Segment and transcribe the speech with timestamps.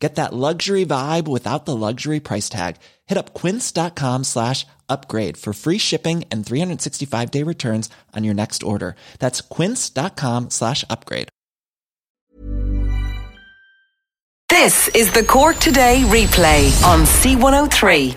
[0.00, 2.76] Get that luxury vibe without the luxury price tag.
[3.06, 8.62] Hit up quince.com slash upgrade for free shipping and 365 day returns on your next
[8.62, 8.96] order.
[9.18, 11.28] That's quince.com slash upgrade.
[14.48, 18.16] This is the Cork Today replay on C103.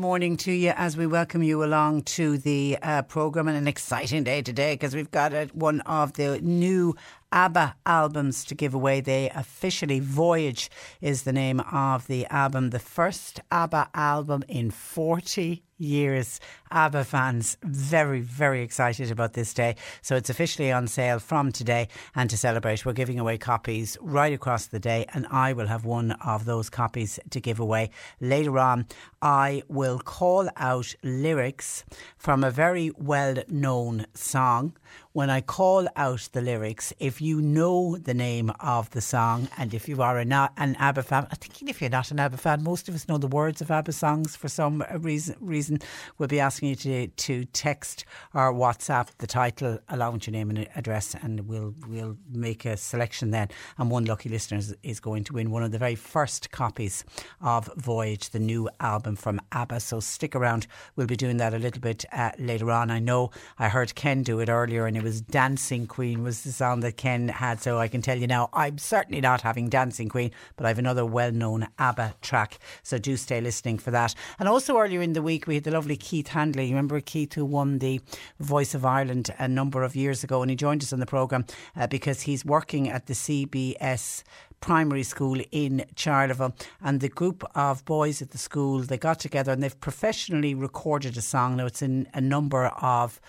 [0.00, 4.22] Morning to you as we welcome you along to the uh, programme and an exciting
[4.22, 6.94] day today because we've got uh, one of the new
[7.32, 9.00] ABBA albums to give away.
[9.00, 15.62] They officially Voyage is the name of the album, the first ABBA album in 40
[15.78, 16.40] years.
[16.70, 19.76] ABBA fans very, very excited about this day.
[20.02, 21.88] So it's officially on sale from today.
[22.14, 25.06] And to celebrate, we're giving away copies right across the day.
[25.14, 27.90] And I will have one of those copies to give away.
[28.20, 28.86] Later on,
[29.22, 31.84] I will call out lyrics
[32.16, 34.76] from a very well known song
[35.18, 39.74] when I call out the lyrics, if you know the name of the song and
[39.74, 42.36] if you are a not an ABBA fan, I think if you're not an ABBA
[42.36, 45.34] fan, most of us know the words of ABBA songs for some reason.
[45.40, 45.80] reason
[46.18, 50.50] we'll be asking you to, to text or WhatsApp the title along with your name
[50.50, 53.48] and address, and we'll we'll make a selection then.
[53.76, 57.04] And one lucky listener is, is going to win one of the very first copies
[57.40, 59.80] of Voyage, the new album from ABBA.
[59.80, 60.68] So stick around.
[60.94, 62.92] We'll be doing that a little bit uh, later on.
[62.92, 66.52] I know I heard Ken do it earlier, and it was Dancing Queen was the
[66.52, 67.60] song that Ken had.
[67.60, 70.78] So I can tell you now, I'm certainly not having Dancing Queen, but I have
[70.78, 72.58] another well-known ABBA track.
[72.82, 74.14] So do stay listening for that.
[74.38, 76.66] And also earlier in the week, we had the lovely Keith Hanley.
[76.66, 78.00] You remember Keith who won the
[78.38, 81.46] Voice of Ireland a number of years ago, and he joined us on the programme
[81.76, 84.22] uh, because he's working at the CBS
[84.60, 89.52] primary school in Charleville and the group of boys at the school they got together
[89.52, 93.20] and they've professionally recorded a song now it's in a number of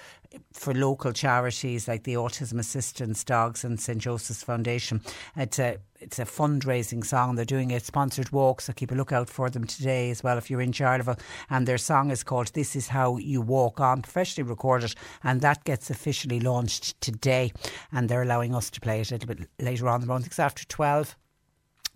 [0.53, 5.01] for local charities like the Autism Assistance Dogs and St Joseph's Foundation.
[5.35, 7.35] It's a it's a fundraising song.
[7.35, 10.49] They're doing a sponsored walk, so keep a lookout for them today as well if
[10.49, 11.19] you're in Charleville.
[11.49, 15.65] And their song is called "This Is How You Walk On," professionally recorded, and that
[15.65, 17.51] gets officially launched today.
[17.91, 20.27] And they're allowing us to play it a little bit later on the month.
[20.27, 21.17] It's after twelve.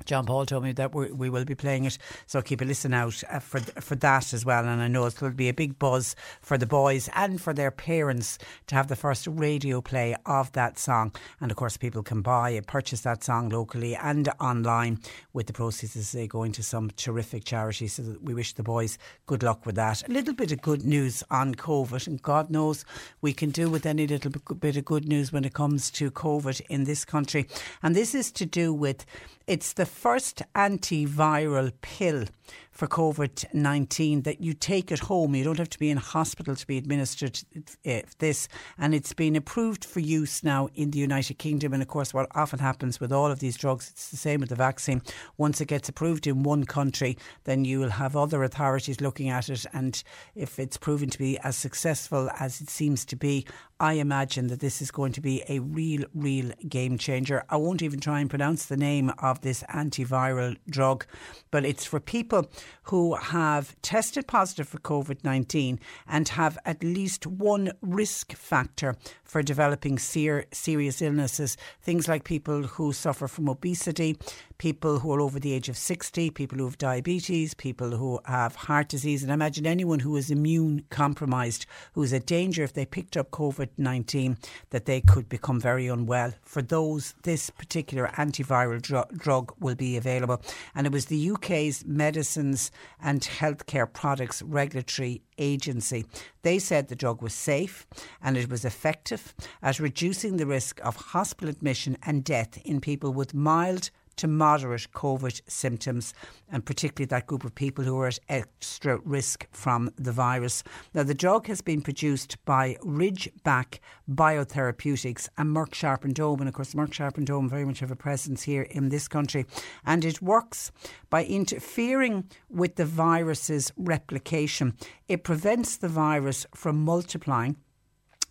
[0.06, 3.24] John Paul told me that we will be playing it, so keep a listen out
[3.30, 4.66] uh, for for that as well.
[4.66, 8.38] And I know it'll be a big buzz for the boys and for their parents
[8.68, 11.14] to have the first radio play of that song.
[11.40, 15.00] And of course, people can buy and purchase that song locally and online
[15.34, 17.88] with the proceeds as they go into some terrific charity.
[17.88, 20.08] So we wish the boys good luck with that.
[20.08, 22.86] A little bit of good news on COVID, and God knows
[23.22, 26.62] we can do with any little bit of good news when it comes to COVID
[26.70, 27.48] in this country.
[27.82, 29.06] And this is to do with
[29.46, 32.26] it's the first antiviral pill
[32.74, 35.36] for COVID 19 that you take at home.
[35.36, 37.40] You don't have to be in hospital to be administered
[37.86, 38.48] uh, this.
[38.78, 41.74] And it's been approved for use now in the United Kingdom.
[41.74, 44.50] And of course, what often happens with all of these drugs, it's the same with
[44.50, 45.02] the vaccine.
[45.38, 49.50] Once it gets approved in one country, then you will have other authorities looking at
[49.50, 49.66] it.
[49.72, 50.02] And
[50.36, 53.46] if it's proven to be as successful as it seems to be,
[53.80, 57.44] I imagine that this is going to be a real, real game changer.
[57.50, 61.06] I won't even try and pronounce the name of this antiviral drug,
[61.52, 62.50] but it's for people
[62.84, 69.42] who have tested positive for COVID 19 and have at least one risk factor for
[69.42, 71.58] developing ser- serious illnesses.
[71.82, 74.18] Things like people who suffer from obesity,
[74.58, 78.56] people who are over the age of 60, people who have diabetes, people who have
[78.56, 82.74] heart disease, and I imagine anyone who is immune compromised, who is at danger if
[82.74, 84.38] they picked up COVID 19,
[84.70, 86.34] that they could become very unwell.
[86.44, 90.42] For those, this particular antiviral dr- drug will be available.
[90.76, 92.72] And it was the UK's Medicines
[93.02, 96.06] and Healthcare Products Regulatory Agency.
[96.44, 97.88] They said the drug was safe
[98.22, 103.14] and it was effective at reducing the risk of hospital admission and death in people
[103.14, 106.14] with mild to moderate COVID symptoms,
[106.52, 110.64] and particularly that group of people who are at extra risk from the virus.
[110.94, 113.80] Now, the drug has been produced by Ridgeback
[114.10, 117.80] Biotherapeutics and Merck Sharp and Dohme, and of course, Merck Sharp and Dohme very much
[117.80, 119.46] have a presence here in this country,
[119.86, 120.72] and it works
[121.10, 124.76] by interfering with the virus's replication.
[125.08, 127.58] It prevents the virus from multiplying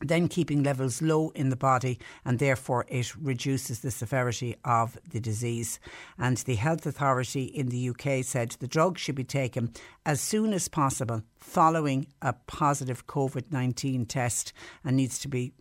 [0.03, 5.21] then keeping levels low in the body, and therefore it reduces the severity of the
[5.21, 5.79] disease.
[6.19, 9.73] And the health authority in the UK said the drug should be taken
[10.05, 14.53] as soon as possible following a positive COVID 19 test
[14.85, 15.53] and needs to be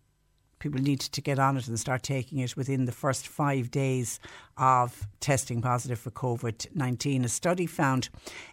[0.62, 4.20] people need to get on it and start taking it within the first five days
[4.58, 7.26] of testing positive for COVID 19.
[7.26, 8.10] A study found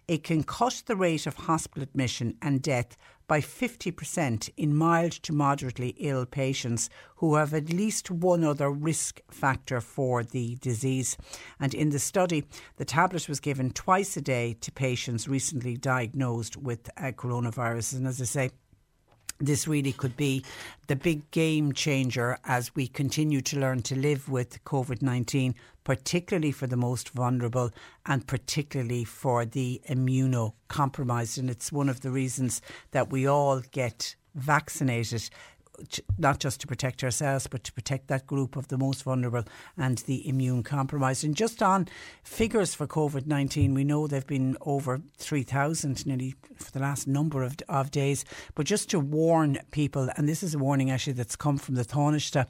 [0.08, 2.96] it can cut the rate of hospital admission and death
[3.28, 9.20] by 50% in mild to moderately ill patients who have at least one other risk
[9.30, 11.16] factor for the disease.
[11.60, 12.44] And in the study,
[12.76, 17.98] the tablet was given twice a day to patients recently diagnosed with uh, coronavirus.
[17.98, 18.50] And as I say,
[19.38, 20.44] this really could be
[20.88, 25.54] the big game changer as we continue to learn to live with COVID 19,
[25.84, 27.70] particularly for the most vulnerable
[28.06, 31.38] and particularly for the immunocompromised.
[31.38, 35.30] And it's one of the reasons that we all get vaccinated
[36.18, 39.44] not just to protect ourselves, but to protect that group of the most vulnerable
[39.76, 41.24] and the immune compromised.
[41.24, 41.88] And just on
[42.22, 47.42] figures for COVID 19, we know they've been over 3,000 nearly for the last number
[47.42, 48.24] of, of days.
[48.54, 51.84] But just to warn people, and this is a warning actually that's come from the
[51.84, 52.46] Taoiseach.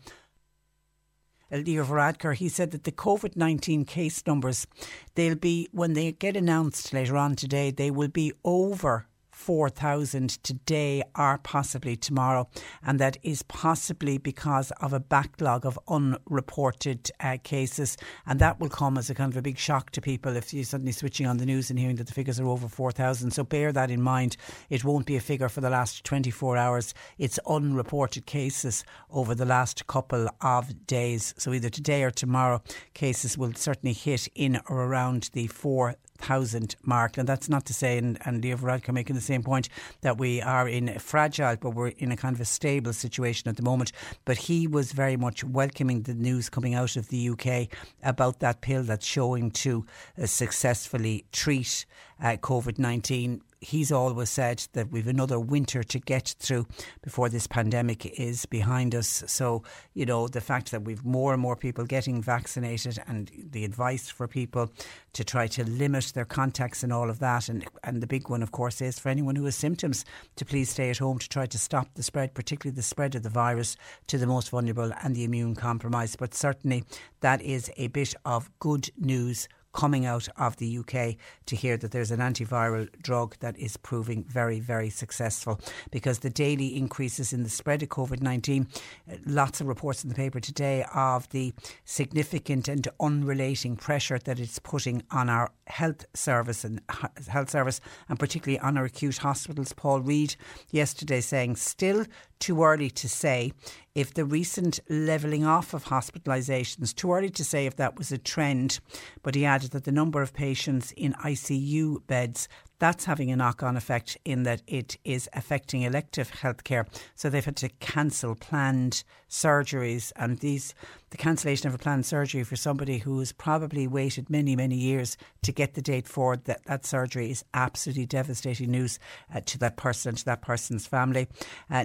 [1.50, 4.66] Uh, Leo Varadkar, he said that the COVID 19 case numbers,
[5.14, 9.06] they'll be, when they get announced later on today, they will be over
[9.38, 12.48] 4,000 today or possibly tomorrow.
[12.82, 17.96] And that is possibly because of a backlog of unreported uh, cases.
[18.26, 20.64] And that will come as a kind of a big shock to people if you're
[20.64, 23.30] suddenly switching on the news and hearing that the figures are over 4,000.
[23.30, 24.36] So bear that in mind.
[24.70, 26.92] It won't be a figure for the last 24 hours.
[27.16, 31.32] It's unreported cases over the last couple of days.
[31.38, 32.60] So either today or tomorrow,
[32.92, 37.16] cases will certainly hit in or around the 4,000 thousand mark.
[37.16, 39.68] And that's not to say, and, and Leo Varadkar making the same point,
[40.02, 43.56] that we are in fragile, but we're in a kind of a stable situation at
[43.56, 43.92] the moment.
[44.24, 47.68] But he was very much welcoming the news coming out of the UK
[48.02, 49.86] about that pill that's showing to
[50.20, 51.86] uh, successfully treat
[52.20, 56.66] uh, COVID 19 he's always said that we've another winter to get through
[57.02, 59.24] before this pandemic is behind us.
[59.26, 59.62] So,
[59.94, 64.08] you know, the fact that we've more and more people getting vaccinated and the advice
[64.08, 64.70] for people
[65.14, 67.48] to try to limit their contacts and all of that.
[67.48, 70.04] And, and the big one, of course, is for anyone who has symptoms
[70.36, 73.22] to please stay at home to try to stop the spread, particularly the spread of
[73.22, 73.76] the virus
[74.06, 76.18] to the most vulnerable and the immune compromised.
[76.18, 76.84] But certainly
[77.20, 81.14] that is a bit of good news coming out of the UK
[81.46, 85.60] to hear that there's an antiviral drug that is proving very, very successful
[85.92, 88.66] because the daily increases in the spread of COVID 19,
[89.08, 91.54] uh, lots of reports in the paper today of the
[91.84, 96.80] significant and unrelating pressure that it's putting on our health service and
[97.28, 99.72] health service and particularly on our acute hospitals.
[99.72, 100.34] Paul Reid
[100.72, 102.04] yesterday saying still
[102.38, 103.52] too early to say
[103.94, 108.18] if the recent levelling off of hospitalisations, too early to say if that was a
[108.18, 108.80] trend,
[109.22, 113.62] but he added that the number of patients in ICU beds that's having a knock
[113.62, 116.86] on effect in that it is affecting elective healthcare.
[117.14, 120.74] So they've had to cancel planned surgeries, and these
[121.10, 125.16] the cancellation of a planned surgery for somebody who has probably waited many, many years
[125.42, 128.98] to get the date for that, that surgery is absolutely devastating news
[129.34, 131.26] uh, to that person, and to that person's family.
[131.70, 131.84] Uh,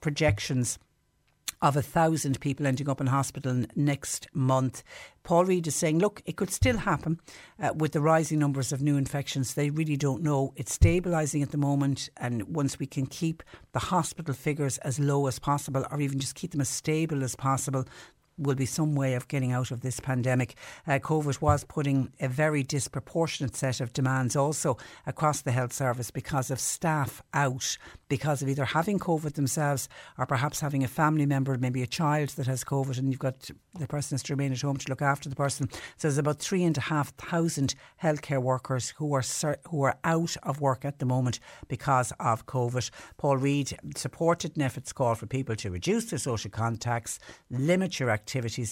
[0.00, 0.78] projections
[1.60, 4.82] of a thousand people ending up in hospital next month.
[5.22, 7.20] Paul Reid is saying, look, it could still happen
[7.60, 9.54] uh, with the rising numbers of new infections.
[9.54, 10.52] They really don't know.
[10.56, 15.26] It's stabilising at the moment, and once we can keep the hospital figures as low
[15.28, 17.84] as possible, or even just keep them as stable as possible,
[18.38, 20.56] will be some way of getting out of this pandemic.
[20.86, 26.10] Uh, COVID was putting a very disproportionate set of demands also across the health service
[26.10, 27.76] because of staff out,
[28.08, 32.30] because of either having COVID themselves or perhaps having a family member, maybe a child
[32.30, 35.02] that has COVID, and you've got the person has to remain at home to look
[35.02, 35.68] after the person.
[35.96, 39.22] So there's about three and a half thousand healthcare workers who are
[39.68, 42.90] who are out of work at the moment because of COVID.
[43.16, 47.18] Paul Reid supported NPHET's call for people to reduce their social contacts,
[47.50, 48.10] limit your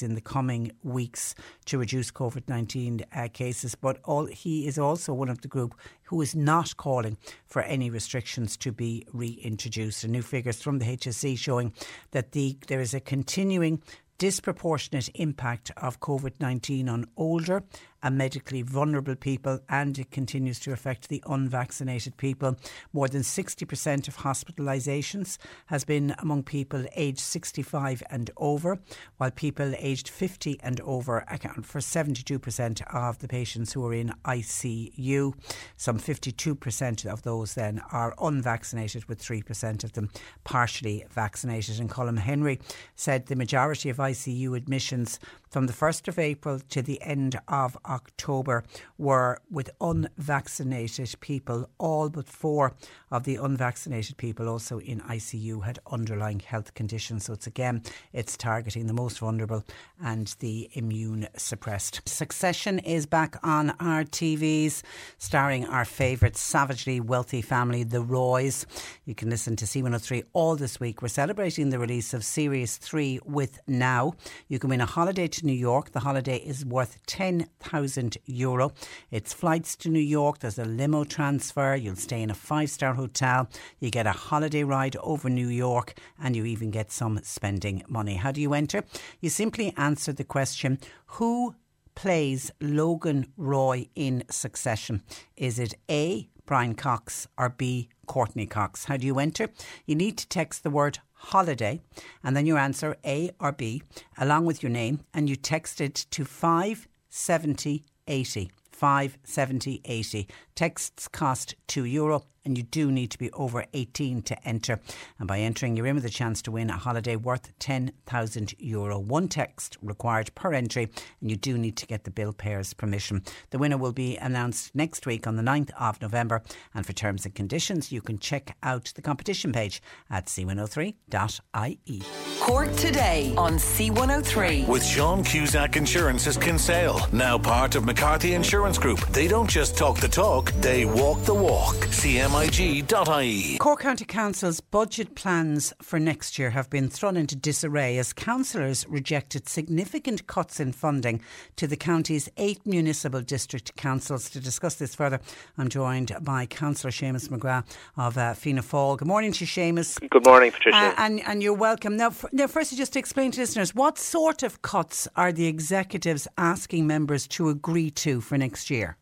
[0.02, 1.34] in the coming weeks
[1.66, 3.74] to reduce COVID 19 uh, cases.
[3.74, 7.16] But all, he is also one of the group who is not calling
[7.46, 10.04] for any restrictions to be reintroduced.
[10.04, 11.72] And new figures from the HSE showing
[12.10, 13.82] that the, there is a continuing
[14.18, 17.62] disproportionate impact of COVID 19 on older
[18.02, 22.56] and medically vulnerable people, and it continues to affect the unvaccinated people.
[22.92, 28.78] More than 60% of hospitalisations has been among people aged 65 and over,
[29.16, 34.12] while people aged 50 and over account for 72% of the patients who are in
[34.24, 35.34] ICU.
[35.76, 40.10] Some 52% of those then are unvaccinated, with 3% of them
[40.44, 41.80] partially vaccinated.
[41.80, 42.60] And Colm Henry
[42.94, 45.18] said the majority of ICU admissions
[45.50, 48.64] from the 1st of April to the end of October
[48.96, 51.68] were with unvaccinated people.
[51.78, 52.74] All but four
[53.10, 57.24] of the unvaccinated people also in ICU had underlying health conditions.
[57.24, 57.82] So it's again,
[58.12, 59.64] it's targeting the most vulnerable
[60.02, 62.08] and the immune suppressed.
[62.08, 64.82] Succession is back on our TVs,
[65.18, 68.66] starring our favourite savagely wealthy family, the Roys.
[69.04, 71.02] You can listen to C103 all this week.
[71.02, 74.14] We're celebrating the release of Series 3 with Now.
[74.48, 75.90] You can win a holiday to New York.
[75.90, 77.79] The holiday is worth 10,000
[78.26, 78.72] euro.
[79.10, 80.38] It's flights to New York.
[80.38, 81.74] There's a limo transfer.
[81.74, 83.48] You'll stay in a five star hotel.
[83.78, 88.14] You get a holiday ride over New York and you even get some spending money.
[88.16, 88.84] How do you enter?
[89.20, 91.54] You simply answer the question Who
[91.94, 95.02] plays Logan Roy in succession?
[95.36, 96.28] Is it A.
[96.46, 97.88] Brian Cox or B.
[98.06, 98.86] Courtney Cox?
[98.86, 99.50] How do you enter?
[99.86, 101.80] You need to text the word holiday
[102.24, 103.82] and then your answer A or B
[104.18, 106.89] along with your name and you text it to 57080.
[107.10, 110.26] 570 80.
[110.60, 114.80] Texts cost 2 euro and you do need to be over 18 to enter.
[115.18, 118.98] And by entering, you're in with a chance to win a holiday worth 10,000 euro.
[118.98, 120.88] One text required per entry,
[121.20, 123.22] and you do need to get the bill payer's permission.
[123.50, 126.42] The winner will be announced next week on the 9th of November.
[126.74, 132.02] And for terms and conditions, you can check out the competition page at c103.ie.
[132.40, 134.66] Cork today on C103.
[134.66, 139.00] With Sean Cusack Insurance's Kinsale, now part of McCarthy Insurance Group.
[139.08, 141.76] They don't just talk the talk, they walk the walk.
[141.76, 143.58] CMIG.ie.
[143.58, 148.86] Cork County Council's budget plans for next year have been thrown into disarray as councillors
[148.88, 151.20] rejected significant cuts in funding
[151.56, 154.30] to the county's eight municipal district councils.
[154.30, 155.20] To discuss this further,
[155.58, 157.66] I'm joined by Councillor Seamus McGrath
[157.96, 158.98] of uh, Fianna Fáil.
[158.98, 159.98] Good morning to you, Seamus.
[160.08, 160.76] Good morning, Patricia.
[160.76, 161.96] Uh, and, and you're welcome.
[161.96, 165.46] Now, f- now, firstly, just to explain to listeners, what sort of cuts are the
[165.46, 168.96] executives asking members to agree to for next year?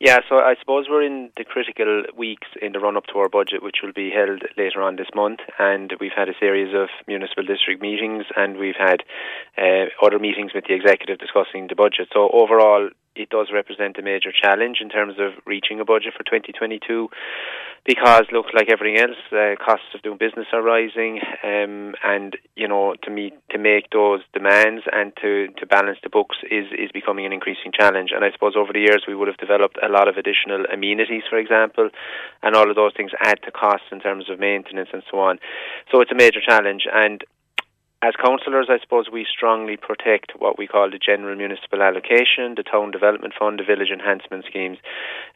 [0.00, 3.28] Yeah, so I suppose we're in the critical weeks in the run up to our
[3.28, 5.40] budget, which will be held later on this month.
[5.58, 9.02] And we've had a series of municipal district meetings and we've had
[9.58, 12.08] uh, other meetings with the executive discussing the budget.
[12.14, 12.88] So, overall,
[13.20, 17.08] it does represent a major challenge in terms of reaching a budget for 2022
[17.86, 22.68] because look like everything else uh, costs of doing business are rising um, and you
[22.68, 26.90] know to meet to make those demands and to, to balance the books is, is
[26.92, 28.10] becoming an increasing challenge.
[28.14, 31.22] And I suppose over the years we would have developed a lot of additional amenities
[31.28, 31.88] for example
[32.42, 35.38] and all of those things add to costs in terms of maintenance and so on.
[35.90, 36.84] So it's a major challenge.
[36.92, 37.24] And
[38.02, 42.64] as councillors, I suppose we strongly protect what we call the general municipal allocation, the
[42.64, 44.78] town development fund, the village enhancement schemes.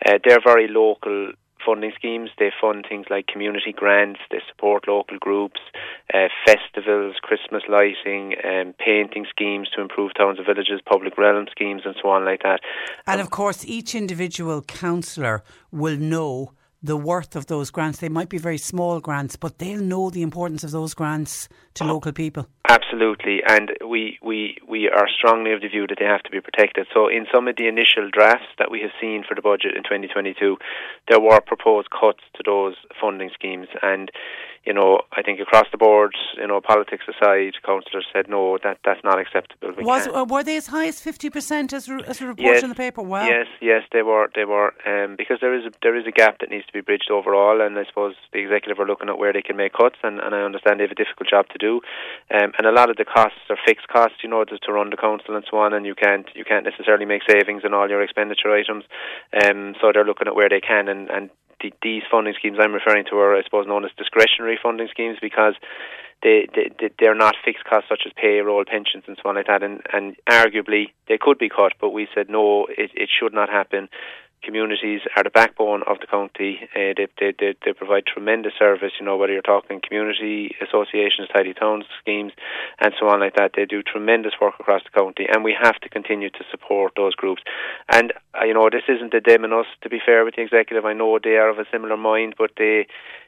[0.05, 1.33] Uh, they're very local
[1.65, 2.31] funding schemes.
[2.39, 4.21] They fund things like community grants.
[4.31, 5.61] They support local groups,
[6.13, 11.83] uh, festivals, Christmas lighting, um, painting schemes to improve towns and villages, public realm schemes,
[11.85, 12.61] and so on like that.
[13.07, 16.53] And of course, each individual councillor will know
[16.85, 17.99] the worth of those grants.
[17.99, 21.85] They might be very small grants, but they'll know the importance of those grants to
[21.85, 22.47] local people.
[22.69, 26.43] Absolutely, and we, we, we are strongly of the view that they have to be
[26.43, 26.87] protected.
[26.93, 29.83] So, in some of the initial drafts that we have seen for the budget in
[29.83, 30.59] 2022,
[31.09, 34.11] there were proposed cuts to those funding schemes, and
[34.67, 38.79] you know, I think across the board, you know, politics aside, councillors said no, that
[38.85, 39.73] that's not acceptable.
[39.77, 42.71] We Was uh, were they as high as fifty percent as as reported yes, in
[42.71, 43.03] the paper?
[43.03, 43.27] Wow.
[43.27, 44.31] Yes, yes, they were.
[44.35, 46.81] They were um, because there is a, there is a gap that needs to be
[46.81, 49.97] bridged overall, and I suppose the executive are looking at where they can make cuts,
[50.03, 51.81] and, and I understand they have a difficult job to do,
[52.35, 54.91] um, and a lot of the costs are fixed costs, you know, just to run
[54.91, 57.89] the council and so on, and you can't you can't necessarily make savings in all
[57.89, 58.85] your expenditure items,
[59.45, 61.31] um, so they're looking at where they can, and and
[61.61, 65.19] the, these funding schemes I'm referring to are, I suppose, known as discretionary funding schemes
[65.21, 65.55] because
[66.23, 69.63] they, they, they're not fixed costs such as payroll, pensions, and so on like that.
[69.63, 73.51] And, and arguably, they could be cut, but we said no, it, it should not
[73.51, 73.89] happen
[74.45, 76.61] communities are the backbone of the county.
[76.75, 81.29] Uh, they, they, they, they provide tremendous service, you know, whether you're talking community associations,
[81.33, 82.33] tidy towns schemes,
[82.81, 83.53] and so on like that.
[83.57, 87.15] They do tremendous work across the county, and we have to continue to support those
[87.15, 87.43] groups.
[87.91, 90.43] And, uh, you know, this isn't a them and us, to be fair with the
[90.43, 90.85] executive.
[90.85, 92.87] I know they are of a similar mind, but they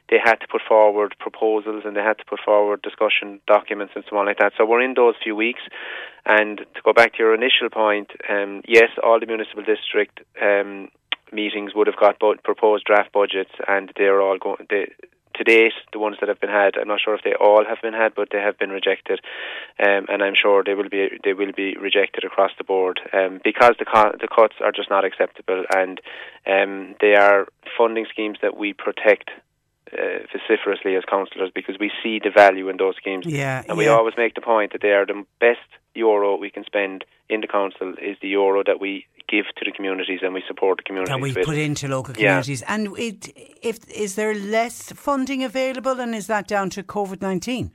[0.09, 4.05] they had to put forward proposals and they had to put forward discussion documents and
[4.09, 4.53] so on like that.
[4.57, 5.61] So we're in those few weeks.
[6.25, 10.89] And to go back to your initial point, um, yes, all the municipal district um,
[11.31, 14.65] meetings would have got both proposed draft budgets, and they're all going.
[14.69, 14.91] They,
[15.37, 17.77] to date, the ones that have been had, I'm not sure if they all have
[17.81, 19.19] been had, but they have been rejected,
[19.79, 23.39] um, and I'm sure they will be they will be rejected across the board um,
[23.43, 26.01] because the co- the cuts are just not acceptable, and
[26.47, 29.29] um, they are funding schemes that we protect
[29.93, 33.25] uh, vociferously as councillors because we see the value in those schemes.
[33.25, 33.75] Yeah, and yeah.
[33.75, 35.59] we always make the point that they are the best
[35.93, 39.71] euro we can spend in the council is the euro that we give to the
[39.71, 41.13] communities and we support the communities.
[41.15, 41.45] That we with.
[41.45, 42.27] put into local Yeah.
[42.41, 42.61] communities.
[42.67, 43.29] And it,
[43.61, 47.71] if is there less funding available, and is that down to COVID nineteen?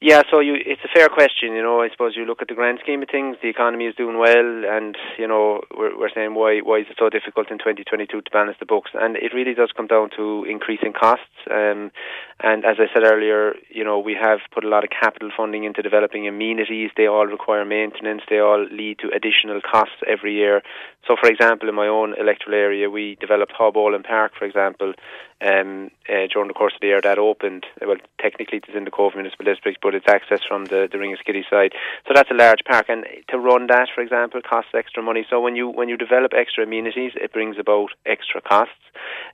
[0.00, 1.54] Yeah, so you, it's a fair question.
[1.58, 3.36] You know, I suppose you look at the grand scheme of things.
[3.42, 6.94] The economy is doing well, and you know, we're, we're saying why why is it
[7.00, 8.92] so difficult in 2022 to balance the books?
[8.94, 11.34] And it really does come down to increasing costs.
[11.50, 11.90] Um,
[12.38, 15.64] and as I said earlier, you know, we have put a lot of capital funding
[15.64, 16.90] into developing amenities.
[16.96, 18.22] They all require maintenance.
[18.30, 20.62] They all lead to additional costs every year.
[21.08, 24.92] So, for example, in my own electoral area, we developed Haulbowline Park, for example,
[25.40, 27.64] um, uh, during the course of the year that opened.
[27.80, 31.48] Well, technically it's in the Cobh Municipal District, but it's accessed from the, the Ringaskiddy
[31.48, 31.72] side.
[32.06, 35.26] So that's a large park, and to run that, for example, costs extra money.
[35.30, 38.74] So when you when you develop extra amenities, it brings about extra costs.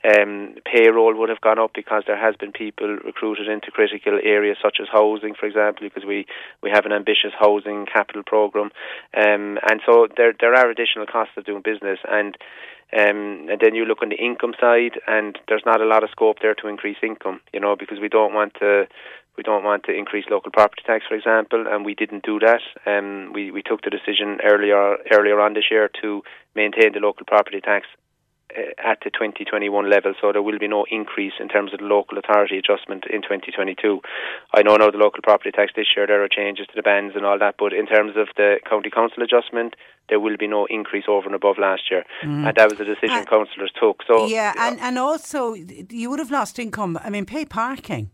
[0.05, 4.59] Um, payroll would have gone up because there has been people recruited into critical areas
[4.63, 6.27] such as housing, for example, because we,
[6.63, 8.71] we have an ambitious housing capital program,
[9.17, 12.37] um, and so there there are additional costs of doing business and.
[12.97, 16.11] Um, and then you look on the income side, and there's not a lot of
[16.11, 18.87] scope there to increase income, you know, because we don't want to
[19.37, 22.61] we don't want to increase local property tax, for example, and we didn't do that.
[22.87, 26.23] Um, we we took the decision earlier earlier on this year to
[26.55, 27.87] maintain the local property tax
[28.79, 32.19] at the 2021 level, so there will be no increase in terms of the local
[32.19, 34.01] authority adjustment in 2022.
[34.55, 37.15] I know now the local property tax this year there are changes to the bands
[37.17, 39.75] and all that, but in terms of the county council adjustment,
[40.09, 43.19] there will be no increase over and above last year, and that was a decision
[43.19, 44.03] Uh, councillors took.
[44.07, 46.99] So yeah, and and also you would have lost income.
[47.05, 48.11] I mean, pay parking.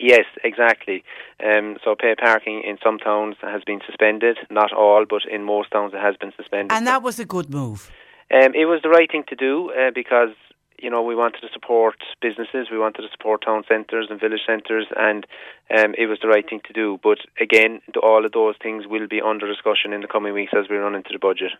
[0.00, 1.04] Yes, exactly.
[1.44, 5.70] Um, so pay parking in some towns has been suspended, not all, but in most
[5.70, 6.72] towns it has been suspended.
[6.72, 7.90] And that was a good move.
[8.32, 10.30] Um, it was the right thing to do uh, because
[10.78, 14.40] you know we wanted to support businesses, we wanted to support town centres and village
[14.46, 15.26] centres, and
[15.70, 16.98] um, it was the right thing to do.
[17.02, 20.68] But again, all of those things will be under discussion in the coming weeks as
[20.70, 21.52] we run into the budget.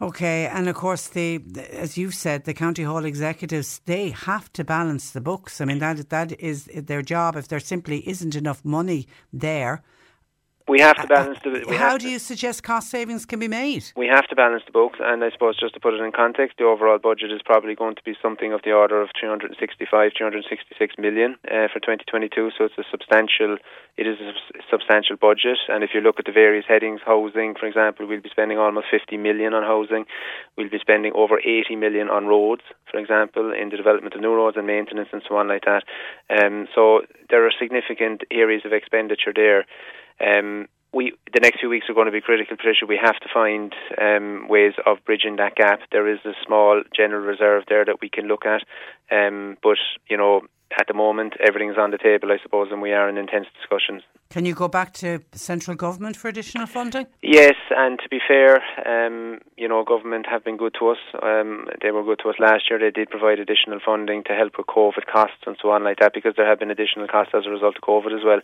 [0.00, 1.42] Okay, and of course, the
[1.72, 5.60] as you've said, the county hall executives they have to balance the books.
[5.60, 7.36] I mean that that is their job.
[7.36, 9.82] If there simply isn't enough money there,
[10.68, 11.64] We have to balance the.
[11.68, 13.84] We how do you suggest cost savings can be made?
[13.96, 16.58] We have to balance the books, and I suppose just to put it in context,
[16.58, 20.94] the overall budget is probably going to be something of the order of 365, 366
[20.98, 22.50] million uh, for 2022.
[22.58, 23.58] So it's a substantial,
[23.96, 24.32] it is a
[24.68, 25.58] substantial budget.
[25.68, 28.86] And if you look at the various headings, housing, for example, we'll be spending almost
[28.90, 30.04] 50 million on housing.
[30.58, 34.34] We'll be spending over 80 million on roads, for example, in the development of new
[34.34, 35.86] roads and maintenance and so on like that.
[36.26, 39.64] Um, so there are significant areas of expenditure there.
[40.20, 42.86] Um, we the next few weeks are going to be critical, Patricia.
[42.86, 45.80] We have to find um, ways of bridging that gap.
[45.92, 48.62] There is a small general reserve there that we can look at,
[49.10, 50.42] um, but you know,
[50.78, 54.02] at the moment, everything's on the table, I suppose, and we are in intense discussions.
[54.30, 57.06] Can you go back to central government for additional funding?
[57.22, 60.98] Yes, and to be fair, um, you know, government have been good to us.
[61.22, 62.78] Um, they were good to us last year.
[62.78, 66.12] They did provide additional funding to help with COVID costs and so on like that,
[66.12, 68.40] because there have been additional costs as a result of COVID as well,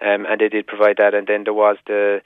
[0.00, 1.14] um, and they did provide that.
[1.14, 2.22] And then there was the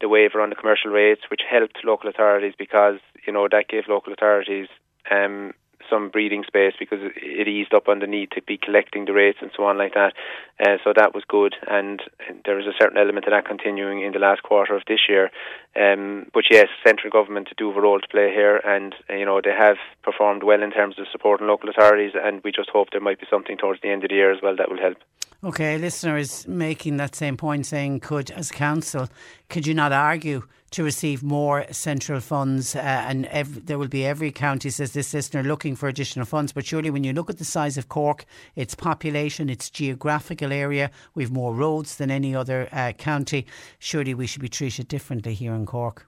[0.00, 3.84] the waiver on the commercial rates, which helped local authorities because you know that gave
[3.88, 4.68] local authorities
[5.10, 5.52] um,
[5.92, 9.38] some breathing space because it- eased up on the need to be collecting the rates
[9.42, 10.14] and so on like that.
[10.58, 12.00] Uh, so that was good, and
[12.46, 15.30] there is a certain element of that continuing in the last quarter of this year.
[15.76, 19.26] Um, but yes, central government do have a role to play here, and uh, you
[19.26, 22.88] know they have performed well in terms of supporting local authorities, and we just hope
[22.90, 24.96] there might be something towards the end of the year as well that will help.
[25.44, 29.08] Okay, a listener is making that same point, saying, "Could, as council,
[29.48, 34.06] could you not argue to receive more central funds?" Uh, and ev- there will be
[34.06, 36.52] every county, says this listener, looking for additional funds.
[36.52, 38.24] But surely, when you look at the size of Cork,
[38.54, 43.44] its population, its geographical area, we've more roads than any other uh, county.
[43.80, 46.06] Surely, we should be treated differently here in Cork.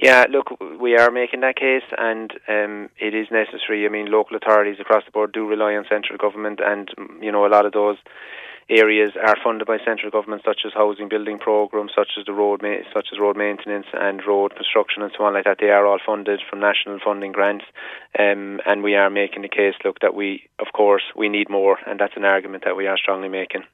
[0.00, 3.84] Yeah, look, we are making that case, and um, it is necessary.
[3.84, 6.88] I mean, local authorities across the board do rely on central government, and
[7.20, 7.96] you know, a lot of those
[8.70, 12.62] areas are funded by central government, such as housing building programs, such as the road,
[12.62, 15.58] ma- such as road maintenance and road construction and so on like that.
[15.60, 17.64] They are all funded from national funding grants,
[18.18, 19.74] um, and we are making the case.
[19.84, 22.96] Look, that we, of course, we need more, and that's an argument that we are
[22.96, 23.64] strongly making.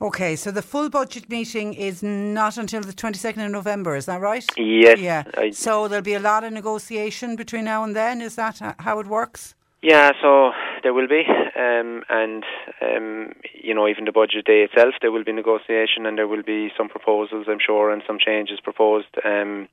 [0.00, 4.20] Okay, so the full budget meeting is not until the 22nd of November, is that
[4.20, 4.44] right?
[4.56, 5.22] Yes, Yeah.
[5.38, 8.20] I- So there'll be a lot of negotiation between now and then.
[8.20, 9.54] Is that how it works?
[9.82, 10.52] Yeah, so
[10.84, 12.44] there will be, um, and
[12.80, 16.44] um, you know, even the budget day itself, there will be negotiation, and there will
[16.44, 19.08] be some proposals, I'm sure, and some changes proposed.
[19.24, 19.68] Um,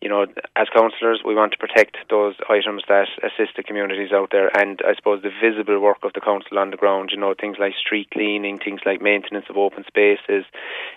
[0.00, 4.30] you know, as councillors, we want to protect those items that assist the communities out
[4.30, 7.10] there, and I suppose the visible work of the council on the ground.
[7.12, 10.44] You know, things like street cleaning, things like maintenance of open spaces,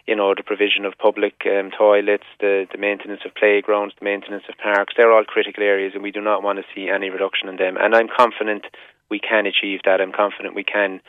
[0.06, 4.44] you know, the provision of public um, toilets, the the maintenance of playgrounds, the maintenance
[4.50, 4.94] of parks.
[4.98, 7.78] They're all critical areas, and we do not want to see any reduction in them.
[7.80, 8.66] And I'm confident
[9.10, 10.02] we can achieve that.
[10.02, 11.02] I'm confident we can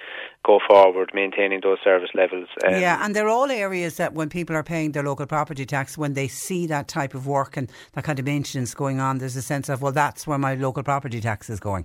[0.45, 2.49] go forward maintaining those service levels.
[2.67, 5.99] Um, yeah, and they're all areas that when people are paying their local property tax,
[5.99, 9.37] when they see that type of work and that kind of maintenance going on, there's
[9.37, 11.85] a sense of, well, that's where my local property tax is going.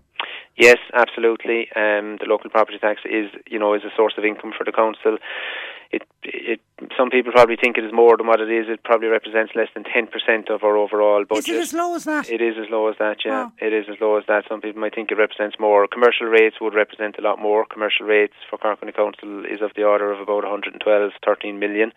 [0.57, 1.67] Yes, absolutely.
[1.75, 4.71] Um, the local property tax is, you know, is a source of income for the
[4.71, 5.17] council
[5.91, 6.61] it, it,
[6.97, 8.67] some people probably think it is more than what it is.
[8.67, 11.47] It probably represents less than 10% of our overall budget.
[11.47, 12.29] Is it as low as that?
[12.29, 13.49] It is as low as that, yeah.
[13.59, 14.43] It is as low as that.
[14.49, 15.87] Some people might think it represents more.
[15.87, 17.65] Commercial rates would represent a lot more.
[17.65, 21.93] Commercial rates for Cork County Council is of the order of about 112, 13 million.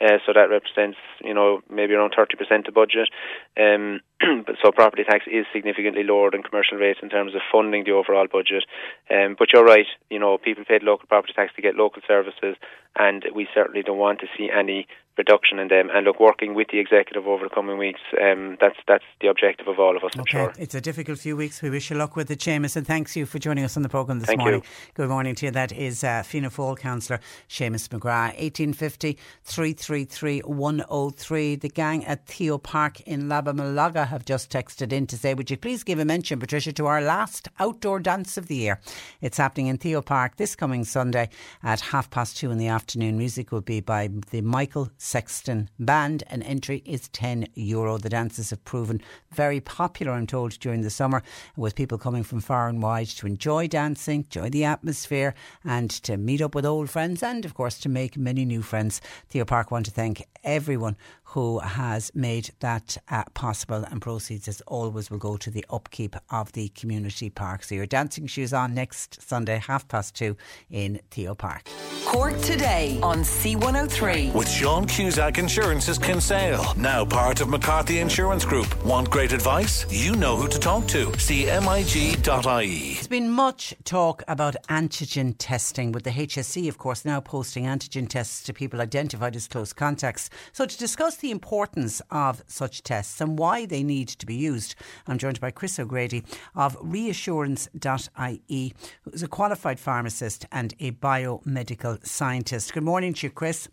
[0.00, 3.08] Uh, so that represents, you know, maybe around 30% of budget.
[3.56, 4.00] Um,
[4.46, 7.92] but so property tax is significantly lower than commercial rates in terms of funding the
[7.92, 8.64] overall budget.
[9.10, 12.56] Um, but you're right, you know, people paid local property tax to get local services,
[12.98, 14.86] and we certainly don't want to see any
[15.18, 15.88] reduction in them.
[15.92, 19.68] And look, working with the executive over the coming weeks, um, that's that's the objective
[19.68, 20.12] of all of us.
[20.14, 20.30] I'm okay.
[20.30, 20.52] sure.
[20.58, 21.62] It's a difficult few weeks.
[21.62, 23.88] We wish you luck with it, Seamus, and thanks you for joining us on the
[23.88, 24.60] programme this Thank morning.
[24.60, 24.92] You.
[24.94, 25.52] Good morning to you.
[25.52, 31.56] That is uh, Fianna Fáil councillor Seamus McGrath, 1850 333 103.
[31.56, 35.56] The gang at Theo Park in Labamalaga have just texted in to say, Would you
[35.56, 38.80] please give a mention, Patricia, to our last outdoor dance of the year?
[39.20, 41.28] It's happening in Theo Park this coming Sunday
[41.62, 43.18] at half past two in the afternoon.
[43.18, 47.46] Music will be by the Michael Sexton Band, and entry is €10.
[47.54, 47.96] Euro.
[47.96, 49.00] The dances have proven
[49.32, 51.22] very popular, I'm told, during the summer,
[51.56, 56.16] with people coming from far and wide to enjoy dancing, enjoy the atmosphere, and to
[56.16, 59.00] meet up with old friends, and of course to make many new friends.
[59.28, 60.96] Theo Park want to thank everyone
[61.30, 66.14] who has made that uh, possible, and proceeds, as always, will go to the upkeep
[66.30, 67.64] of the community park.
[67.64, 70.36] So your dancing shoes on next Sunday, half past two
[70.70, 71.68] in Theo Park.
[72.06, 78.84] Cork today on C103 with Sean Cusack Insurance's Kinsale, now part of McCarthy Insurance Group.
[78.84, 79.84] Want great advice?
[79.90, 81.06] You know who to talk to.
[81.06, 82.94] CMIG.ie.
[82.94, 88.08] There's been much talk about antigen testing, with the HSE, of course, now posting antigen
[88.08, 90.30] tests to people identified as close contacts.
[90.52, 94.74] So to discuss the importance of such tests and why they need to be used,
[95.06, 96.24] I'm joined by Chris O'Grady
[96.54, 102.72] of reassurance.ie, who's a qualified pharmacist and a biomedical scientist.
[102.72, 103.68] Good morning to you, Chris.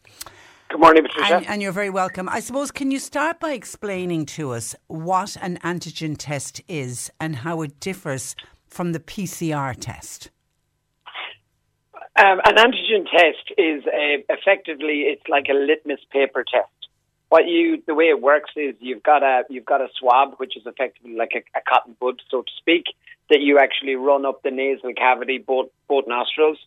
[0.70, 1.36] Good morning, Patricia.
[1.36, 2.28] And, and, you're very welcome.
[2.28, 7.36] I suppose, can you start by explaining to us what an antigen test is and
[7.36, 10.32] how it differs from the PCR test?
[12.16, 16.70] Um, an antigen test is a, effectively it's like a litmus paper test.
[17.34, 20.56] What you the way it works is you've got a you've got a swab which
[20.56, 22.84] is effectively like a, a cotton bud, so to speak,
[23.32, 26.60] that you actually run up the nasal cavity, both both nostrils,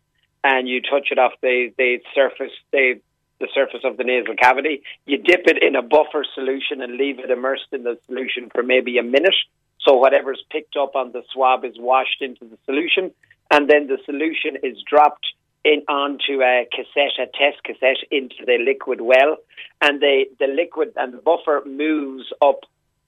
[0.43, 3.01] and you touch it off the the surface the
[3.39, 4.83] the surface of the nasal cavity.
[5.05, 8.65] You dip it in a buffer solution and leave it immersed in the solution for
[8.65, 9.39] maybe a minute.
[9.83, 13.13] So whatever's picked up on the swab is washed into the solution,
[13.53, 15.29] and then the solution is dropped
[15.67, 19.37] in onto a cassette, a test cassette, into the liquid well,
[19.83, 22.61] and the the liquid and the buffer moves up.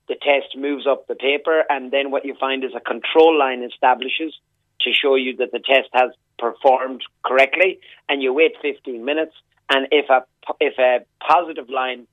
[0.09, 3.63] The test moves up the paper, and then what you find is a control line
[3.63, 4.35] establishes
[4.81, 9.35] to show you that the test has performed correctly, and you wait 15 minutes.
[9.69, 10.25] And if a
[10.61, 12.07] if a positive line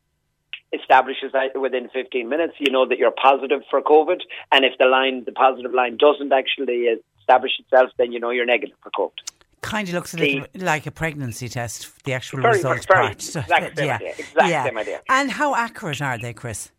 [0.73, 4.19] establishes that within 15 minutes, you know that you're positive for COVID.
[4.51, 6.87] And if the line, the positive line, doesn't actually
[7.19, 9.34] establish itself, then you know you're negative for COVID.
[9.75, 13.21] Kind of looks a little like a pregnancy test, the actual very, results very, part.
[13.21, 13.95] So, exact same yeah.
[13.95, 14.13] idea.
[14.17, 14.63] Exact yeah.
[14.63, 15.01] same idea.
[15.09, 16.71] And how accurate are they, Chris?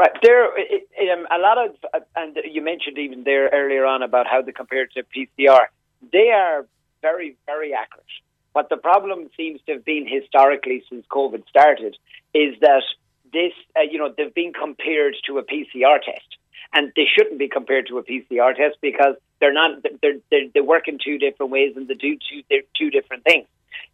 [0.00, 0.46] Right, there.
[0.46, 4.50] Um, a lot of, uh, and you mentioned even there earlier on about how they
[4.50, 5.66] compare to PCR.
[6.10, 6.66] They are
[7.02, 8.04] very, very accurate.
[8.52, 11.96] What the problem seems to have been historically since COVID started
[12.34, 12.82] is that
[13.32, 16.36] this, uh, you know, they've been compared to a PCR test,
[16.72, 19.82] and they shouldn't be compared to a PCR test because they're not.
[20.02, 23.24] They're, they're, they work in two different ways and they do two, they're two different
[23.24, 23.46] things.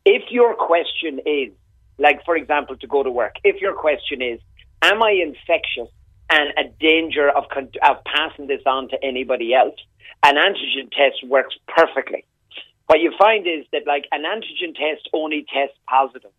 [0.05, 1.53] If your question is,
[1.99, 4.41] like, for example, to go to work, if your question is,
[4.83, 5.89] am I infectious
[6.31, 7.45] and a danger of,
[7.83, 9.77] of passing this on to anybody else,
[10.23, 12.25] an antigen test works perfectly.
[12.87, 16.31] What you find is that, like, an antigen test only tests positive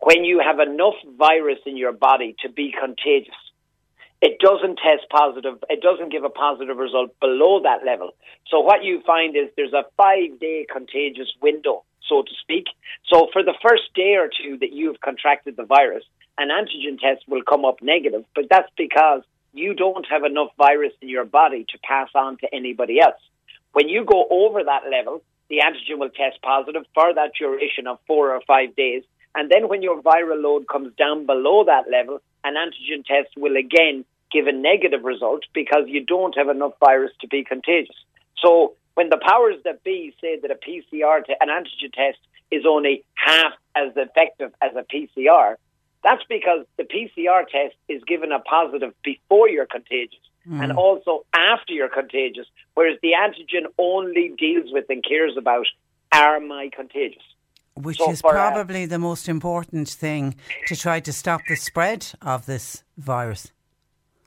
[0.00, 3.34] when you have enough virus in your body to be contagious.
[4.24, 5.62] It doesn't test positive.
[5.68, 8.12] It doesn't give a positive result below that level.
[8.48, 12.64] So what you find is there's a five day contagious window, so to speak.
[13.12, 16.04] So for the first day or two that you've contracted the virus,
[16.38, 19.20] an antigen test will come up negative, but that's because
[19.52, 23.20] you don't have enough virus in your body to pass on to anybody else.
[23.74, 27.98] When you go over that level, the antigen will test positive for that duration of
[28.06, 29.02] four or five days.
[29.34, 33.56] And then when your viral load comes down below that level, an antigen test will
[33.58, 37.96] again give a negative result because you don't have enough virus to be contagious.
[38.44, 42.18] So when the powers that be say that a PCR, te- an antigen test,
[42.50, 45.56] is only half as effective as a PCR,
[46.02, 50.62] that's because the PCR test is given a positive before you're contagious mm.
[50.62, 55.66] and also after you're contagious, whereas the antigen only deals with and cares about
[56.12, 57.22] am I contagious?
[57.74, 61.56] Which so is uh, probably uh, the most important thing to try to stop the
[61.56, 63.50] spread of this virus.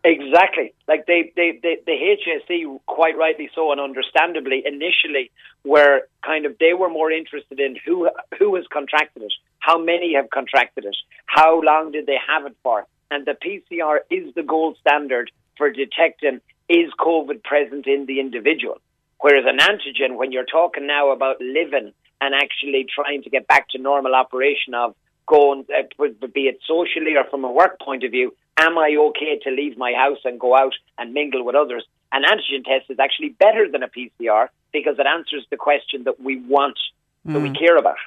[0.03, 0.73] Exactly.
[0.87, 5.31] Like they, they, they, the HSE, quite rightly so, and understandably, initially
[5.63, 10.13] were kind of they were more interested in who who has contracted it, how many
[10.15, 14.43] have contracted it, how long did they have it for, and the PCR is the
[14.43, 18.79] gold standard for detecting is COVID present in the individual.
[19.19, 23.69] Whereas an antigen, when you're talking now about living and actually trying to get back
[23.69, 28.11] to normal operation of going, uh, be it socially or from a work point of
[28.11, 31.85] view, am I okay to leave my house and go out and mingle with others?
[32.11, 36.21] An antigen test is actually better than a PCR because it answers the question that
[36.21, 36.77] we want,
[37.25, 37.33] mm.
[37.33, 37.59] that we mm.
[37.59, 37.97] care about.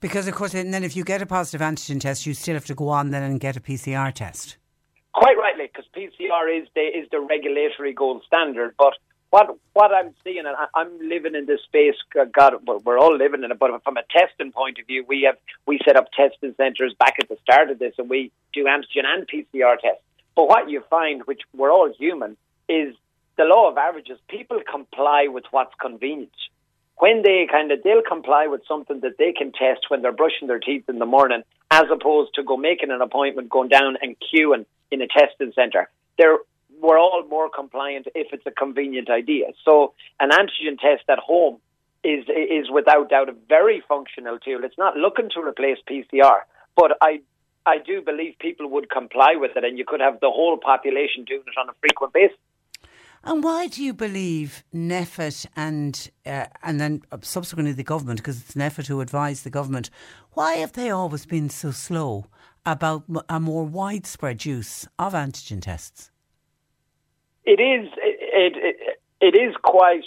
[0.00, 2.64] Because, of course, and then if you get a positive antigen test, you still have
[2.66, 4.56] to go on then and get a PCR test.
[5.12, 8.74] Quite rightly, because PCR is the, is the regulatory gold standard.
[8.78, 8.94] But
[9.30, 11.94] what what I'm seeing, and I, am living in this space.
[12.18, 13.58] Uh, God, we're all living in it.
[13.58, 17.14] But from a testing point of view, we have we set up testing centres back
[17.20, 20.02] at the start of this, and we do antigen and PCR tests.
[20.34, 22.36] But what you find, which we're all human,
[22.68, 22.94] is
[23.36, 24.18] the law of averages.
[24.28, 26.32] People comply with what's convenient.
[26.98, 30.48] When they kind of they'll comply with something that they can test when they're brushing
[30.48, 34.16] their teeth in the morning, as opposed to go making an appointment, going down and
[34.18, 35.88] queuing in a testing centre.
[36.18, 36.38] They're
[36.80, 39.46] we're all more compliant if it's a convenient idea.
[39.64, 41.58] So an antigen test at home
[42.02, 44.64] is is without doubt a very functional tool.
[44.64, 46.40] It's not looking to replace PCR,
[46.76, 47.20] but I
[47.66, 51.24] I do believe people would comply with it, and you could have the whole population
[51.24, 52.38] doing it on a frequent basis.
[53.22, 58.54] And why do you believe NPHET and uh, and then subsequently the government, because it's
[58.54, 59.90] NPHET who advised the government,
[60.32, 62.26] why have they always been so slow
[62.64, 66.09] about a more widespread use of antigen tests?
[67.44, 70.04] It is it, it, it is quite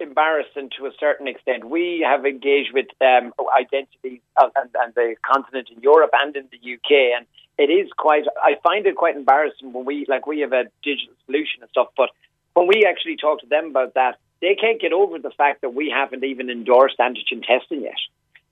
[0.00, 1.64] embarrassing to a certain extent.
[1.64, 6.74] We have engaged with um, identities and, and the continent in Europe and in the
[6.74, 7.26] UK, and
[7.58, 8.24] it is quite.
[8.42, 11.88] I find it quite embarrassing when we like we have a digital solution and stuff,
[11.96, 12.10] but
[12.54, 15.74] when we actually talk to them about that, they can't get over the fact that
[15.74, 17.98] we haven't even endorsed antigen testing yet.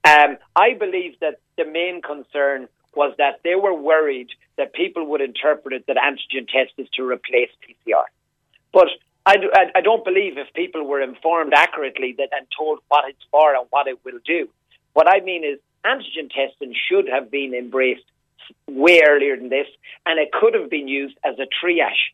[0.05, 5.21] Um, I believe that the main concern was that they were worried that people would
[5.21, 8.05] interpret it that antigen test is to replace PCR.
[8.77, 8.89] But
[9.25, 9.37] I,
[9.75, 13.67] I, don't believe if people were informed accurately that and told what it's for and
[13.71, 14.51] what it will do.
[14.93, 18.05] What I mean is antigen testing should have been embraced
[18.69, 19.67] way earlier than this,
[20.05, 22.13] and it could have been used as a triage.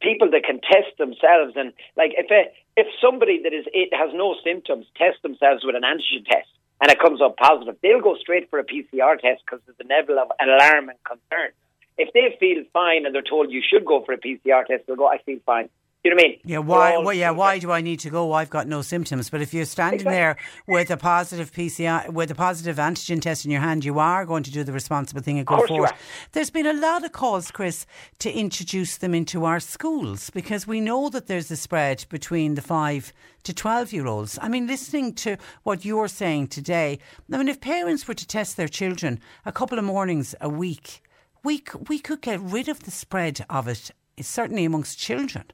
[0.00, 4.08] People that can test themselves, and like if a, if somebody that is it has
[4.14, 6.48] no symptoms test themselves with an antigen test
[6.80, 9.86] and it comes up positive, they'll go straight for a PCR test because there's a
[9.86, 11.52] level of alarm and concern.
[11.96, 14.96] If they feel fine and they're told you should go for a PCR test, they'll
[14.96, 15.68] go, I feel fine.
[16.04, 16.40] You know what I mean?
[16.44, 16.98] Yeah, why?
[16.98, 18.34] Well, yeah, why do I need to go?
[18.34, 19.30] I've got no symptoms.
[19.30, 20.14] But if you're standing exactly.
[20.14, 24.26] there with a positive PCR, with a positive antigen test in your hand, you are
[24.26, 25.92] going to do the responsible thing and go forward.
[26.32, 27.86] There's been a lot of calls, Chris,
[28.18, 32.60] to introduce them into our schools because we know that there's a spread between the
[32.60, 34.38] five to 12 year olds.
[34.42, 36.98] I mean, listening to what you're saying today,
[37.32, 41.00] I mean, if parents were to test their children a couple of mornings a week,
[41.44, 45.44] we, we could get rid of the spread of it, certainly amongst children.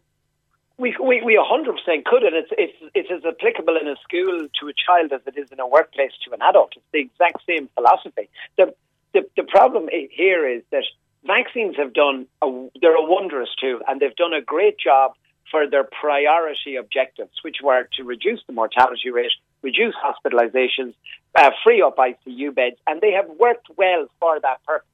[0.78, 4.68] We, we, we 100% could, and it's, it's, it's as applicable in a school to
[4.68, 6.72] a child as it is in a workplace to an adult.
[6.76, 8.30] It's the exact same philosophy.
[8.56, 8.74] The,
[9.12, 10.84] the, the problem here is that
[11.26, 15.12] vaccines have done, a, they're a wondrous tool, and they've done a great job
[15.50, 20.94] for their priority objectives, which were to reduce the mortality rate, reduce hospitalizations,
[21.36, 24.86] uh, free up ICU beds, and they have worked well for that purpose.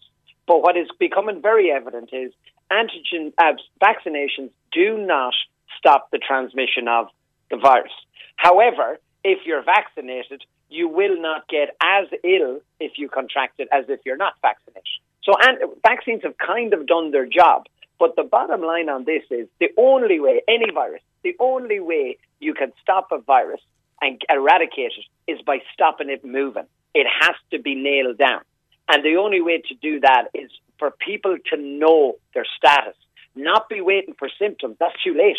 [0.47, 2.33] But what is becoming very evident is
[2.71, 5.35] antigen uh, vaccinations do not
[5.79, 7.09] stop the transmission of
[7.51, 7.93] the virus.
[8.37, 13.85] However, if you're vaccinated, you will not get as ill if you contract it as
[13.89, 14.83] if you're not vaccinated.
[15.23, 17.65] So, and vaccines have kind of done their job.
[17.99, 22.19] But the bottom line on this is the only way, any virus, the only way
[22.41, 23.61] you can stop a virus
[24.03, 26.67] and eradicate it is by stopping it moving.
[26.95, 28.43] It has to be nailed down.
[28.89, 32.95] And the only way to do that is for people to know their status
[33.35, 34.77] not be waiting for symptoms.
[34.81, 35.37] That's too late.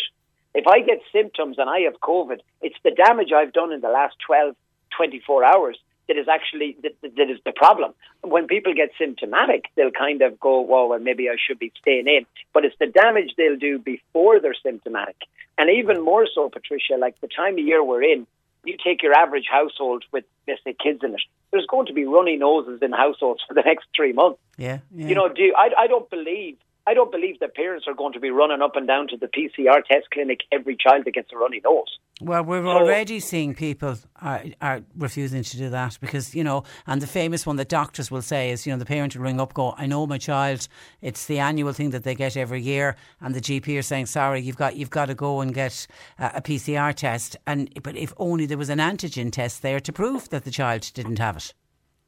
[0.54, 3.88] If I get symptoms and I have COVID, it's the damage I've done in the
[3.88, 4.54] last 12,
[4.96, 7.92] 24 hours that is actually that, that is the problem.
[8.22, 12.08] When people get symptomatic, they'll kind of go, "Well, well, maybe I should be staying
[12.08, 15.16] in." But it's the damage they'll do before they're symptomatic,
[15.58, 16.96] and even more so, Patricia.
[16.96, 18.26] Like the time of year we're in,
[18.64, 21.22] you take your average household with, let's say, kids in it.
[21.50, 24.38] There's going to be runny noses in households for the next three months.
[24.56, 25.08] Yeah, yeah.
[25.08, 25.70] You know, do you, I?
[25.78, 26.56] I don't believe
[26.88, 29.26] I don't believe that parents are going to be running up and down to the
[29.26, 31.98] PCR test clinic every child that gets a runny nose.
[32.22, 36.64] Well, we're So- already seeing people are, are refusing to do that because, you know,
[36.86, 39.38] and the famous one that doctors will say is, you know, the parent will ring
[39.38, 40.66] up, go, I know my child,
[41.02, 44.40] it's the annual thing that they get every year, and the GP are saying, sorry,
[44.40, 45.86] you've got you've got to go and get
[46.18, 49.92] uh, a PCR test, and but if only there was an antigen test there to
[49.92, 51.52] prove that the child didn't have it.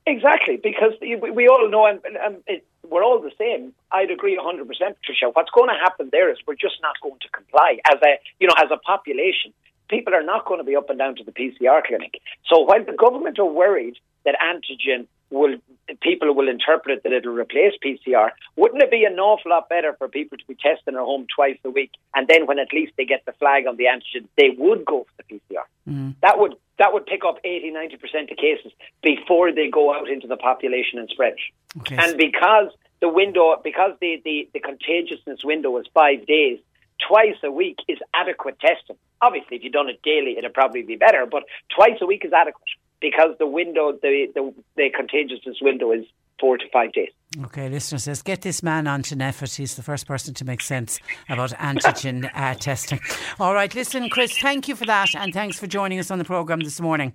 [0.06, 3.72] Exactly, because we we all know, and, and it, we're all the same.
[3.92, 5.31] I'd agree 100%, Patricia.
[5.33, 8.48] What's going to happen there is we're just not going to comply as a, you
[8.48, 9.53] know, as a population.
[9.88, 12.20] People are not going to be up and down to the PCR clinic.
[12.46, 15.57] So while the government are worried that antigen will,
[16.03, 20.09] people will interpret that it'll replace PCR, wouldn't it be an awful lot better for
[20.09, 23.05] people to be testing at home twice a week, and then when at least they
[23.05, 25.64] get the flag on the antigen, they would go for the PCR.
[25.88, 26.14] Mm.
[26.22, 30.08] That would that would pick up 80, 90 percent of cases before they go out
[30.08, 31.34] into the population and spread.
[31.78, 31.96] Okay.
[31.96, 36.58] And because the window, because the, the, the contagiousness window is five days,
[37.06, 38.96] twice a week is adequate testing.
[39.20, 42.32] Obviously, if you'd done it daily, it'd probably be better, but twice a week is
[42.32, 42.64] adequate
[42.98, 46.06] because the window, the, the, the contagiousness window is
[46.40, 47.11] four to five days.
[47.44, 49.55] Okay, listener says, get this man on to NPHET.
[49.55, 50.98] He's the first person to make sense
[51.29, 52.98] about antigen uh, testing.
[53.38, 56.24] All right, listen, Chris, thank you for that, and thanks for joining us on the
[56.24, 57.14] programme this morning.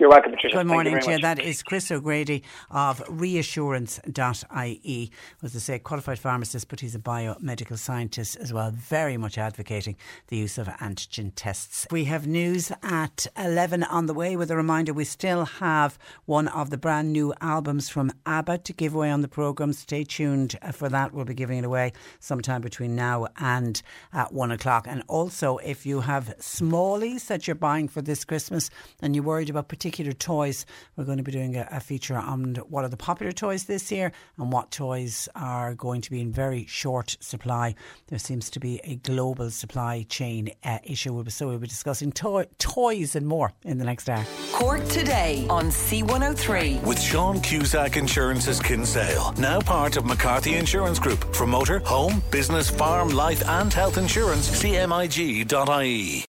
[0.00, 0.58] You're welcome, Patricia.
[0.58, 1.18] Good morning to you.
[1.18, 5.10] That is Chris O'Grady of reassurance.ie.
[5.42, 9.96] As I say, qualified pharmacist, but he's a biomedical scientist as well, very much advocating
[10.28, 11.84] the use of antigen tests.
[11.90, 16.46] We have news at 11 on the way with a reminder we still have one
[16.46, 19.72] of the brand new albums from ABBA to give away on the programme.
[19.72, 21.12] Stay tuned uh, for that.
[21.12, 23.82] We'll be giving it away sometime between now and
[24.12, 24.86] at one o'clock.
[24.88, 28.70] And also, if you have smallies that you're buying for this Christmas
[29.02, 32.56] and you're worried about particular toys, we're going to be doing a, a feature on
[32.68, 36.32] what are the popular toys this year and what toys are going to be in
[36.32, 37.74] very short supply.
[38.08, 41.24] There seems to be a global supply chain uh, issue.
[41.28, 44.24] So we'll be discussing toy, toys and more in the next hour.
[44.52, 46.82] Cork today on C103.
[46.84, 51.34] With Sean Cusack Insurance's Kinsale, now part of McCarthy Insurance Group.
[51.34, 56.27] For motor, home, business, farm, life, and health insurance, cmig.ie.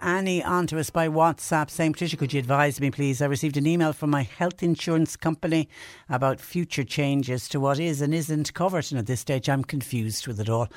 [0.00, 3.20] Annie on to us by WhatsApp saying, Patricia, could you advise me, please?
[3.20, 5.68] I received an email from my health insurance company
[6.08, 8.90] about future changes to what is and isn't covered.
[8.90, 10.68] And at this stage, I'm confused with it all.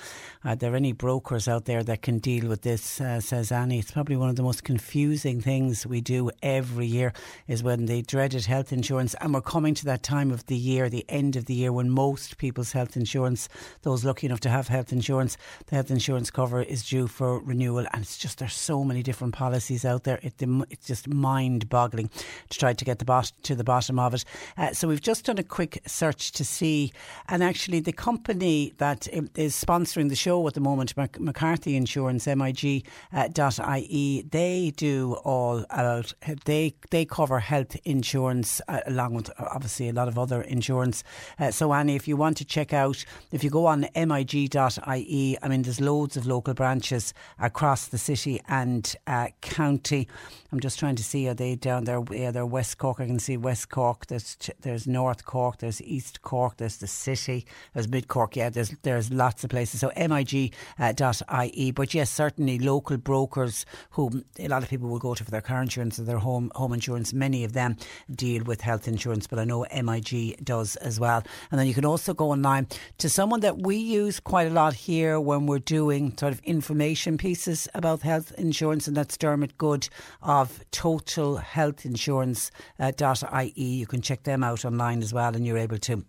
[0.43, 2.99] Are there any brokers out there that can deal with this?
[2.99, 3.79] Uh, says Annie.
[3.79, 7.13] It's probably one of the most confusing things we do every year
[7.47, 9.13] is when the dreaded health insurance.
[9.21, 11.89] And we're coming to that time of the year, the end of the year, when
[11.89, 13.49] most people's health insurance,
[13.83, 17.85] those lucky enough to have health insurance, the health insurance cover is due for renewal.
[17.93, 20.19] And it's just, there's so many different policies out there.
[20.21, 20.33] It,
[20.69, 22.09] it's just mind boggling
[22.49, 24.25] to try to get the bot, to the bottom of it.
[24.57, 26.91] Uh, so we've just done a quick search to see,
[27.29, 32.27] and actually the company that um, sponsoring the show at the moment, Mac- McCarthy Insurance,
[32.27, 36.13] MIG uh, dot IE, they do all about,
[36.45, 41.03] they, they cover health insurance uh, along with uh, obviously a lot of other insurance.
[41.39, 45.47] Uh, so Annie, if you want to check out, if you go on mig.ie, I
[45.47, 50.07] mean, there's loads of local branches across the city and uh, county.
[50.51, 52.01] I'm just trying to see, are they down there?
[52.11, 52.99] Yeah, they're West Cork.
[52.99, 54.07] I can see West Cork.
[54.07, 55.59] There's there's North Cork.
[55.59, 56.57] There's East Cork.
[56.57, 57.45] There's the city.
[57.73, 58.35] There's Mid Cork.
[58.35, 59.79] Yeah, there's there's lots of places.
[59.79, 60.51] So mig.ie.
[60.79, 65.31] Uh, but yes, certainly local brokers who a lot of people will go to for
[65.31, 67.13] their car insurance or their home home insurance.
[67.13, 67.77] Many of them
[68.13, 71.23] deal with health insurance, but I know MIG does as well.
[71.51, 74.73] And then you can also go online to someone that we use quite a lot
[74.73, 79.87] here when we're doing sort of information pieces about health insurance, and that's Dermot Goode
[80.21, 82.91] of Total Health Insurance uh,
[83.41, 83.51] .ie.
[83.55, 86.03] You can check them out online as well, and you're able to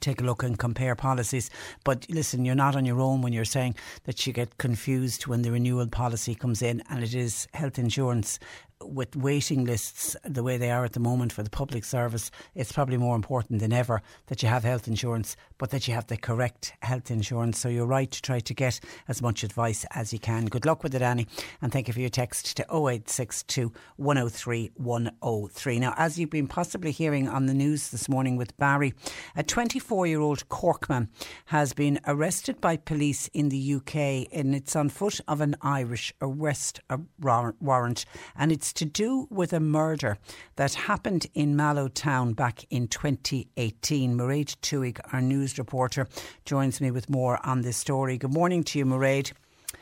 [0.00, 1.50] take a look and compare policies.
[1.84, 5.42] But listen, you're not on your own when you're saying that you get confused when
[5.42, 8.38] the renewal policy comes in and it is health insurance
[8.82, 12.72] with waiting lists the way they are at the moment for the public service, it's
[12.72, 16.16] probably more important than ever that you have health insurance, but that you have the
[16.16, 17.58] correct health insurance.
[17.58, 20.46] So you're right to try to get as much advice as you can.
[20.46, 21.26] Good luck with it, Annie,
[21.62, 25.78] and thank you for your text to 0862 103 103.
[25.78, 28.92] Now, as you've been possibly hearing on the news this morning with Barry,
[29.34, 31.08] a 24 year old Corkman
[31.46, 36.12] has been arrested by police in the UK, and it's on foot of an Irish
[36.20, 36.80] arrest
[37.18, 38.04] warrant,
[38.36, 40.18] and it's to do with a murder
[40.56, 44.16] that happened in Mallow Town back in 2018.
[44.16, 46.06] Mairead Twohig, our news reporter,
[46.44, 48.18] joins me with more on this story.
[48.18, 49.32] Good morning to you, Mairead.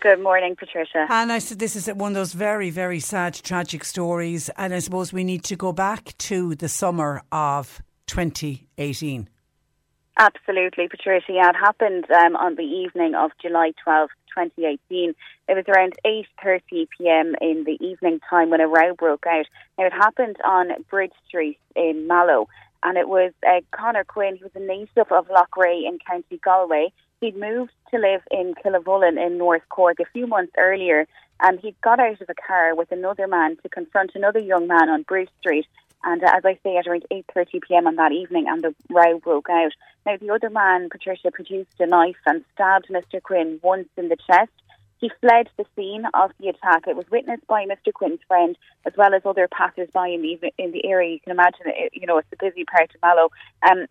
[0.01, 1.07] Good morning, Patricia.
[1.09, 4.51] And I said this is one of those very, very sad, tragic stories.
[4.57, 9.29] And I suppose we need to go back to the summer of 2018.
[10.17, 11.33] Absolutely, Patricia.
[11.33, 15.13] Yeah, it happened um, on the evening of July 12th, 2018.
[15.49, 17.35] It was around 8.30 p.m.
[17.41, 19.47] in the evening time when a row broke out.
[19.77, 22.49] Now, it happened on Bridge Street in Mallow,
[22.85, 26.93] and it was uh, Conor Quinn, who was a native of Loughrea in County Galway.
[27.21, 31.09] He'd moved to live in Killavullen in North Cork a few months earlier,
[31.41, 34.89] and he got out of a car with another man to confront another young man
[34.89, 35.67] on Bruce Street
[36.05, 37.87] and uh, as I say, at around 8.30 p.m.
[37.87, 39.73] on that evening, and the row broke out.
[40.07, 43.23] Now, the other man, Patricia, produced a knife and stabbed Mr.
[43.23, 44.53] Quinn once in the chest.
[44.99, 46.85] He fled the scene of the attack.
[46.87, 47.93] It was witnessed by Mr.
[47.93, 51.15] Quinn's friend, as well as other passers-by in the in the area.
[51.15, 53.31] You can imagine, it, you know, it's a busy part of Mallow.
[53.69, 53.87] Um,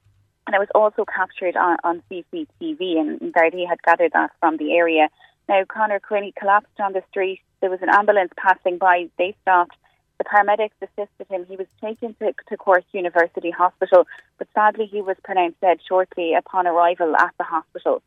[0.45, 4.73] and it was also captured on, on CCTV, and Gardaí had gathered that from the
[4.73, 5.09] area.
[5.47, 7.41] Now, Conor Quinn, collapsed on the street.
[7.61, 9.09] There was an ambulance passing by.
[9.17, 9.75] They stopped
[10.17, 11.45] the paramedics assisted him.
[11.47, 14.05] He was taken to, to Cork University Hospital,
[14.37, 18.01] but sadly he was pronounced dead shortly upon arrival at the hospital.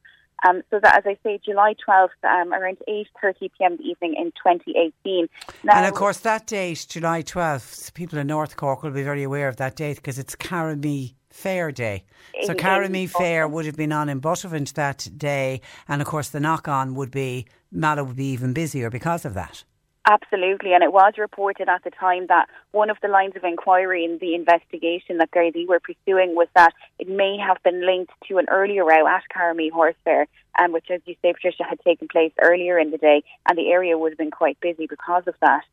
[0.46, 3.76] Um, so that, as I say, July 12th, um, around 8.30 p.m.
[3.78, 5.28] the evening in 2018.
[5.64, 9.22] Now, and of course, that date, July 12th, people in North Cork will be very
[9.22, 12.04] aware of that date because it's Cahirmee Fair Day.
[12.44, 16.40] So Cahirmee Fair would have been on in Buttevant that day, and of course the
[16.40, 19.64] knock-on would be Mallow would be even busier because of that.
[20.08, 24.04] Absolutely, and it was reported at the time that one of the lines of inquiry
[24.04, 28.38] in the investigation that Gardaí were pursuing was that it may have been linked to
[28.38, 30.28] an earlier row at Cahirmee Horse Fair,
[30.60, 33.68] um, which, as you say, Patricia, had taken place earlier in the day, and the
[33.68, 35.64] area would have been quite busy because of that.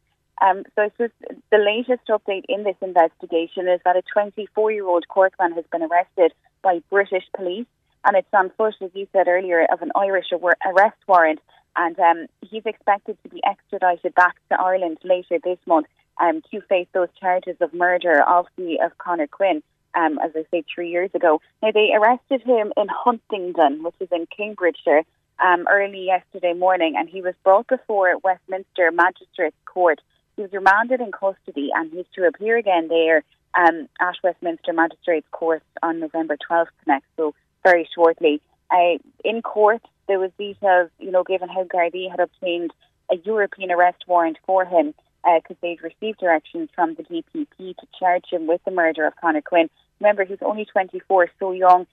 [0.42, 5.84] Um, so the latest update in this investigation is that a 24-year-old Corkman has been
[5.84, 7.68] arrested by British police,
[8.04, 11.40] and it's on foot, as you said earlier, of an Irish arrest warrant
[11.76, 15.88] and um, he's expected to be extradited back to Ireland later this month
[16.22, 19.64] um, to face those charges of murder of the of Conor Quinn.
[19.96, 21.40] Um, as I say, three years ago.
[21.62, 25.04] Now they arrested him in Huntingdon, which is in Cambridgeshire,
[25.44, 30.02] um, early yesterday morning, and he was brought before Westminster Magistrates Court.
[30.36, 33.24] He was remanded in custody, and he's to appear again there
[33.56, 38.42] um, at Westminster Magistrates Court on November 12th next, so very shortly.
[38.72, 42.72] Uh, in court, there was details, you know, given how Gardaí had obtained
[43.12, 44.94] a European arrest warrant for him
[45.24, 49.16] because uh, they'd received directions from the DPP to charge him with the murder of
[49.16, 49.70] Conor Quinn.
[50.00, 51.88] Remember, he's only 24, so young,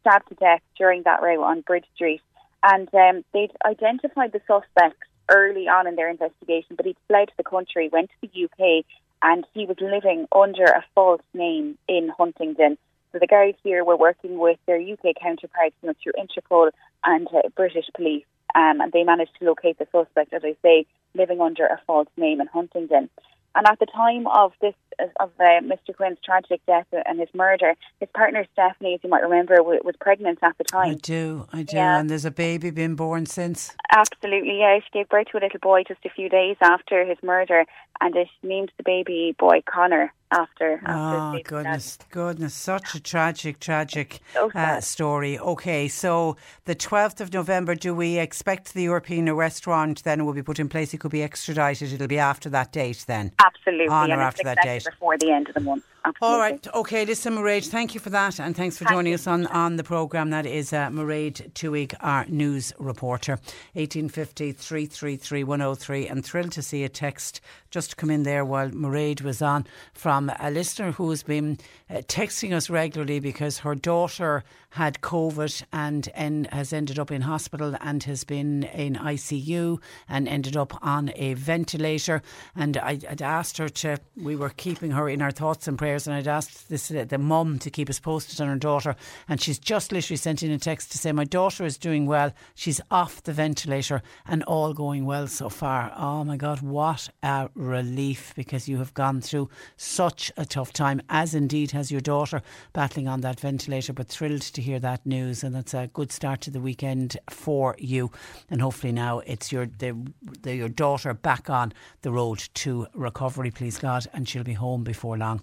[0.00, 2.20] stabbed to death during that row on Bridge Street.
[2.62, 7.44] And um, they'd identified the suspects early on in their investigation, but he'd fled the
[7.44, 8.84] country, went to the UK,
[9.22, 12.76] and he was living under a false name in Huntingdon.
[13.12, 16.70] So the guards here were working with their UK counterparts you know, through Interpol
[17.04, 18.24] and uh, British police,
[18.54, 22.08] um, and they managed to locate the suspect, as I say, living under a false
[22.16, 23.08] name in Huntingdon.
[23.56, 24.74] And at the time of this
[25.18, 25.94] of uh, Mr.
[25.94, 30.38] Quinn's tragic death and his murder, his partner Stephanie, as you might remember, was pregnant
[30.42, 30.90] at the time.
[30.90, 31.76] I do, I do.
[31.76, 31.98] Yeah.
[31.98, 33.74] And there's a baby been born since.
[33.90, 34.78] Absolutely, yeah.
[34.78, 37.64] She gave birth to a little boy just a few days after his murder,
[38.00, 40.80] and she named the baby boy Connor after.
[40.84, 42.10] after oh goodness, death.
[42.10, 42.54] goodness!
[42.54, 45.38] Such a tragic, tragic so uh, story.
[45.38, 50.32] Okay, so the twelfth of November, do we expect the European arrest warrant then will
[50.32, 50.92] be put in place?
[50.94, 51.92] It could be extradited.
[51.92, 53.32] It'll be after that date then.
[53.38, 55.84] Absolutely, on or after that date before the end of the month.
[56.06, 56.34] Absolutely.
[56.34, 56.66] All right.
[56.74, 59.14] Okay, listen, Mairead, thank you for that and thanks for thank joining you.
[59.14, 60.28] us on, on the programme.
[60.28, 63.32] That is uh, Mairead Twohig, our news reporter.
[63.72, 66.06] 1850 333 103.
[66.06, 67.40] And thrilled to see a text
[67.70, 71.56] just come in there while Mairead was on from a listener who's been
[71.88, 74.44] uh, texting us regularly because her daughter
[74.74, 80.28] had COVID and, and has ended up in hospital and has been in ICU and
[80.28, 82.22] ended up on a ventilator.
[82.54, 85.94] And I, would asked her to, we were keeping her in our thoughts and prayers
[85.94, 88.96] prayers, and I'd asked this uh, the mum to keep us posted on her daughter,
[89.28, 92.32] and she's just literally sent in a text to say my daughter is doing well.
[92.54, 95.92] She's off the ventilator and all going well so far.
[95.96, 101.00] Oh my God, what a relief because you have gone through such a tough time,
[101.08, 103.92] as indeed has your daughter battling on that ventilator.
[103.92, 107.76] But thrilled to hear that news, and that's a good start to the weekend for
[107.78, 108.10] you.
[108.50, 109.96] And hopefully now it's your the,
[110.42, 114.82] the, your daughter back on the road to recovery, please God, and she'll be home
[114.82, 115.42] before long.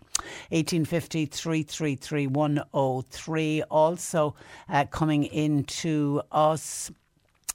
[0.49, 3.63] 1850 333 103.
[3.63, 4.35] Also
[4.67, 6.91] uh, coming into us.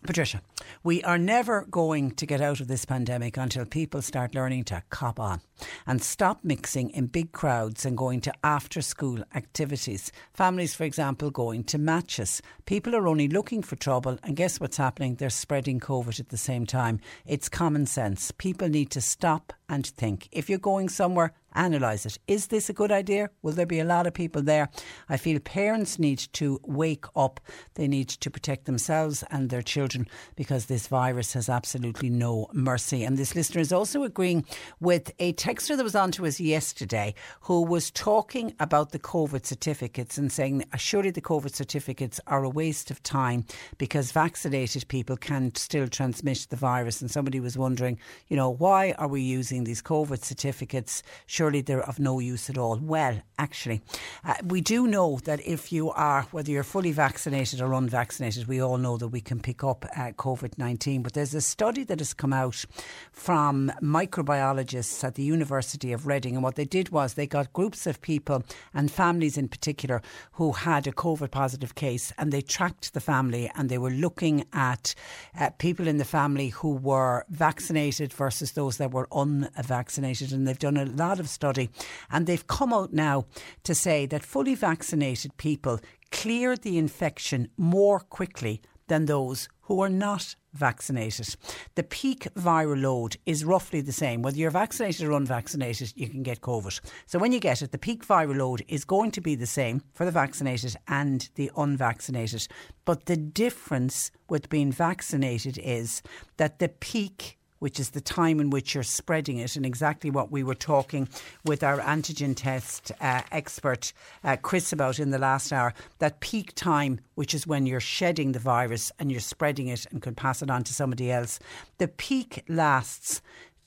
[0.03, 0.41] Patricia,
[0.85, 4.83] we are never going to get out of this pandemic until people start learning to
[4.89, 5.41] cop on
[5.87, 10.13] and stop mixing in big crowds and going to after school activities.
[10.33, 12.43] Families, for example, going to matches.
[12.65, 15.15] People are only looking for trouble, and guess what's happening?
[15.15, 17.01] They're spreading COVID at the same time.
[17.25, 18.31] It's common sense.
[18.33, 20.29] People need to stop and think.
[20.31, 22.19] If you're going somewhere, analyse it.
[22.29, 23.31] Is this a good idea?
[23.43, 24.69] Will there be a lot of people there?
[25.09, 27.41] I feel parents need to wake up.
[27.75, 33.03] They need to protect themselves and their children because this virus has absolutely no mercy.
[33.05, 34.45] And this listener is also agreeing
[34.81, 39.47] with a texter that was on to us yesterday who was talking about the COVID
[39.47, 43.45] certificates and saying, surely the COVID certificates are a waste of time
[43.79, 47.01] because vaccinated people can still transmit the virus.
[47.01, 51.05] And somebody was wondering, you know, why are we using these COVID certificates?
[51.27, 52.81] Surely they're of no use at all.
[52.83, 53.83] Well, actually,
[54.25, 58.61] uh, we do know that if you are, whether you're fully vaccinated or unvaccinated, we
[58.61, 61.05] all know that we can pick up uh, COVID 19.
[61.05, 62.65] But there's a study that has come out
[63.13, 66.35] from microbiologists at the University of Reading.
[66.35, 68.43] And what they did was they got groups of people
[68.75, 73.51] and families in particular who had a COVID positive case and they tracked the family
[73.55, 74.95] and they were looking at
[75.39, 80.33] uh, people in the family who were vaccinated versus those that were unvaccinated.
[80.33, 81.71] And they've done a lot of study
[82.11, 83.27] and they've come out now
[83.65, 85.81] to say that fully vaccinated people
[86.11, 91.37] clear the infection more quickly than those who are not vaccinated.
[91.75, 94.23] The peak viral load is roughly the same.
[94.23, 96.81] Whether you're vaccinated or unvaccinated, you can get COVID.
[97.07, 99.83] So when you get it, the peak viral load is going to be the same
[99.93, 102.47] for the vaccinated and the unvaccinated.
[102.85, 106.03] But the difference with being vaccinated is
[106.37, 110.31] that the peak which is the time in which you're spreading it, and exactly what
[110.31, 111.09] we were talking
[111.45, 113.93] with our antigen test uh, expert
[114.25, 115.73] uh, Chris about in the last hour.
[115.99, 120.03] That peak time, which is when you're shedding the virus and you're spreading it and
[120.03, 121.39] could pass it on to somebody else,
[121.79, 123.21] the peak lasts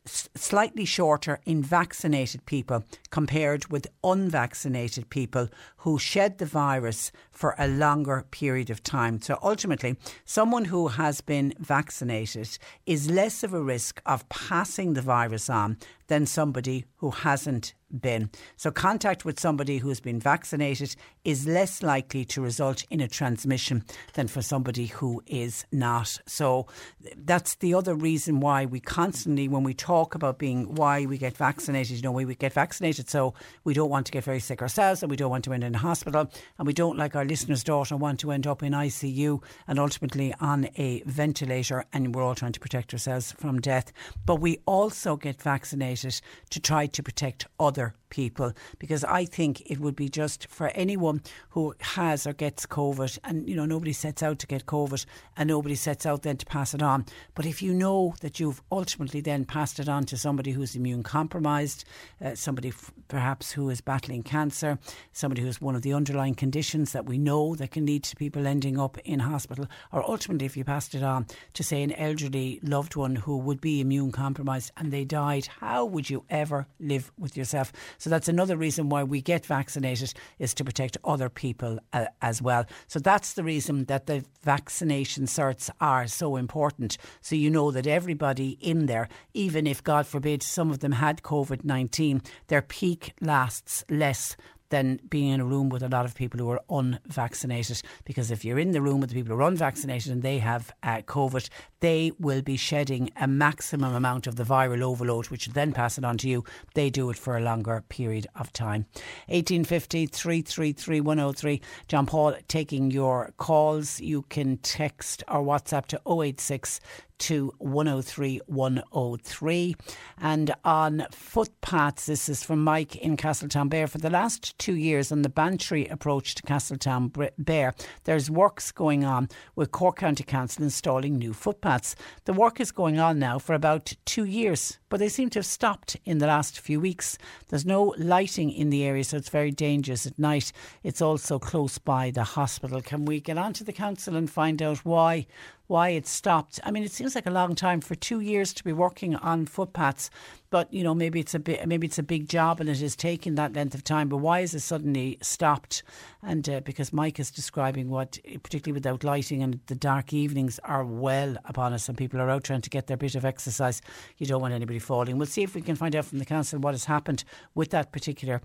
[0.06, 7.68] slightly shorter in vaccinated people compared with unvaccinated people who shed the virus for a
[7.68, 9.22] longer period of time.
[9.22, 15.02] So ultimately, someone who has been vaccinated is less of a risk of passing the
[15.02, 15.78] virus on
[16.08, 18.30] than somebody who hasn't been.
[18.58, 23.84] So, contact with somebody who's been vaccinated is less likely to result in a transmission
[24.14, 26.20] than for somebody who is not.
[26.26, 26.68] So,
[27.16, 31.36] that's the other reason why we constantly, when we talk about being why we get
[31.36, 33.34] vaccinated, you know, we get vaccinated so
[33.64, 35.74] we don't want to get very sick ourselves and we don't want to end in
[35.74, 39.80] hospital and we don't, like our listener's daughter, want to end up in ICU and
[39.80, 43.92] ultimately on a ventilator and we're all trying to protect ourselves from death.
[44.26, 47.48] But we also get vaccinated to try to protect
[47.80, 52.66] other people because I think it would be just for anyone who has or gets
[52.66, 55.06] COVID and you know nobody sets out to get COVID
[55.38, 57.06] and nobody sets out then to pass it on.
[57.36, 61.04] But if you know that you've ultimately then passed it on to somebody who's immune
[61.04, 61.86] compromised
[62.24, 64.80] uh, somebody f- perhaps who is battling cancer
[65.12, 68.48] somebody who's one of the underlying conditions that we know that can lead to people
[68.48, 72.60] ending up in hospital or ultimately if you passed it on to say an elderly
[72.64, 77.12] loved one who would be immune compromised and they died how would you ever live
[77.18, 81.80] with yourself so that's another reason why we get vaccinated is to protect other people
[81.94, 82.66] uh, as well.
[82.88, 86.98] So that's the reason that the vaccination certs are so important.
[87.22, 91.22] So you know that everybody in there, even if God forbid some of them had
[91.22, 94.36] COVID 19, their peak lasts less
[94.70, 97.82] than being in a room with a lot of people who are unvaccinated.
[98.06, 100.72] Because if you're in the room with the people who are unvaccinated and they have
[100.84, 101.50] uh, COVID,
[101.80, 106.06] they will be shedding a maximum amount of the viral overload, which then pass it
[106.06, 106.44] on to you.
[106.74, 108.86] They do it for a longer period of time.
[109.28, 111.62] 1850 333 103.
[111.88, 114.00] John Paul taking your calls.
[114.00, 116.80] You can text or WhatsApp to 086
[117.20, 119.76] to 103 103.
[120.18, 123.90] And on footpaths, this is from Mike in Castletownbere.
[123.90, 127.74] For the last two years on the Bantry approach to Castletownbere,
[128.06, 131.96] there's works going on with Cork County Council installing new footpaths.
[132.26, 135.46] The work is going on now for about two years but they seem to have
[135.46, 137.18] stopped in the last few weeks.
[137.48, 140.52] There's no lighting in the area, so it's very dangerous at night.
[140.84, 142.82] It's also close by the hospital.
[142.82, 145.28] Can we get on to the council and find out why
[145.70, 146.60] why it stopped.
[146.64, 149.46] I mean, it seems like a long time for two years to be working on
[149.46, 150.10] footpaths,
[150.50, 152.96] but you know maybe it's a bit, maybe it's a big job and it is
[152.96, 154.10] taking that length of time.
[154.10, 155.84] But why is it suddenly stopped?
[156.24, 160.84] And uh, because Mike is describing what, particularly without lighting and the dark evenings, are
[160.84, 163.82] well upon us, and people are out trying to get their bit of exercise.
[164.18, 165.18] You don't want anybody falling.
[165.18, 167.24] We'll see if we can find out from the council what has happened
[167.56, 168.42] with that particular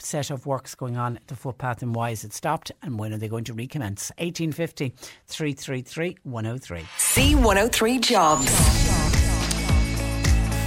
[0.00, 3.12] set of works going on at the footpath and why is it stopped and when
[3.12, 4.10] are they going to recommence?
[4.18, 4.94] 1850
[5.26, 6.80] 333 103.
[6.80, 9.17] C103 Jobs.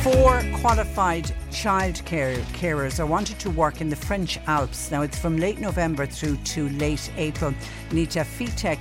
[0.03, 4.89] Four qualified child care carers are wanted to work in the French Alps.
[4.89, 7.53] Now it's from late November through to late April.
[7.91, 8.25] To have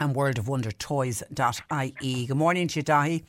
[0.01, 2.27] and World of Wonder worldofwondertoys.ie.
[2.27, 3.23] Good morning to you, Dahi.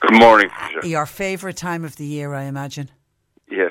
[0.00, 0.50] Good morning.
[0.82, 2.90] Your favourite time of the year, I imagine.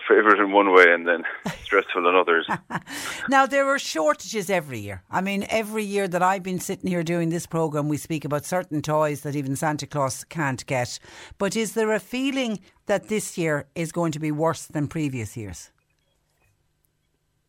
[0.10, 1.24] Favourite in one way and then
[1.64, 2.48] stressful in others.
[3.30, 5.04] now, there are shortages every year.
[5.12, 8.44] I mean, every year that I've been sitting here doing this programme, we speak about
[8.44, 10.98] certain toys that even Santa Claus can't get.
[11.38, 15.38] But is there a feeling that this year is going to be worse than previous
[15.38, 15.70] years?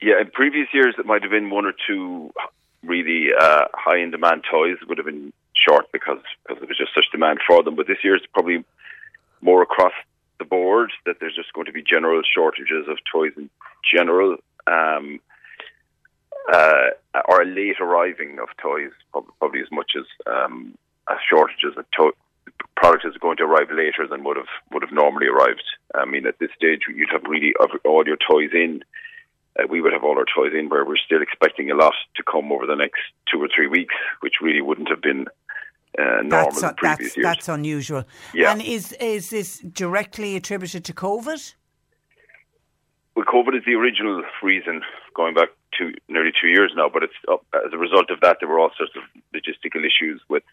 [0.02, 2.30] Yeah, in previous years, it might have been one or two
[2.82, 6.94] really uh, high in demand toys would have been short because, because there was just
[6.94, 7.74] such demand for them.
[7.74, 8.64] But this year, it's probably
[9.40, 9.92] more across
[10.40, 13.48] the board that there's just going to be general shortages of toys in
[13.94, 14.36] general,
[14.66, 15.20] um,
[16.52, 16.90] uh,
[17.28, 18.90] or a late arriving of toys,
[19.38, 20.76] probably as much as um,
[21.28, 22.16] shortages of to-
[22.76, 25.62] product is going to arrive later than would have would have normally arrived.
[25.94, 27.52] I mean, at this stage, you'd have really
[27.84, 28.82] all your toys in.
[29.58, 32.22] Uh, we would have all our toys in, where we're still expecting a lot to
[32.22, 35.26] come over the next two or three weeks, which really wouldn't have been
[35.98, 37.16] uh, that's, uh, that's, years.
[37.22, 38.04] that's unusual.
[38.32, 38.52] Yeah.
[38.52, 41.54] And is is this directly attributed to COVID?
[43.16, 44.82] Well, COVID is the original reason,
[45.14, 46.88] going back to nearly two years now.
[46.88, 49.02] But it's up, as a result of that, there were all sorts of
[49.34, 50.44] logistical issues with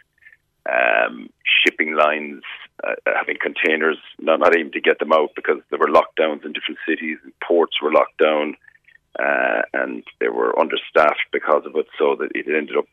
[0.68, 2.42] um, shipping lines,
[2.84, 6.52] uh, having containers, not, not able to get them out because there were lockdowns in
[6.52, 8.56] different cities, and ports were locked down,
[9.20, 11.86] uh, and they were understaffed because of it.
[12.00, 12.88] So that it ended up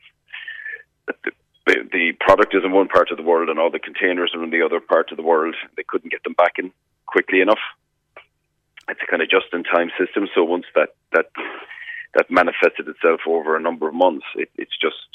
[1.65, 4.51] the, product is in one part of the world and all the containers are in
[4.51, 5.55] the other part of the world.
[5.75, 6.71] They couldn't get them back in
[7.05, 7.59] quickly enough.
[8.87, 10.27] It's a kind of just in time system.
[10.33, 11.31] So once that, that,
[12.13, 15.09] that manifested itself over a number of months, it, it's just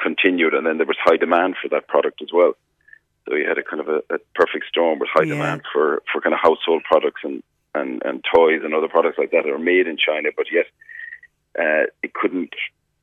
[0.00, 0.54] continued.
[0.54, 2.54] And then there was high demand for that product as well.
[3.28, 5.34] So you had a kind of a, a perfect storm with high yeah.
[5.34, 7.42] demand for, for kind of household products and,
[7.74, 10.66] and, and toys and other products like that that are made in China, but yet
[11.58, 12.54] uh, it couldn't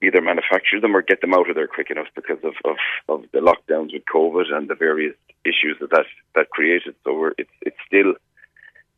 [0.02, 2.78] either manufacture them or get them out of there quick enough because of, of,
[3.08, 6.96] of the lockdowns with COVID and the various issues that that, that created.
[7.04, 8.14] So we're, it's it's still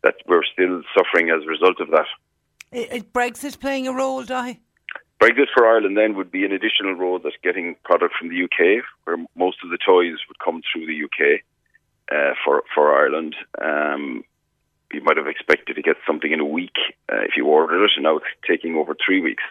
[0.03, 2.07] that we're still suffering as a result of that.
[2.71, 4.59] Is Brexit playing a role, Di?
[5.21, 8.83] Brexit for Ireland then would be an additional role that's getting product from the UK,
[9.03, 11.41] where most of the toys would come through the UK
[12.11, 13.35] uh, for for Ireland.
[13.61, 14.23] Um,
[14.91, 16.75] you might have expected to get something in a week
[17.11, 19.43] uh, if you ordered it, and now it's taking over three weeks.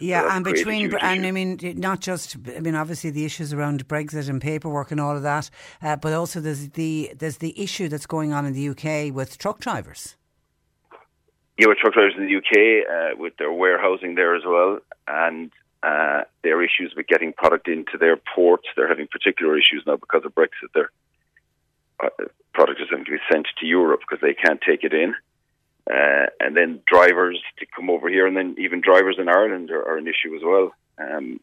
[0.00, 4.28] Yeah, and between and I mean not just I mean obviously the issues around Brexit
[4.28, 5.50] and paperwork and all of that,
[5.82, 9.38] uh, but also there's the there's the issue that's going on in the UK with
[9.38, 10.16] truck drivers.
[11.58, 15.52] Yeah, with truck drivers in the UK, uh, with their warehousing there as well, and
[15.84, 18.66] uh, their issues with getting product into their ports.
[18.74, 20.72] They're having particular issues now because of Brexit.
[20.74, 20.90] Their
[22.02, 22.08] uh,
[22.54, 25.14] product is going to be sent to Europe because they can't take it in.
[25.90, 29.82] Uh, and then drivers to come over here, and then even drivers in Ireland are,
[29.86, 30.72] are an issue as well.
[30.98, 31.40] Um,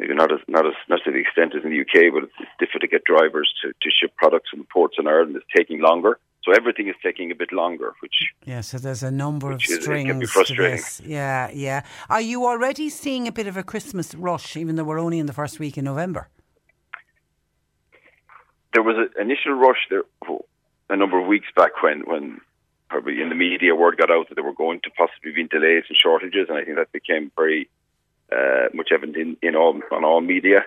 [0.00, 2.32] maybe not as not as not to the extent as in the UK, but it's,
[2.40, 5.36] it's difficult to get drivers to, to ship products from ports in Ireland.
[5.36, 6.18] It's taking longer.
[6.42, 8.14] So everything is taking a bit longer, which
[8.44, 8.62] yeah.
[8.62, 11.00] So there's a number of is, strings to this.
[11.04, 11.82] Yeah, yeah.
[12.08, 15.26] Are you already seeing a bit of a Christmas rush, even though we're only in
[15.26, 16.28] the first week in November?
[18.72, 20.02] There was an initial rush there
[20.88, 22.40] a number of weeks back when when
[22.90, 25.84] probably in the media word got out that there were going to possibly be delays
[25.88, 27.70] and shortages, and I think that became very
[28.30, 30.66] uh, much evident in, in all on all media.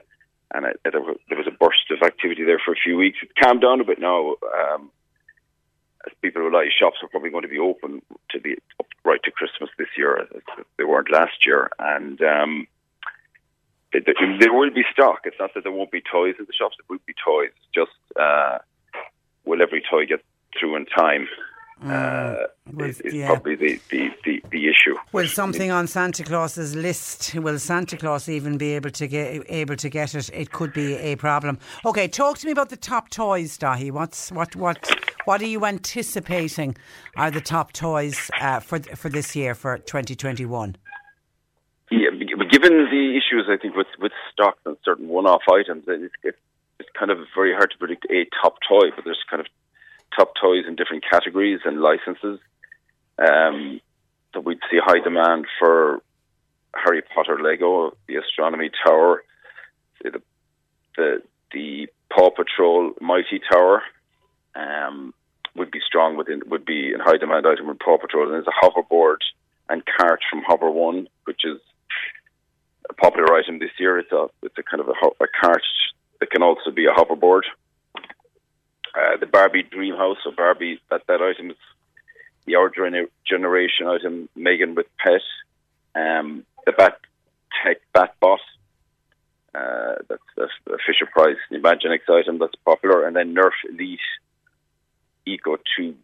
[0.55, 3.17] And there, was, there was a burst of activity there for a few weeks.
[3.21, 4.35] It's calmed down a bit now.
[4.59, 4.91] Um,
[6.05, 8.55] as people realize shops are probably going to be open to be
[9.05, 10.27] right to Christmas this year
[10.77, 12.67] they weren't last year, and um,
[13.91, 15.21] there will be stock.
[15.25, 17.51] It's not that there won't be toys in the shops; there will be toys.
[17.73, 18.59] Just uh,
[19.45, 20.23] will every toy get
[20.57, 21.27] through in time?
[21.81, 22.47] Mm,
[22.79, 23.27] uh, is, is yeah.
[23.27, 24.95] probably the, the, the, the, issue.
[25.11, 27.35] Will something on Santa Claus's list?
[27.35, 30.29] Will Santa Claus even be able to get able to get it?
[30.33, 31.59] It could be a problem.
[31.85, 33.91] Okay, talk to me about the top toys, Dahi.
[33.91, 34.77] What's what what
[35.25, 36.77] what are you anticipating
[37.17, 40.77] are the top toys uh, for for this year for 2021?
[41.91, 42.09] Yeah,
[42.49, 46.37] given the issues, I think with with stocks and certain one-off items, it's,
[46.79, 48.89] it's kind of very hard to predict a top toy.
[48.95, 49.47] But there's kind of
[50.15, 52.39] top toys in different categories and licenses.
[53.17, 53.79] Um,
[54.33, 56.01] so we'd see high demand for
[56.73, 59.23] Harry Potter Lego, the Astronomy Tower,
[60.03, 60.21] the
[60.95, 63.81] the, the Paw Patrol Mighty Tower,
[64.55, 65.13] um,
[65.55, 68.25] would be strong within would be in high demand item with Paw Patrol.
[68.25, 69.17] And there's a hoverboard
[69.69, 71.59] and cart from Hover One, which is
[72.89, 73.99] a popular item this year.
[73.99, 75.63] It's a it's a kind of a, a cart
[76.19, 77.43] that can also be a hoverboard.
[78.95, 81.57] Uh, the Barbie Dream House, so Barbie that that item is
[82.45, 84.29] the our generation item.
[84.35, 85.21] Megan with Pet,
[85.95, 86.99] um, the Bat
[87.63, 88.39] Tech Bat Bot.
[89.55, 93.99] Uh, that's, that's a Fisher Price Imaginext item that's popular, and then Nerf Elite
[95.27, 95.95] Echo 2,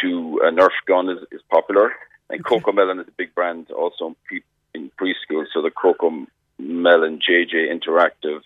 [0.00, 1.92] two uh, Nerf gun is, is popular.
[2.30, 2.56] And okay.
[2.56, 4.42] CoComelon is a big brand also in, pre-
[4.74, 5.46] in preschool.
[5.52, 6.26] So the Coco
[6.58, 8.42] Melon JJ Interactive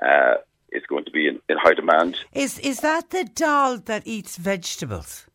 [0.00, 0.34] uh,
[0.74, 2.18] is going to be in, in, high demand.
[2.32, 5.26] Is is that the doll that eats vegetables?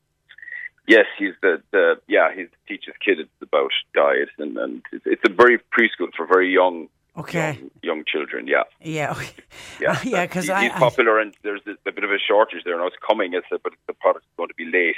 [0.88, 5.34] Yes, he's the, the yeah he teaches kids about diet and, and it's, it's a
[5.34, 7.54] very preschool for very young Okay.
[7.54, 8.64] Young, young children, yeah.
[8.80, 9.34] Yeah, okay.
[9.82, 10.26] yeah, yeah.
[10.26, 12.78] Because he's popular, and there's a, bit of a shortage there.
[12.78, 14.96] Now it's coming, it's a, but the product's going to be late.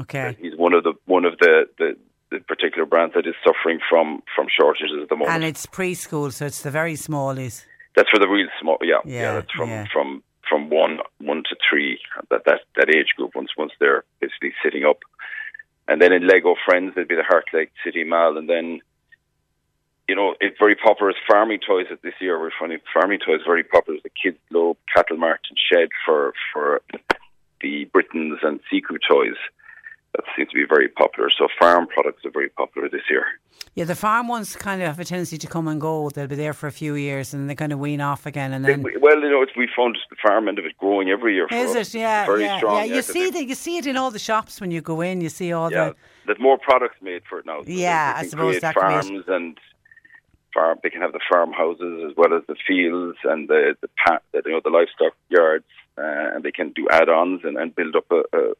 [0.00, 0.36] Okay.
[0.40, 1.96] He's one of the one of the, the,
[2.30, 5.34] the particular brands that is suffering from from shortages at the moment.
[5.34, 7.66] And it's preschool, so it's the very smallies.
[7.96, 8.78] That's for the real small.
[8.82, 9.22] Yeah, yeah.
[9.22, 9.86] yeah that's from yeah.
[9.92, 11.98] from from one one to three.
[12.30, 14.98] That that that age group once once they're basically sitting up,
[15.88, 18.80] and then in Lego Friends there'd be the Heartlake City Mall, and then
[20.10, 22.36] you know, it's very popular as farming toys this year.
[22.40, 26.32] We're finding farming toys very popular as the Kids Globe, Cattle Mart and Shed for,
[26.52, 26.82] for
[27.60, 29.36] the Britains and Siku toys.
[30.14, 31.30] That seems to be very popular.
[31.36, 33.24] So farm products are very popular this year.
[33.74, 36.10] Yeah, the farm ones kind of have a tendency to come and go.
[36.10, 38.52] They'll be there for a few years and they kind of wean off again.
[38.52, 41.34] And then, well, you know, it's, we found the farm end of it growing every
[41.34, 41.46] year.
[41.52, 41.94] Is it?
[41.94, 42.76] Yeah, very yeah, strong.
[42.78, 42.96] yeah.
[42.96, 45.20] You see the, you see it in all the shops when you go in.
[45.20, 45.96] You see all yeah, the.
[46.26, 47.62] There's more products made for it now.
[47.62, 49.56] So yeah, I suppose that farms and
[50.52, 50.78] farm.
[50.82, 53.88] They can have the farmhouses as well as the fields and the the,
[54.32, 57.94] the you know the livestock yards, uh, and they can do add-ons and, and build
[57.94, 58.52] up a, a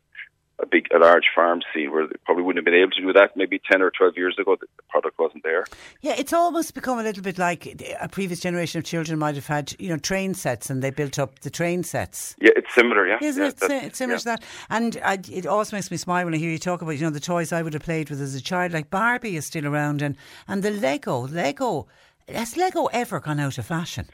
[0.62, 3.12] a big, a large farm scene where they probably wouldn't have been able to do
[3.12, 4.56] that maybe 10 or 12 years ago.
[4.61, 5.64] The product wasn't there.
[6.00, 9.46] Yeah, it's almost become a little bit like a previous generation of children might have
[9.46, 12.36] had, you know, train sets and they built up the train sets.
[12.40, 13.18] Yeah, it's similar, yeah.
[13.20, 13.84] Isn't yeah, it?
[13.84, 14.18] It's similar yeah.
[14.18, 14.44] to that.
[14.68, 17.11] And I, it also makes me smile when I hear you talk about, you know,
[17.11, 20.02] the toys I would have played with as a child, like Barbie is still around
[20.02, 20.16] and,
[20.48, 21.86] and the Lego, Lego,
[22.28, 24.06] has Lego ever gone out of fashion?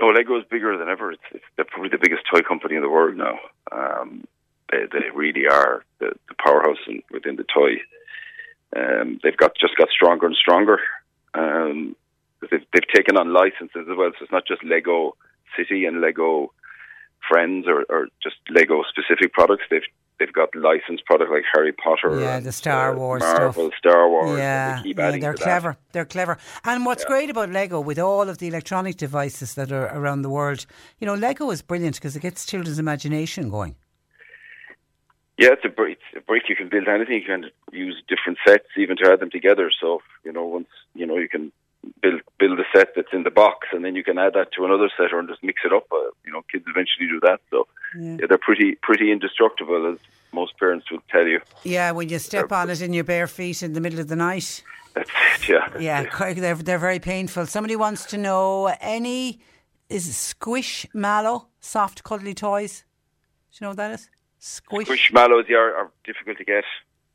[0.00, 1.12] No, Lego is bigger than ever.
[1.12, 3.38] It's, it's they're probably the biggest toy company in the world now.
[3.70, 4.24] Um,
[4.70, 7.76] they, they really are the, the powerhouse in, within the toy.
[8.76, 10.78] Um, they've got just got stronger and stronger.
[11.34, 11.96] Um,
[12.40, 15.16] they've, they've taken on licenses as well, so it's not just Lego
[15.56, 16.52] City and Lego
[17.28, 19.64] Friends or, or just Lego specific products.
[19.70, 19.82] They've
[20.18, 22.20] they've got licensed product like Harry Potter.
[22.20, 23.78] Yeah, and, the Star uh, Wars Marvel, stuff.
[23.78, 24.38] Star Wars.
[24.38, 25.42] Yeah, they yeah they're to that.
[25.42, 25.76] clever.
[25.92, 26.38] They're clever.
[26.64, 30.30] And what's great about Lego, with all of the electronic devices that are around the
[30.30, 30.66] world,
[30.98, 33.76] you know, Lego is brilliant because it gets children's imagination going.
[35.38, 35.98] Yeah, it's a brick.
[36.12, 36.44] It's a brick.
[36.48, 37.14] You can build anything.
[37.20, 39.70] You can use different sets, even to add them together.
[39.80, 41.50] So you know, once you know, you can
[42.00, 44.64] build build a set that's in the box, and then you can add that to
[44.64, 45.86] another set, or just mix it up.
[45.92, 47.40] Uh, you know, kids eventually do that.
[47.50, 47.66] So
[47.98, 48.16] Yeah.
[48.20, 49.98] yeah, they're pretty pretty indestructible, as
[50.32, 51.40] most parents would tell you.
[51.64, 54.16] Yeah, when you step on it in your bare feet in the middle of the
[54.16, 54.62] night.
[54.94, 55.48] That's it.
[55.48, 55.68] Yeah.
[55.68, 56.34] that's Yeah, it.
[56.36, 57.46] they're they're very painful.
[57.46, 59.40] Somebody wants to know any
[59.88, 62.84] is Squishmallow soft cuddly toys.
[63.50, 64.08] Do you know what that is?
[64.44, 64.88] Squish.
[64.88, 66.64] Squishmallows yeah, are, are difficult to get.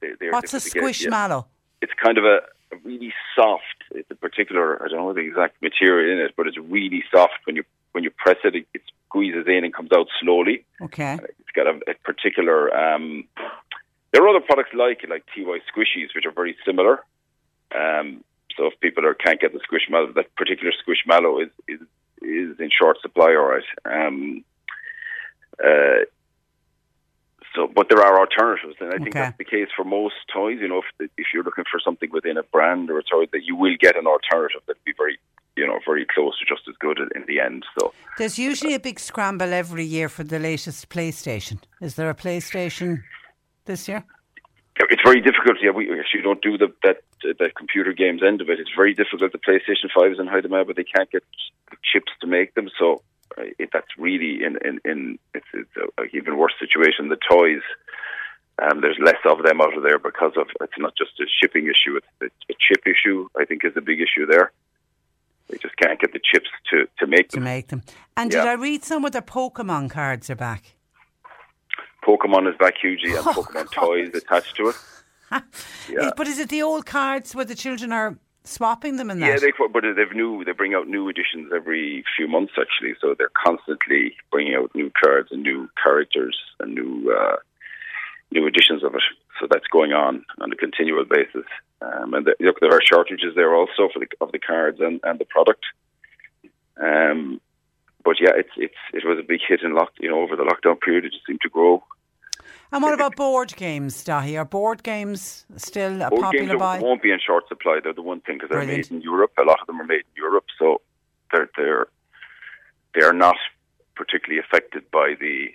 [0.01, 0.81] They, they're What's a get, yeah.
[0.81, 1.45] squishmallow?
[1.79, 2.39] It's kind of a,
[2.73, 3.83] a really soft.
[3.91, 4.83] It's a particular.
[4.83, 7.35] I don't know the exact material in it, but it's really soft.
[7.43, 10.65] When you when you press it, it, it squeezes in and comes out slowly.
[10.81, 11.19] Okay.
[11.39, 12.75] It's got a, a particular.
[12.75, 13.25] Um,
[14.11, 17.03] there are other products like it, like TY Squishies, which are very similar.
[17.75, 18.23] Um,
[18.57, 21.81] so if people are, can't get the Squishmallow, that particular Squishmallow is is
[22.23, 23.35] is in short supply.
[23.35, 23.63] All right.
[23.85, 24.43] Um,
[25.63, 26.05] uh,
[27.59, 29.19] so, but there are alternatives, and I think Okay.
[29.19, 30.59] that's the case for most toys.
[30.61, 33.43] You know, if if you're looking for something within a brand or a toy, that
[33.43, 35.17] you will get an alternative that'd be very,
[35.57, 37.65] you know, very close to just as good in the end.
[37.77, 41.57] So, There's usually a big scramble every year for the latest PlayStation.
[41.81, 43.03] Is there a PlayStation
[43.65, 44.03] this year?
[44.93, 45.57] It's very difficult.
[45.61, 48.59] Yeah, we actually don't do the that uh, the computer games end of it.
[48.61, 49.33] It's very difficult.
[49.33, 51.23] The PlayStation fives and how them out, but they can't get
[51.91, 52.69] chips to make them.
[52.79, 53.01] So
[53.59, 57.09] it, that's really in in, in it's, it's a, a even worse situation.
[57.09, 57.61] The toys.
[58.61, 61.65] Um, there's less of them out of there because of it's not just a shipping
[61.67, 63.29] issue; it's a, a chip issue.
[63.39, 64.51] I think is the big issue there.
[65.49, 67.45] They just can't get the chips to, to make To them.
[67.45, 67.83] make them.
[68.17, 70.75] And did I read somewhere the Pokemon cards are back?
[72.05, 74.75] Pokemon is back hugely, and Oh, Pokemon toys attached to it.
[75.89, 76.09] Yeah.
[76.17, 78.17] But is it the old cards where the children are
[78.49, 79.27] swapping them in that?
[79.27, 80.43] Yeah, they but they've new.
[80.43, 84.91] They bring out new editions every few months actually, so they're constantly bringing out new
[85.01, 87.37] cards and new characters and new uh,
[88.31, 89.03] new editions of it.
[89.39, 91.45] So that's going on on a continual basis.
[91.81, 94.99] Um, and the, look, there are shortages there also for the of the cards and,
[95.03, 95.63] and the product.
[96.81, 97.39] Um,
[98.03, 99.91] but yeah, it's it's it was a big hit in lock.
[99.99, 101.83] You know, over the lockdown period, it just seemed to grow.
[102.71, 104.37] And what about board games, Dahi?
[104.39, 106.79] Are board games still a Board popular games buy?
[106.79, 107.79] won't be in short supply.
[107.83, 109.31] They're the one thing because they're made in Europe.
[109.37, 110.81] A lot of them are made in Europe, so
[111.31, 111.87] they're they're
[112.95, 113.35] they are not
[113.95, 115.47] particularly affected by the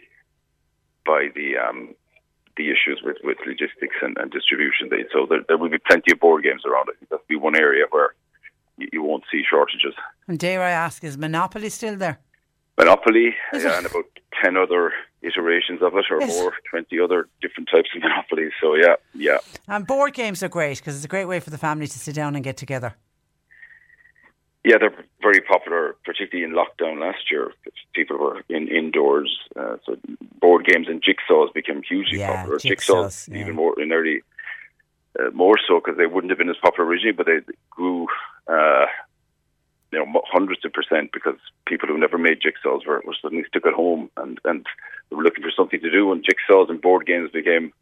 [1.06, 1.94] by the um,
[2.56, 4.90] the issues with, with logistics and, and distribution.
[5.12, 6.88] So there, there will be plenty of board games around.
[6.88, 8.14] I think that'll be one area where
[8.78, 9.94] you, you won't see shortages.
[10.28, 12.20] And dare I ask, is Monopoly still there?
[12.78, 14.04] Monopoly yeah, and about
[14.42, 16.36] ten other iterations of it, or Yes.
[16.40, 18.50] more, twenty other different types of Monopoly.
[18.60, 19.38] So yeah, yeah.
[19.68, 22.14] And board games are great because it's a great way for the family to sit
[22.14, 22.94] down and get together.
[24.64, 27.52] Yeah, they're very popular, particularly in lockdown last year.
[27.94, 29.96] People were in indoors, uh, so
[30.40, 32.58] board games and jigsaws became hugely Yeah, popular.
[32.58, 33.40] jigsaws, yeah.
[33.40, 34.22] even more in early,
[35.20, 38.06] uh, more so because they wouldn't have been as popular originally, but they grew,
[38.48, 38.86] uh,
[39.94, 41.36] you know, hundreds of percent because
[41.66, 44.66] people who never made jigsaws were, were suddenly stuck at home and and
[45.10, 47.72] they were looking for something to do, and jigsaws and board games became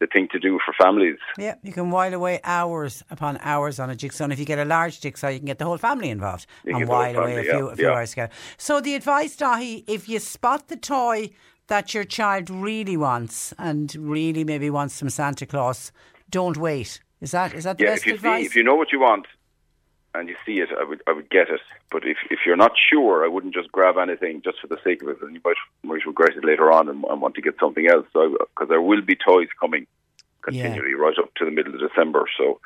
[0.00, 1.18] the thing to do for families.
[1.38, 4.24] Yeah, you can while away hours upon hours on a jigsaw.
[4.24, 6.76] And if you get a large jigsaw, you can get the whole family involved You
[6.76, 7.94] and while away a family, few, yeah, a few yeah.
[7.94, 8.32] hours together.
[8.56, 11.30] So the advice, Dahi, if you spot the toy
[11.66, 15.90] that your child really wants and really maybe wants from Santa Claus,
[16.30, 17.00] don't wait.
[17.20, 18.42] Is that is that the yeah, best if you advice?
[18.42, 19.26] see, if you know what you want
[20.14, 21.60] and you see it, I would I would get it.
[21.90, 25.02] But if if you're not sure, I wouldn't just grab anything just for the sake
[25.02, 27.58] of it, and you might might regret it later on and, and want to get
[27.60, 28.06] something else.
[28.12, 29.86] So because there will be toys coming
[30.42, 32.24] continually right up to the middle of December.
[32.36, 32.60] So.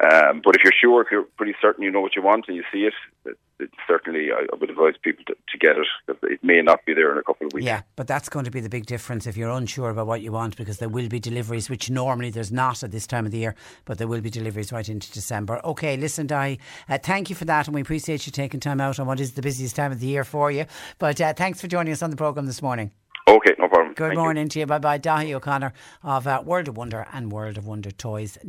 [0.00, 2.56] Um, but if you're sure, if you're pretty certain you know what you want and
[2.56, 2.94] you see it,
[3.24, 5.86] it, it certainly I, I would advise people to, to get it
[6.22, 7.64] it may not be there in a couple of weeks.
[7.64, 10.32] Yeah, but that's going to be the big difference if you're unsure about what you
[10.32, 13.38] want because there will be deliveries, which normally there's not at this time of the
[13.38, 15.60] year, but there will be deliveries right into December.
[15.64, 18.98] Okay, listen, Di, uh, thank you for that, and we appreciate you taking time out
[18.98, 20.66] on what is the busiest time of the year for you.
[20.98, 22.90] But uh, thanks for joining us on the programme this morning.
[23.28, 23.54] Okay.
[23.98, 24.22] Good Thank you.
[24.22, 24.66] morning to you.
[24.66, 24.98] Bye bye.
[25.00, 25.72] Dahi O'Connor
[26.04, 28.46] of uh, World of Wonder and World of Wonder Toys.ie.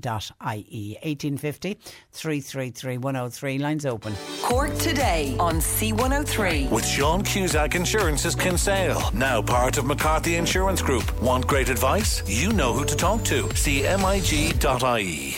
[1.02, 1.80] 1850
[2.12, 3.58] 333 103.
[3.58, 4.14] Lines open.
[4.44, 6.70] Cork today on C103.
[6.70, 11.20] With Sean Cusack Insurance's Kinsale, now part of McCarthy Insurance Group.
[11.20, 12.22] Want great advice?
[12.30, 13.46] You know who to talk to.
[13.46, 15.38] CMIG.ie.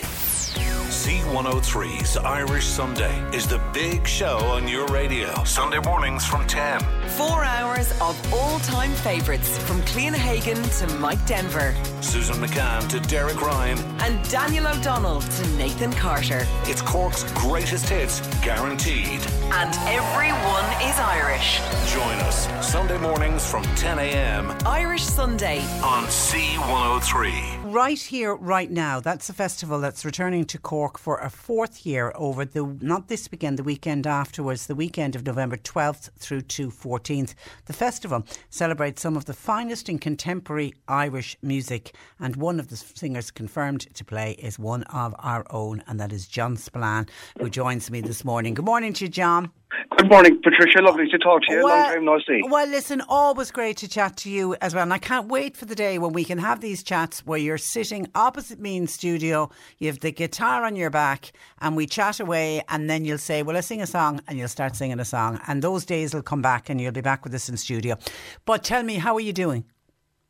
[1.32, 1.62] C103.
[2.02, 5.32] C103's Irish Sunday is the big show on your radio.
[5.46, 6.82] Sunday mornings from 10.
[7.12, 13.00] Four hours of all time favourites from Cliona Hagan to Mike Denver Susan McCann to
[13.08, 13.78] Derek Ryan.
[14.02, 16.46] and Daniel O'Donnell to Nathan Carter.
[16.64, 19.22] It's Cork's greatest hits, guaranteed.
[19.54, 21.60] And everyone is Irish.
[21.94, 24.54] Join us Sunday mornings from 10 a.m.
[24.66, 25.60] Irish Sunday.
[25.82, 27.61] on C103.
[27.72, 29.00] Right here, right now.
[29.00, 33.32] That's a festival that's returning to Cork for a fourth year over the, not this
[33.32, 37.34] weekend, the weekend afterwards, the weekend of November 12th through to 14th.
[37.68, 42.76] The festival celebrates some of the finest in contemporary Irish music, and one of the
[42.76, 47.08] singers confirmed to play is one of our own, and that is John Spillane,
[47.40, 48.54] who joins me this morning.
[48.54, 49.50] Good morning to you, John.
[49.98, 50.82] Good morning, Patricia.
[50.82, 51.68] Lovely to talk to you.
[51.68, 52.42] Long time no see.
[52.44, 54.84] Well, listen, always great to chat to you as well.
[54.84, 57.58] And I can't wait for the day when we can have these chats where you're
[57.58, 62.20] sitting opposite me in studio, you have the guitar on your back, and we chat
[62.20, 65.06] away, and then you'll say, Well, let's sing a song, and you'll start singing a
[65.06, 65.40] song.
[65.48, 67.98] And those days will come back, and you'll be back with us in studio.
[68.46, 69.66] But tell me, how are you doing?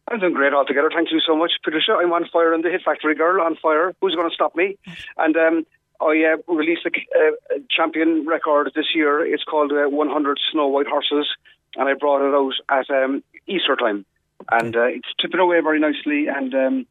[0.08, 0.90] I'm doing great altogether.
[0.94, 1.94] Thank you so much, Patricia.
[1.94, 3.94] I'm on fire in the Hit Factory Girl on fire.
[4.02, 4.78] Who's going to stop me?
[5.18, 5.66] And um,
[6.02, 9.26] I uh, released a, uh, a champion record this year.
[9.26, 11.28] It's called uh, 100 Snow White Horses,
[11.76, 14.06] and I brought it out at um, Easter time.
[14.52, 16.86] And uh, it's tipping away very nicely, and um,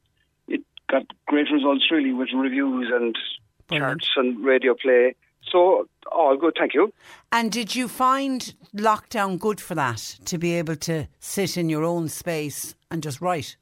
[0.47, 3.17] it got great results really with reviews and
[3.67, 4.03] Brilliant.
[4.03, 5.15] charts and radio play.
[5.51, 6.93] So all good, thank you.
[7.33, 11.85] And did you find lockdown good for that, to be able to sit in your
[11.85, 13.57] own space and just write?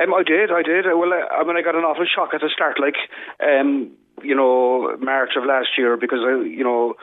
[0.00, 0.86] Um, I did, I did.
[0.86, 2.96] Well, uh, I mean, I got an awful shock at the start, like,
[3.40, 3.92] um,
[4.24, 6.94] you know, March of last year, because I, you know,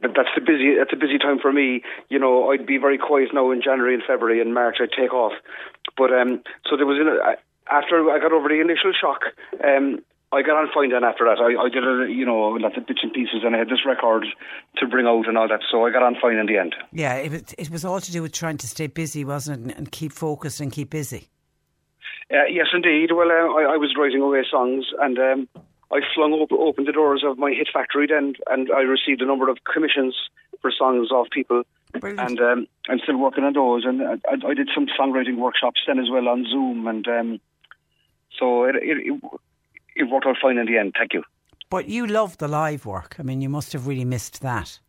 [0.00, 0.76] that's the busy.
[0.78, 1.82] That's a busy time for me.
[2.08, 4.40] You know, I'd be very quiet now in January and February.
[4.40, 5.32] and March, I'd take off.
[5.96, 7.08] But um, so there was in
[7.70, 9.20] after I got over the initial shock.
[9.64, 9.98] Um,
[10.30, 11.40] I got on fine then after that.
[11.40, 13.86] I, I did, a, you know, lots of bits and pieces, and I had this
[13.86, 14.26] record
[14.76, 15.60] to bring out and all that.
[15.70, 16.74] So I got on fine in the end.
[16.92, 19.62] Yeah, it was, it was all to do with trying to stay busy, wasn't it?
[19.70, 21.28] And- And keep focused and keep busy.
[22.30, 23.10] Uh, yes, indeed.
[23.12, 25.48] Well, uh, I, I was writing away songs, and um,
[25.92, 29.26] I flung op- open the doors of my hit factory then, and I received a
[29.26, 30.14] number of commissions
[30.60, 31.62] for songs off people.
[31.98, 32.30] Brilliant.
[32.30, 34.16] And um, I'm still working on those, and I,
[34.46, 37.40] I did some songwriting workshops then as well on Zoom, and um,
[38.38, 39.40] so it, it, it,
[39.96, 40.94] it worked out fine in the end.
[40.98, 41.22] Thank you.
[41.70, 43.16] But you love the live work.
[43.18, 44.80] I mean, you must have really missed that.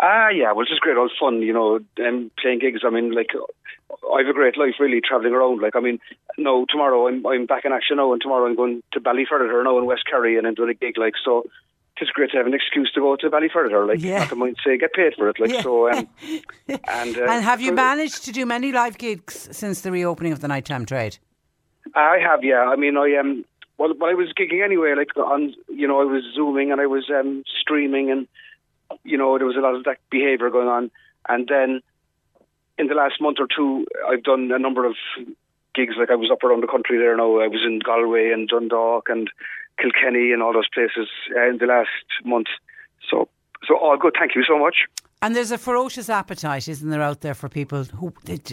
[0.00, 2.80] Ah, yeah, well, it's just great old fun, you know, um, playing gigs.
[2.84, 3.28] I mean, like,
[4.14, 5.60] I have a great life, really, travelling around.
[5.60, 5.98] Like, I mean,
[6.38, 9.78] no, tomorrow I'm I'm back in action now, and tomorrow I'm going to Ballyferriter now
[9.78, 11.44] in West Kerry, and I'm doing a gig, like, so
[12.02, 14.20] it's great to have an excuse to go to Ballyferriter, like, Yeah.
[14.20, 15.60] not to mind say get paid for it, like, Yeah.
[15.62, 15.90] so.
[15.92, 16.08] Um,
[16.68, 20.40] and uh, and have you managed to do many live gigs since the reopening of
[20.40, 21.18] the nighttime trade?
[21.94, 22.62] I have, yeah.
[22.72, 23.44] I mean, I um,
[23.76, 24.94] well, well, I was gigging anyway.
[24.96, 28.28] Like on, you know, I was zooming and I was um, streaming, and
[29.04, 30.90] you know, there was a lot of that behaviour going on.
[31.28, 31.80] And then
[32.78, 34.94] in the last month or two, I've done a number of
[35.74, 35.94] gigs.
[35.98, 37.40] Like I was up around the country there now.
[37.40, 39.30] I was in Galway and Dundalk and
[39.78, 41.88] Kilkenny and all those places uh, in the last
[42.24, 42.48] month.
[43.08, 43.28] So,
[43.66, 44.14] so all good.
[44.18, 44.86] Thank you so much.
[45.22, 48.10] And there's a ferocious appetite, isn't there, out there for people who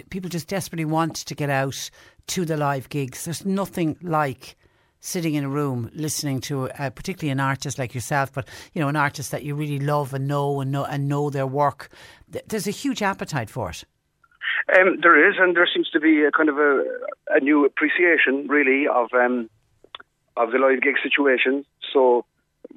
[0.09, 1.89] people just desperately want to get out
[2.27, 3.23] to the live gigs.
[3.23, 4.57] There's nothing like
[4.99, 8.87] sitting in a room listening to, uh, particularly an artist like yourself, but you know,
[8.87, 11.89] an artist that you really love and know and know and know their work.
[12.47, 13.83] There's a huge appetite for it.
[14.77, 16.83] Um, there is, and there seems to be a kind of a,
[17.29, 19.49] a new appreciation, really, of um,
[20.35, 21.63] of the live gig situation.
[21.93, 22.25] So,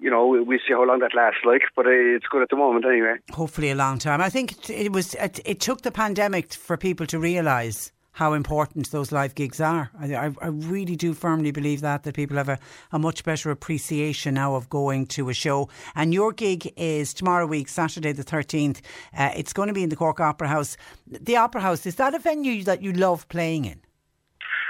[0.01, 2.85] you know, we, see how long that lasts, like, but it's good at the moment,
[2.87, 3.17] anyway.
[3.33, 4.21] Hopefully, a long time.
[4.21, 5.15] I think it- it was.
[5.15, 9.91] It, it took the pandemic for people to realise how important those live gigs are.
[9.99, 12.59] I, I, really do firmly believe that that people have a,
[12.93, 15.71] a much better appreciation now of going to a show.
[15.95, 18.83] And your gig is tomorrow week, Saturday the thirteenth.
[19.17, 20.77] Uh, it's going to be in the Cork Opera House.
[21.07, 23.81] The Opera House is that a venue that you love playing in?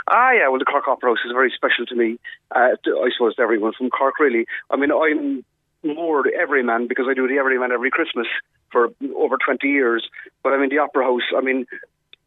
[0.07, 2.21] Ah, yeah, well, the Cork Opera House is very special to me.
[2.55, 4.47] Uh, to- I suppose to everyone from Cork, really.
[4.71, 5.45] I mean, I'm
[5.83, 8.29] more everyman because I do the everyman every Christmas
[8.71, 10.09] for over 20 years.
[10.45, 11.67] But I mean, the Opera House, I mean,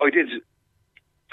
[0.01, 0.27] I did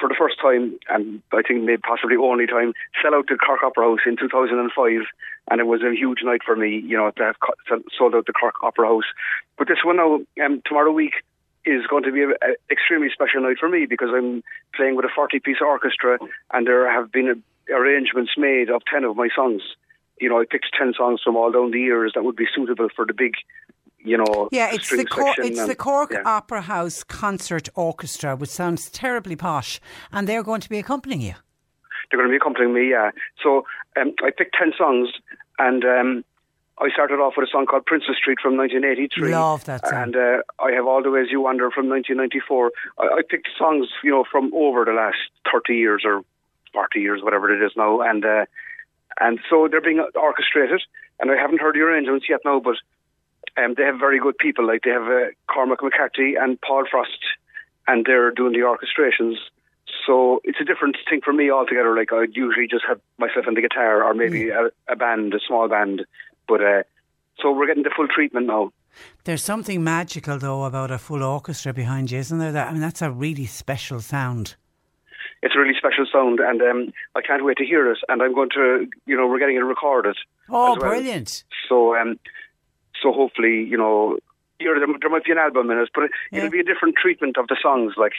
[0.00, 2.72] for the first time, and I think maybe possibly only time,
[3.02, 5.06] sell out the Cork Opera House in 2005,
[5.50, 7.22] and it was a huge night for me, you know, to
[7.68, 9.04] have sold out the Cork Opera House.
[9.58, 11.14] But this one now, um, tomorrow week,
[11.64, 12.32] is going to be an
[12.70, 14.42] extremely special night for me because I'm
[14.74, 16.18] playing with a 40 piece orchestra,
[16.52, 19.62] and there have been arrangements made of 10 of my songs.
[20.20, 22.88] You know, I picked 10 songs from all down the years that would be suitable
[22.94, 23.34] for the big,
[24.04, 26.22] you know, Yeah, it's the Cork, it's and- the Cork yeah.
[26.24, 29.80] Opera House Concert Orchestra, which sounds terribly posh,
[30.12, 31.34] and they're going to be accompanying you.
[32.10, 33.10] They're going to be accompanying me, yeah.
[33.42, 33.64] So
[33.96, 35.10] um, I picked 10 songs,
[35.58, 36.24] and um,
[36.78, 39.30] I started off with a song called Princess Street from 1983.
[39.32, 40.02] Love that song.
[40.02, 42.72] And uh, I have All the Ways You Wander from 1994.
[42.98, 45.18] I, I picked songs, you know, from over the last
[45.52, 46.22] 30 years or
[46.72, 48.46] 40 years, whatever it is now, and uh,
[49.20, 50.80] and so they're being orchestrated.
[51.18, 52.76] And I haven't heard the arrangements yet now, but
[53.56, 54.66] um, they have very good people.
[54.66, 57.18] Like they have uh, Cormac McCarthy and Paul Frost,
[57.88, 59.36] and they're doing the orchestrations.
[60.06, 61.94] So it's a different thing for me altogether.
[61.96, 64.70] Like I'd usually just have myself and the guitar, or maybe Mm.
[64.88, 66.04] a, a band, a small band.
[66.48, 66.82] But uh,
[67.40, 68.72] so we're getting the full treatment now.
[69.24, 72.52] There's something magical though about a full orchestra behind you, isn't there?
[72.52, 74.56] That I mean, that's a really special sound.
[75.42, 77.98] It's a really special sound, and um, I can't wait to hear it.
[78.10, 80.16] And I'm going to, you know, we're getting it recorded.
[80.50, 80.76] Oh, well.
[80.76, 81.44] brilliant!
[81.68, 82.18] So, um,
[83.02, 84.18] so hopefully, you know,
[84.58, 86.38] there, there might be an album in it, but it, Yeah.
[86.38, 87.94] it'll be a different treatment of the songs.
[87.96, 88.12] Like,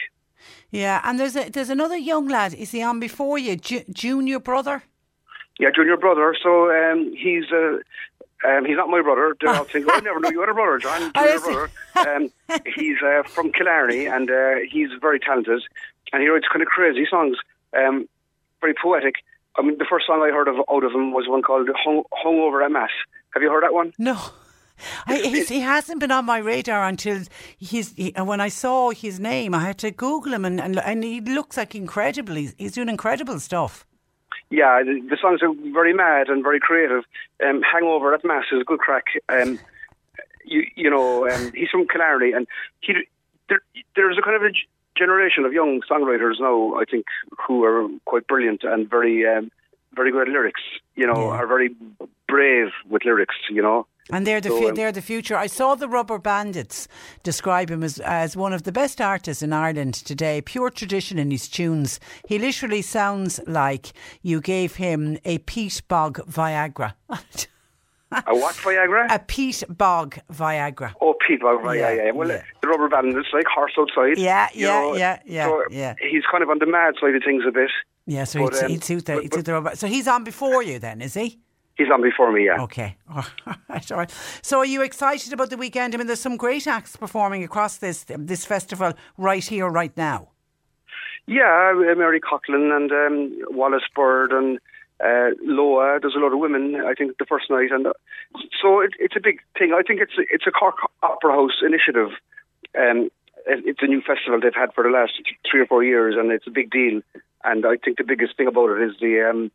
[0.70, 2.54] Yeah, and there's a, there's another young lad.
[2.54, 3.56] Is he on before you?
[3.56, 4.82] Ju- junior brother?
[5.60, 6.34] yeah, junior brother.
[6.42, 7.78] So um, he's uh,
[8.48, 9.36] um, he's not my brother.
[9.40, 11.12] They're all thinking, "Oh, I never knew you had a brother, John.
[11.14, 12.16] I Junior brother.
[12.16, 12.32] Um,
[12.74, 15.62] he's uh, from Killarney, and uh, he's very talented,
[16.12, 17.36] and he writes kind of crazy songs,
[17.76, 18.08] um,
[18.60, 19.16] very poetic.
[19.56, 22.02] I mean, the first song I heard of out of him was one called "Hung,
[22.12, 22.90] Hung Over at Mass."
[23.34, 23.92] Have you heard that one?
[23.98, 24.18] No.
[25.06, 27.22] I, he's, he hasn't been on my radar until
[27.58, 27.92] he's.
[27.94, 31.04] He, and when I saw his name, I had to Google him, and, and, and
[31.04, 32.34] he looks like incredible.
[32.34, 33.86] He's, he's doing incredible stuff.
[34.50, 37.04] Yeah, the, the songs are very mad and very creative.
[37.46, 39.04] Um, Hangover at Mass is a good crack.
[39.30, 39.58] Um,
[40.44, 42.46] you, you know, um, he's from Killarney, and
[42.80, 42.94] he
[43.48, 43.60] there,
[43.96, 44.50] there's a kind of a
[44.98, 46.74] generation of young songwriters now.
[46.74, 47.06] I think
[47.46, 49.50] who are quite brilliant and very, um,
[49.94, 50.60] very good at lyrics.
[50.96, 51.36] You know, Yeah.
[51.38, 51.74] are very
[52.28, 53.36] brave with lyrics.
[53.50, 55.36] You know, And they're the So, fu- um, they're the future.
[55.36, 56.88] I saw the Rubberbandits
[57.22, 60.40] describe him as as one of the best artists in Ireland today.
[60.40, 62.00] Pure tradition in his tunes.
[62.26, 63.92] He literally sounds like
[64.22, 66.94] you gave him a peat bog Viagra.
[67.08, 69.06] a what Viagra?
[69.08, 70.92] a peat bog Viagra.
[71.00, 72.10] Oh, Pete, well, right, yeah, Yeah, yeah.
[72.10, 72.42] Well, yeah.
[72.60, 74.18] the Rubberbandits like horse outside.
[74.18, 74.96] Yeah, yeah, know.
[74.96, 75.94] yeah, yeah, So yeah.
[76.00, 77.70] He's kind of on the mad side of things a bit.
[78.06, 79.76] Yeah, so But, he'd, um, he'd suit the but- he'd suit the rubber.
[79.76, 81.38] So he's on before you then, is he?
[81.82, 82.62] He's on before me, yeah.
[82.62, 82.96] Okay.
[83.14, 83.24] All
[83.68, 84.14] right, all right.
[84.42, 85.94] So are you excited about the weekend?
[85.94, 90.28] I mean, there's some great acts performing across this this festival right here, right now.
[91.26, 94.58] Yeah, uh, Mary Coughlan and um, Wallis Bird and
[95.00, 95.98] uh, Loa.
[96.00, 96.76] There's a lot of women.
[96.76, 97.92] I think the first night, and uh,
[98.60, 99.72] so it, it's a big thing.
[99.74, 102.10] I think it's a, it's a Cork Opera House initiative.
[102.78, 103.10] Um,
[103.46, 105.12] it's a new festival they've had for the last
[105.50, 107.00] three or four years, and it's a big deal.
[107.44, 109.50] And I think the biggest thing about it is the um,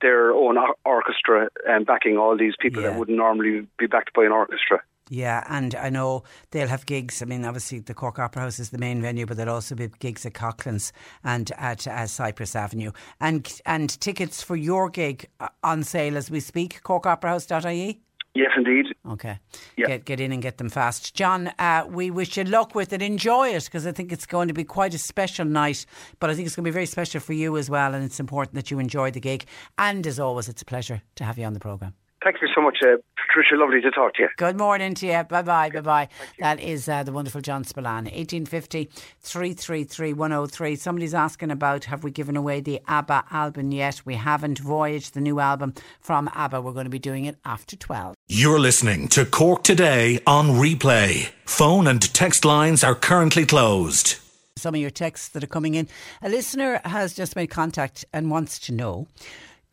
[0.00, 2.90] their own orchestra and backing all these people Yeah.
[2.90, 4.82] that wouldn't normally be backed by an orchestra.
[5.08, 7.22] Yeah, and I know they'll have gigs.
[7.22, 9.86] I mean, obviously the Cork Opera House is the main venue, but there'll also be
[10.00, 10.92] gigs at Coughlan's
[11.22, 12.90] and at uh, Cypress Avenue.
[13.20, 16.82] And and tickets for your gig uh, on sale as we speak.
[16.82, 18.00] CorkOperaHouse.ie.
[18.36, 18.86] Yes, indeed.
[19.08, 19.38] Okay.
[19.76, 21.14] Get get in and get them fast.
[21.14, 23.00] John, uh, we wish you luck with it.
[23.00, 25.86] Enjoy it because I think it's going to be quite a special night.
[26.20, 27.94] But I think it's going to be very special for you as well.
[27.94, 29.46] And it's important that you enjoy the gig.
[29.78, 31.94] And as always, it's a pleasure to have you on the programme.
[32.26, 33.54] Thank you so much, uh, Patricia.
[33.54, 34.28] Lovely to talk to you.
[34.36, 35.22] Good morning to you.
[35.22, 35.70] Bye bye.
[35.70, 36.08] Bye bye.
[36.40, 38.06] That is uh, the wonderful John Spillane.
[38.06, 40.74] 1850 333 103.
[40.74, 44.04] Somebody's asking about have we given away the ABBA album yet?
[44.04, 44.58] We haven't.
[44.58, 46.62] Voyage, the new album from ABBA.
[46.62, 48.16] We're going to be doing it after 12.
[48.26, 51.28] You're listening to Cork Today on replay.
[51.44, 54.16] Phone and text lines are currently closed.
[54.56, 55.86] some of your texts that are coming in.
[56.22, 59.06] A listener has just made contact and wants to know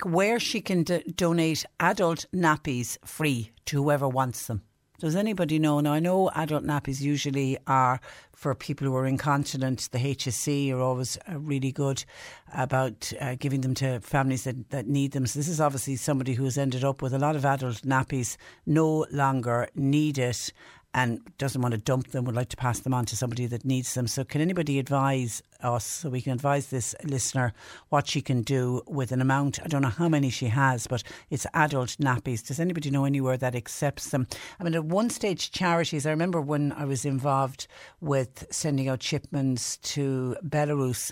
[0.06, 4.62] where she can d- donate adult nappies free to whoever wants them.
[5.00, 5.82] Does anybody know?
[5.82, 8.00] Now, I know adult nappies usually are
[8.34, 9.90] for people who are incontinent.
[9.92, 12.06] The HSE are always uh, really good
[12.54, 15.26] about uh, giving them to families that, that need them.
[15.26, 18.38] So, this is obviously somebody who has ended up with a lot of adult nappies,
[18.66, 20.54] no longer need it
[20.94, 23.66] and doesn't want to dump them, would like to pass them on to somebody that
[23.66, 24.08] needs them.
[24.08, 27.54] So, can anybody advise us so we can advise this listener
[27.90, 29.60] what she can do with an amount?
[29.64, 32.46] I don't know how many she has, but it's adult nappies.
[32.46, 34.28] Does anybody know anywhere that accepts them?
[34.60, 37.68] I mean, at one stage, charities, I remember when I was involved
[38.00, 41.12] with sending out shipments to Belarus,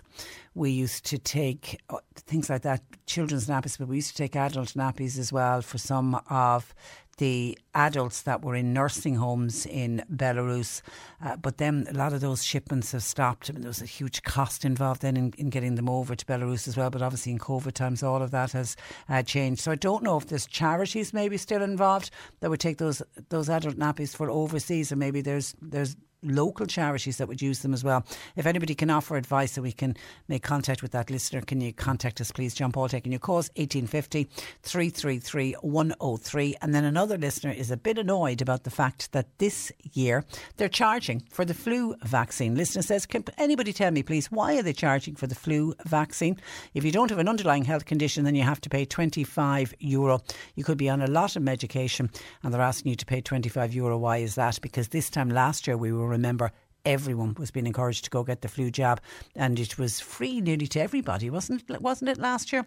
[0.54, 4.36] we used to take uh, things like that, children's nappies, but we used to take
[4.36, 6.74] adult nappies as well for some of
[7.22, 10.82] the adults that were in nursing homes in Belarus.
[11.24, 13.48] Uh, but then a lot of those shipments have stopped.
[13.48, 16.26] I mean, there was a huge cost involved then in, in getting them over to
[16.26, 16.90] Belarus as well.
[16.90, 18.76] But obviously, in COVID times, all of that has
[19.08, 19.62] uh, changed.
[19.62, 23.50] So I don't know if there's charities maybe still involved that would take those those
[23.50, 27.84] adult nappies for overseas, or maybe there's there's local charities that would use them as
[27.84, 28.06] well.
[28.36, 29.96] If anybody can offer advice that we can
[30.28, 32.54] make contact with that listener, can you contact us, please?
[32.54, 34.30] John Paul taking your calls, 1850
[34.64, 36.56] 333 103.
[36.62, 40.24] And then another listener is a bit annoyed about the fact that this year
[40.58, 42.56] they're charging for the flu vaccine.
[42.56, 46.38] Listener says, Can anybody tell me, please, why are they charging for the flu vaccine?
[46.74, 50.22] If you don't have an underlying health condition, then you have to pay 25 euro.
[50.56, 52.10] You could be on a lot of medication
[52.44, 53.98] and they're asking you to pay 25 euro.
[53.98, 54.60] Why is that?
[54.62, 56.52] Because this time last year, we will remember
[56.86, 59.02] everyone was being encouraged to go get the flu jab,
[59.36, 61.82] and it was free nearly to everybody, wasn't it?
[61.82, 62.66] Wasn't it last year?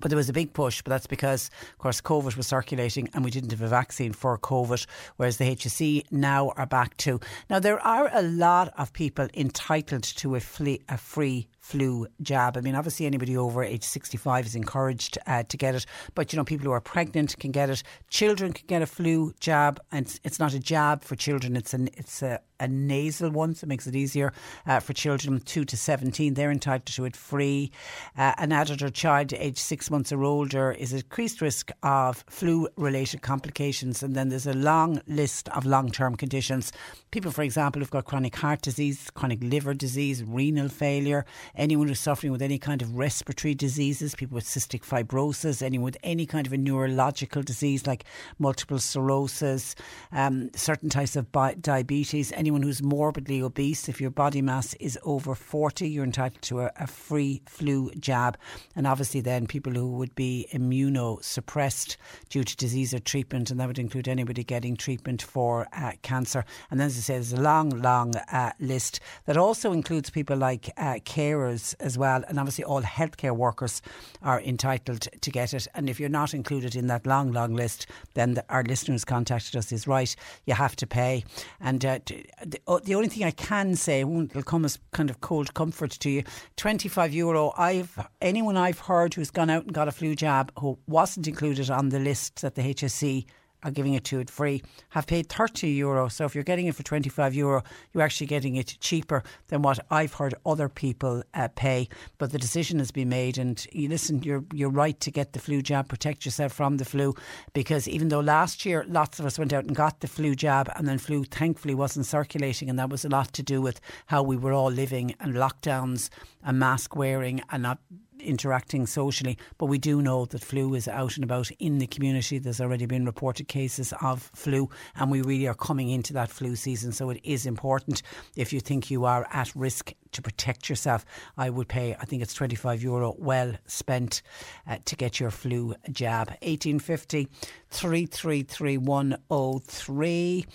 [0.00, 3.24] But there was a big push, but that's because, of course, COVID was circulating and
[3.24, 4.86] we didn't have a vaccine for COVID,
[5.16, 7.20] whereas the HSE now are back to.
[7.48, 10.40] Now, there are a lot of people entitled to a,
[10.88, 12.58] a free flu jab.
[12.58, 16.36] I mean, obviously, anybody over age 65 is encouraged uh, to get it, but you
[16.36, 17.82] know, people who are pregnant can get it.
[18.10, 21.88] Children can get a flu jab, and it's, not a jab for children; it's an
[21.94, 24.34] it's a, a nasal one, so it makes it easier
[24.66, 26.34] uh, for children two to 17.
[26.34, 27.72] They're entitled to it free.
[28.16, 32.24] Uh, an adult or child aged six months or older is at increased risk of
[32.28, 36.72] flu-related complications, and then there's a long list of long-term conditions.
[37.10, 41.24] People, for example, who've got chronic heart disease, chronic liver disease, renal failure
[41.56, 45.96] anyone who's suffering with any kind of respiratory diseases, people with cystic fibrosis, anyone with
[46.02, 48.04] any kind of a neurological disease like
[48.38, 49.74] multiple sclerosis,
[50.12, 54.98] um, certain types of bi- diabetes, anyone who's morbidly obese, if your body mass is
[55.04, 58.36] over 40, you're entitled to a, a free flu jab.
[58.74, 61.96] And obviously, then people who would be immunosuppressed
[62.28, 66.44] due to disease or treatment, and that would include anybody getting treatment for uh, cancer.
[66.70, 70.36] And then, as I say, there's a long, long uh, list that also includes people
[70.36, 73.82] like uh, carers carers as well, and obviously all healthcare workers
[74.22, 75.66] are entitled to get it.
[75.74, 79.56] And if you're not included in that long, long list, then the, our listeners contacted
[79.56, 80.14] us is right.
[80.46, 81.24] You have to pay.
[81.60, 82.00] And uh,
[82.44, 85.92] the, uh, the, only thing I can say, will come as kind of cold comfort
[85.92, 86.24] to you,
[86.56, 87.52] 25 euro.
[87.56, 91.70] I've anyone I've heard who's gone out and got a flu jab who wasn't included
[91.70, 93.26] on the list that the HSE
[93.64, 96.08] are giving it to it free have paid 30 euro.
[96.08, 97.62] So if you're getting it for 25 euro,
[97.92, 101.88] you're actually getting it cheaper than what I've heard other people uh, pay.
[102.18, 105.38] But the decision has been made, and you listen, you're you're right to get the
[105.38, 107.14] flu jab, protect yourself from the flu,
[107.52, 110.70] because even though last year lots of us went out and got the flu jab,
[110.76, 114.22] and then flu thankfully wasn't circulating, and that was a lot to do with how
[114.22, 116.10] we were all living and lockdowns
[116.42, 117.78] and mask wearing and not
[118.24, 119.38] interacting socially.
[119.58, 122.38] But we do know that flu is out and about in the community.
[122.38, 126.56] There's already been reported cases of flu, and we really are coming into that flu
[126.56, 126.92] season.
[126.92, 128.02] So it is important
[128.36, 131.04] if you think you are at risk to protect yourself.
[131.36, 134.22] I would pay, I think it's 25 euro well spent
[134.66, 136.28] uh, to get your flu jab.
[136.42, 137.28] 1850
[137.70, 140.46] 333 103.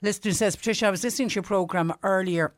[0.00, 2.54] Listener says, Patricia, I was listening to your programme earlier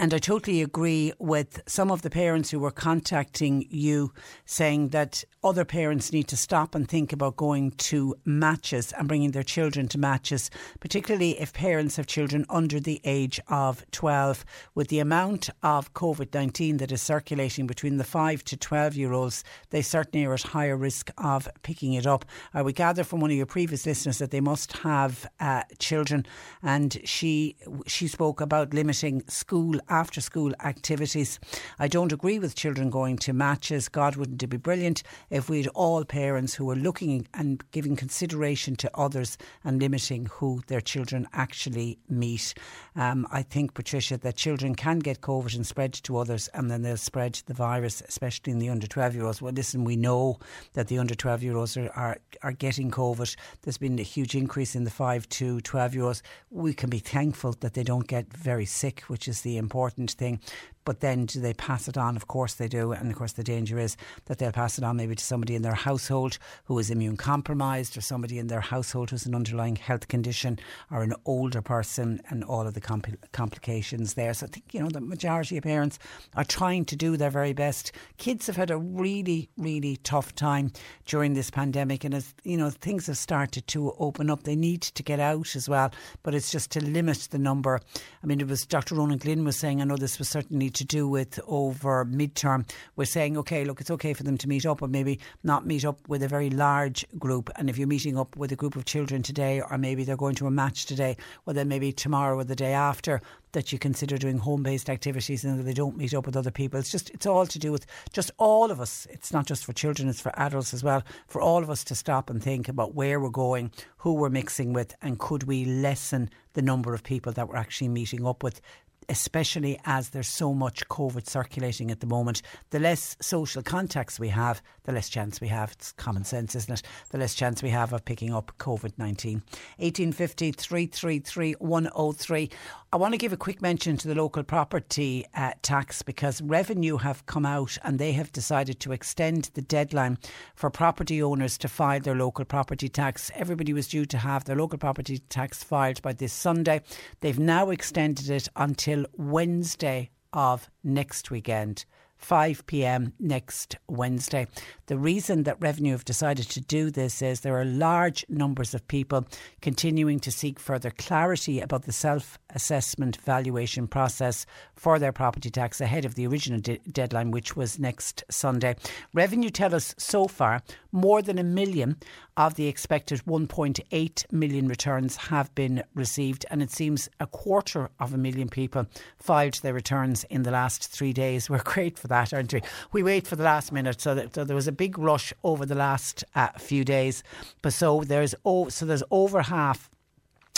[0.00, 4.14] and I totally agree with some of the parents who were contacting you
[4.46, 9.32] saying that other parents need to stop and think about going to matches and bringing
[9.32, 10.50] their children to matches,
[10.80, 14.42] particularly if parents have children under the age of 12.
[14.74, 19.12] With the amount of COVID 19 that is circulating between the 5 to 12 year
[19.12, 22.24] olds, they certainly are at higher risk of picking it up.
[22.54, 26.24] I would gather from one of your previous listeners that they must have uh, children,
[26.62, 27.56] and she,
[27.86, 31.38] she spoke about limiting school after school activities.
[31.78, 33.88] I don't agree with children going to matches.
[33.88, 37.96] God, wouldn't it be brilliant if we had all parents who were looking and giving
[37.96, 42.54] consideration to others and limiting who their children actually meet?
[42.94, 46.82] Um, I think, Patricia, that children can get COVID and spread to others and then
[46.82, 49.42] they'll spread the virus, especially in the under 12 year olds.
[49.42, 50.38] Well, listen, we know
[50.74, 53.34] that the under 12 year olds are, are, are getting COVID.
[53.62, 56.22] There's been a huge increase in the 5 to 12 year olds.
[56.50, 60.10] We can be thankful that they don't get very sick, which is the important important
[60.12, 60.40] thing.
[60.84, 62.16] But then do they pass it on?
[62.16, 62.92] Of course they do.
[62.92, 63.96] And of course, the danger is
[64.26, 67.96] that they'll pass it on maybe to somebody in their household who is immune compromised
[67.96, 70.58] or somebody in their household who's an underlying health condition
[70.90, 74.32] or an older person and all of the compl- complications there.
[74.32, 75.98] So I think, you know, the majority of parents
[76.34, 77.92] are trying to do their very best.
[78.16, 80.72] Kids have had a really, really tough time
[81.04, 82.04] during this pandemic.
[82.04, 85.54] And as, you know, things have started to open up, they need to get out
[85.54, 85.92] as well.
[86.22, 87.80] But it's just to limit the number.
[88.22, 88.94] I mean, it was Dr.
[88.94, 92.68] Ronan Glynn was saying, I know this was certainly to do with over midterm.
[92.96, 95.84] We're saying, okay, look, it's okay for them to meet up, but maybe not meet
[95.84, 97.50] up with a very large group.
[97.56, 100.34] And if you're meeting up with a group of children today, or maybe they're going
[100.36, 103.20] to a match today, well, then maybe tomorrow or the day after,
[103.52, 106.50] that you consider doing home based activities and that they don't meet up with other
[106.50, 106.78] people.
[106.78, 109.06] It's just, it's all to do with just all of us.
[109.10, 111.02] It's not just for children, it's for adults as well.
[111.26, 114.72] For all of us to stop and think about where we're going, who we're mixing
[114.72, 118.60] with, and could we lessen the number of people that we're actually meeting up with
[119.08, 122.42] especially as there's so much COVID circulating at the moment.
[122.70, 125.72] The less social contacts we have, the less chance we have.
[125.72, 126.82] It's common sense, isn't it?
[127.10, 129.42] The less chance we have of picking up COVID 19.
[129.78, 132.50] 1850 333 103.
[132.92, 136.96] I want to give a quick mention to the local property uh, tax because revenue
[136.96, 140.18] have come out and they have decided to extend the deadline
[140.56, 143.30] for property owners to file their local property tax.
[143.36, 146.80] Everybody was due to have their local property tax filed by this Sunday.
[147.20, 151.84] They've now extended it until Wednesday of next weekend.
[152.20, 154.46] 5 pm next Wednesday.
[154.86, 158.86] The reason that Revenue have decided to do this is there are large numbers of
[158.88, 159.26] people
[159.62, 165.80] continuing to seek further clarity about the self assessment valuation process for their property tax
[165.80, 168.76] ahead of the original de- deadline, which was next Sunday.
[169.14, 170.62] Revenue tell us so far
[170.92, 171.96] more than a million
[172.36, 178.14] of the expected 1.8 million returns have been received, and it seems a quarter of
[178.14, 178.86] a million people
[179.18, 181.50] filed their returns in the last three days.
[181.50, 182.62] We're great for that, aren't we?
[182.92, 185.66] We wait for the last minute, so, that, so there was a big rush over
[185.66, 187.22] the last uh, few days.
[187.62, 189.90] But so there's oh, so there's over half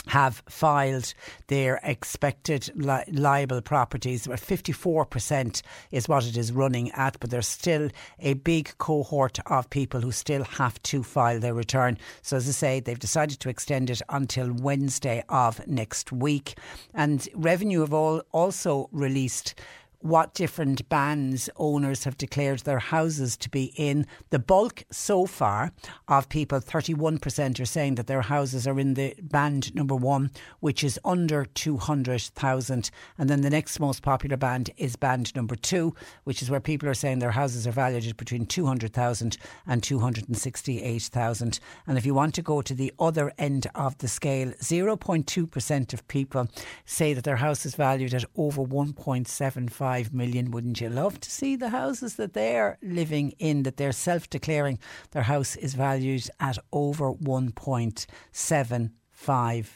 [0.07, 1.13] have filed
[1.47, 4.25] their expected li- liable properties.
[4.25, 5.61] About 54%
[5.91, 7.89] is what it is running at, but there's still
[8.19, 11.97] a big cohort of people who still have to file their return.
[12.21, 16.57] So, as I say, they've decided to extend it until Wednesday of next week.
[16.93, 19.55] And Revenue have all also released
[20.03, 24.05] what different bands owners have declared their houses to be in.
[24.31, 25.71] The bulk so far
[26.09, 30.83] of people, 31%, are saying that their houses are in the band number one, which
[30.83, 32.91] is under 200,000.
[33.17, 36.89] And then the next most popular band is band number two, which is where people
[36.89, 41.59] are saying their houses are valued at between 200,000 and 268,000.
[41.87, 46.07] And if you want to go to the other end of the scale, 0.2% of
[46.09, 46.49] people
[46.83, 50.49] say that their house is valued at over 1.75 5 million.
[50.49, 54.79] Wouldn't you love to see the houses that they're living in, that they're self declaring
[55.11, 59.67] their house is valued at over 1.75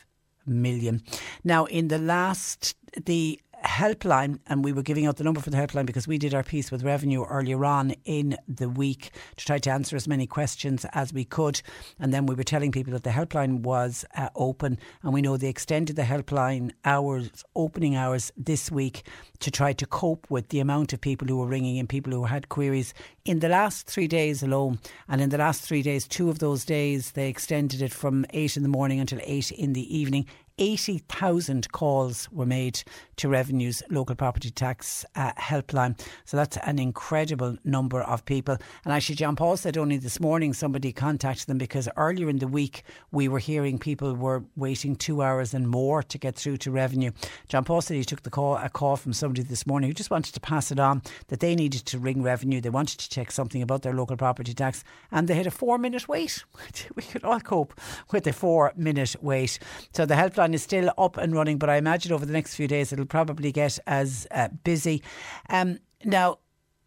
[0.48, 1.04] million?
[1.44, 2.76] Now, in the last,
[3.06, 6.34] the helpline, and we were giving out the number for the helpline because we did
[6.34, 10.28] our piece with revenue earlier on in the week to try to answer as many
[10.28, 11.62] questions as we could.
[12.00, 15.38] And then we were telling people that the helpline was uh, open, and we know
[15.38, 19.04] they extended the helpline hours, opening hours this week
[19.40, 22.26] to try to cope with the amount of people who were ringing in, people who
[22.26, 22.94] had queries
[23.26, 24.80] in the last three days alone.
[25.08, 28.58] And in the last three days, two of those days, they extended it from eight
[28.58, 30.26] in the morning until eight in the evening.
[30.60, 32.82] 80,000 calls were made
[33.18, 36.00] to Revenue's local property tax uh, helpline.
[36.26, 38.58] So that's an incredible number of people.
[38.84, 42.48] And actually, John Paul said only this morning somebody contacted them because earlier in the
[42.48, 46.72] week we were hearing people were waiting two hours and more to get through to
[46.72, 47.12] Revenue.
[47.48, 50.12] John Paul said he took the call, a call from somebody this morning who just
[50.12, 52.62] wanted to pass it on that they needed to ring Revenue.
[52.62, 55.78] They wanted to check something about their local property tax and they had a four
[55.78, 56.44] minute wait.
[56.96, 57.80] we could all cope
[58.12, 59.60] with a four minute wait.
[59.94, 62.68] So the helpline is still up and running, but I imagine over the next few
[62.68, 65.02] days it'll probably get as uh, busy.
[65.50, 66.40] Um, now,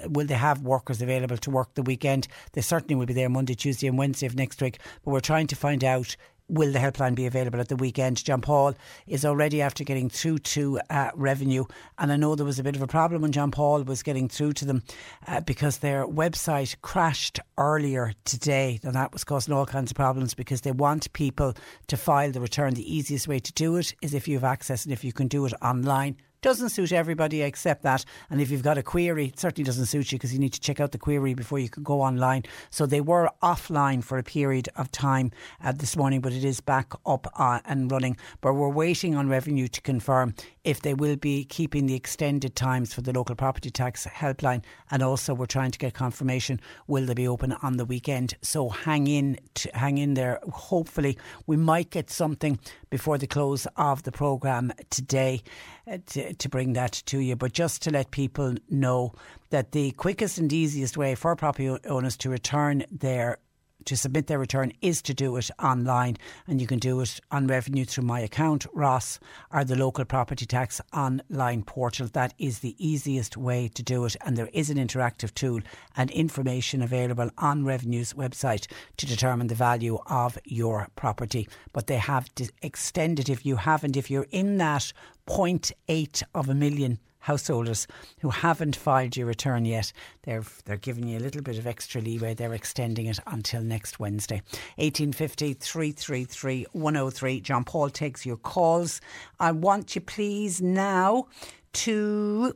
[0.09, 2.29] will they have workers available to work the weekend?
[2.53, 4.79] They certainly will be there Monday, Tuesday, and Wednesday of next week.
[5.05, 6.17] But we're trying to find out
[6.51, 8.23] will the helpline be available at the weekend?
[8.25, 8.75] John Paul
[9.07, 11.65] is already after getting through to uh, revenue,
[11.99, 14.29] and I know there was a bit of a problem when John Paul was getting
[14.29, 14.83] through to them
[15.27, 20.35] uh, because their website crashed earlier today, and that was causing all kinds of problems
[20.35, 21.55] because they want people
[21.87, 22.75] to file the return.
[22.75, 25.29] The easiest way to do it is if you have access and if you can
[25.29, 28.05] do it online doesn't suit everybody, I accept that.
[28.31, 30.61] And if you've got a query, it certainly doesn't suit you because you need to
[30.61, 32.45] check out the query before you can go online.
[32.71, 35.31] So they were offline for a period of time
[35.63, 38.17] uh, this morning, but it is back up uh, and running.
[38.41, 40.35] But we're waiting on revenue to confirm
[40.65, 44.63] if they will be keeping the extended times for the local property tax helpline.
[44.91, 48.35] And also, we're trying to get confirmation will they be open on the weekend.
[48.43, 50.41] So hang in, to, hang in there.
[50.53, 51.17] Hopefully,
[51.47, 52.59] we might get something
[52.91, 55.43] before the close of the programme today
[55.91, 57.37] uh, to, to bring that to you.
[57.37, 59.15] But just to let people know
[59.51, 63.39] that the quickest and easiest way for property owners to return their
[63.85, 66.17] to submit their return is to do it online.
[66.47, 68.67] And you can do it on revenue through my account.
[68.73, 69.19] ROS
[69.53, 72.09] or the local property tax online portal.
[72.09, 74.17] That is the easiest way to do it.
[74.25, 75.61] And there is an interactive tool
[75.97, 78.67] and information available on revenue's website
[78.97, 81.49] to determine the value of your property.
[81.73, 82.31] But they have
[82.63, 83.97] extended if you haven't.
[83.97, 84.93] If you're in that
[85.27, 87.87] 0.8 of a million householders
[88.21, 89.93] who haven't filed your return yet,
[90.23, 92.35] they're they're giving you a little bit of extra leeway.
[92.35, 94.43] They're extending it until next Wednesday.
[94.77, 97.41] 1850 333 103.
[97.41, 99.01] John Paul takes your calls.
[99.39, 101.27] I want you please now
[101.73, 102.55] to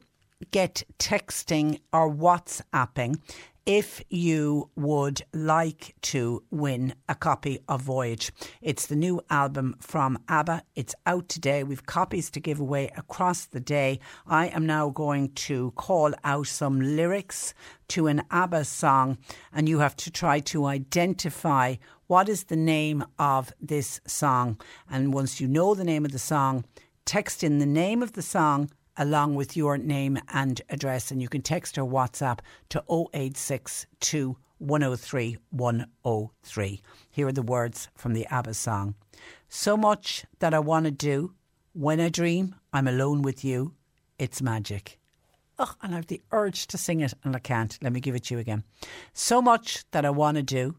[0.51, 3.19] get texting or WhatsApping
[3.66, 8.31] if you would like to win a copy of Voyage.
[8.61, 10.62] It's the new album from ABBA.
[10.74, 11.65] It's out today.
[11.65, 14.01] We've copies to give away across the day.
[14.27, 17.55] I am now going to call out some lyrics
[17.89, 19.19] to an ABBA song,
[19.53, 21.77] and you have to try to identify
[22.07, 24.61] what is the name of this song.
[24.91, 26.65] And once you know the name of the song,
[27.07, 31.11] text in the name of the song along with your name and address.
[31.11, 32.41] And you can text or WhatsApp
[32.71, 36.83] to 0862 103 103.
[37.11, 38.95] Here are the words from the ABBA song
[39.49, 41.35] So much that I want to do.
[41.73, 43.75] When I dream, I'm alone with you.
[44.19, 44.99] It's magic.
[45.59, 47.79] Oh, and I have the urge to sing it and I can't.
[47.83, 48.65] Let me give it to you again.
[49.12, 50.77] So much that I want to do.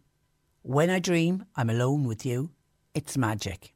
[0.63, 2.51] When I dream, I'm alone with you.
[2.93, 3.74] It's magic.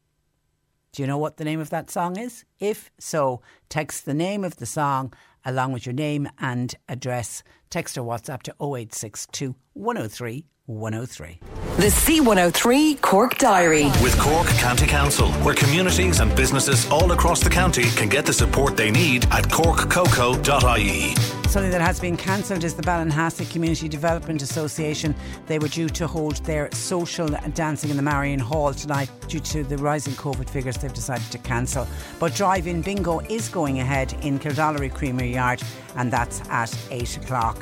[0.92, 2.46] Do you know what the name of that song is?
[2.60, 5.14] If so, text the name of the song
[5.46, 7.44] along with your name and address.
[7.70, 11.40] Text or WhatsApp to 0862 103 103.
[11.78, 13.86] The C103 Cork Diary.
[14.04, 18.34] With Cork County Council, where communities and businesses all across the county can get the
[18.34, 21.39] support they need at corkcoco.ie.
[21.50, 25.16] Something that has been cancelled is the Ballinhassig Community Development Association.
[25.48, 29.10] They were due to hold their social dancing in the Marion Hall tonight.
[29.28, 31.88] Due to the rising COVID figures, they've decided to cancel.
[32.20, 35.64] But drive in bingo is going ahead in Kildorrery Creamery Yard,
[35.96, 37.60] and that's at 8 o'clock.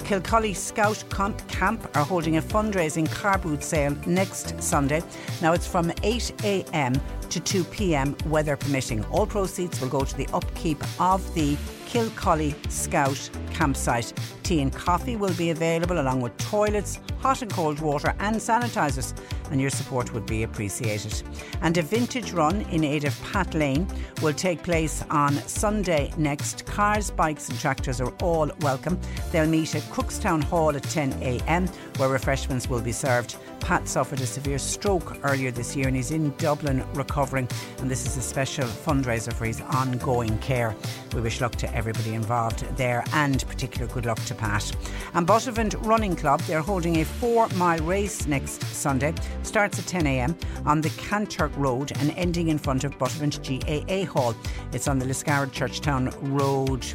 [0.00, 5.00] Kilcully Scout Camp are holding a fundraising car boot sale next Sunday.
[5.40, 9.04] Now it's from 8am to 2pm, weather permitting.
[9.06, 11.56] All proceeds will go to the upkeep of the
[11.88, 14.12] Kilcully Scout campsite.
[14.42, 19.14] Tea and coffee will be available along with toilets, hot and cold water, and sanitizers,
[19.50, 21.22] and your support would be appreciated.
[21.62, 23.86] And a vintage run in aid of Pat Lane
[24.22, 26.66] will take place on Sunday next.
[26.66, 28.98] Cars, bikes, and tractors are all welcome.
[29.32, 31.68] They'll meet at Crookstown Hall at 10 a.m.,
[31.98, 33.36] where refreshments will be served.
[33.60, 37.48] Pat suffered a severe stroke earlier this year and he's in Dublin recovering.
[37.78, 40.74] And this is a special fundraiser for his ongoing care.
[41.14, 44.74] We wish luck to everybody involved there and particular good luck to Pat.
[45.14, 49.14] And Buttevant Running Club, they're holding a four mile race next Sunday.
[49.42, 50.36] Starts at 10 a.m.
[50.64, 54.34] on the Kanturk Road and ending in front of Buttevant GAA Hall.
[54.72, 56.86] It's on the Liscarroll Churchtown Road.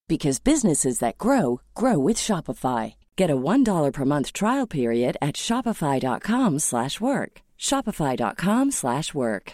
[0.11, 2.95] because businesses that grow grow with Shopify.
[3.15, 7.41] Get a $1 per month trial period at Shopify.com slash work.
[7.57, 9.53] Shopify.com slash work.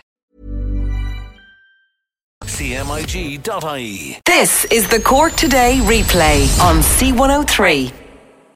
[2.43, 4.19] CMIG.ie.
[4.25, 7.93] This is the Cork Today replay on C103.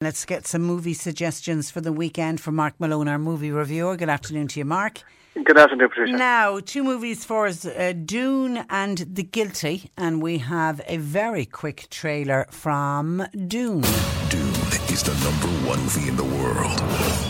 [0.01, 3.95] Let's get some movie suggestions for the weekend from Mark Malone, our movie reviewer.
[3.95, 5.03] Good afternoon to you, Mark.
[5.33, 6.17] Good afternoon, Patricia.
[6.17, 11.45] Now, two movies for us uh, Dune and The Guilty, and we have a very
[11.45, 13.81] quick trailer from Dune.
[14.29, 14.53] Dune
[14.91, 16.81] is the number one movie in the world.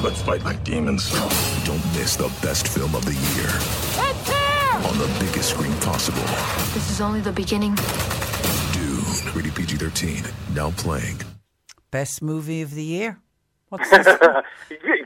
[0.04, 1.12] Let's fight like demons.
[1.64, 3.50] Don't miss the best film of the year.
[4.90, 6.24] On the biggest screen possible.
[6.74, 7.76] This is only the beginning.
[8.74, 10.24] Dune, rated PG 13,
[10.56, 11.22] now playing.
[11.92, 13.20] Best movie of the year?
[13.70, 14.08] What's this?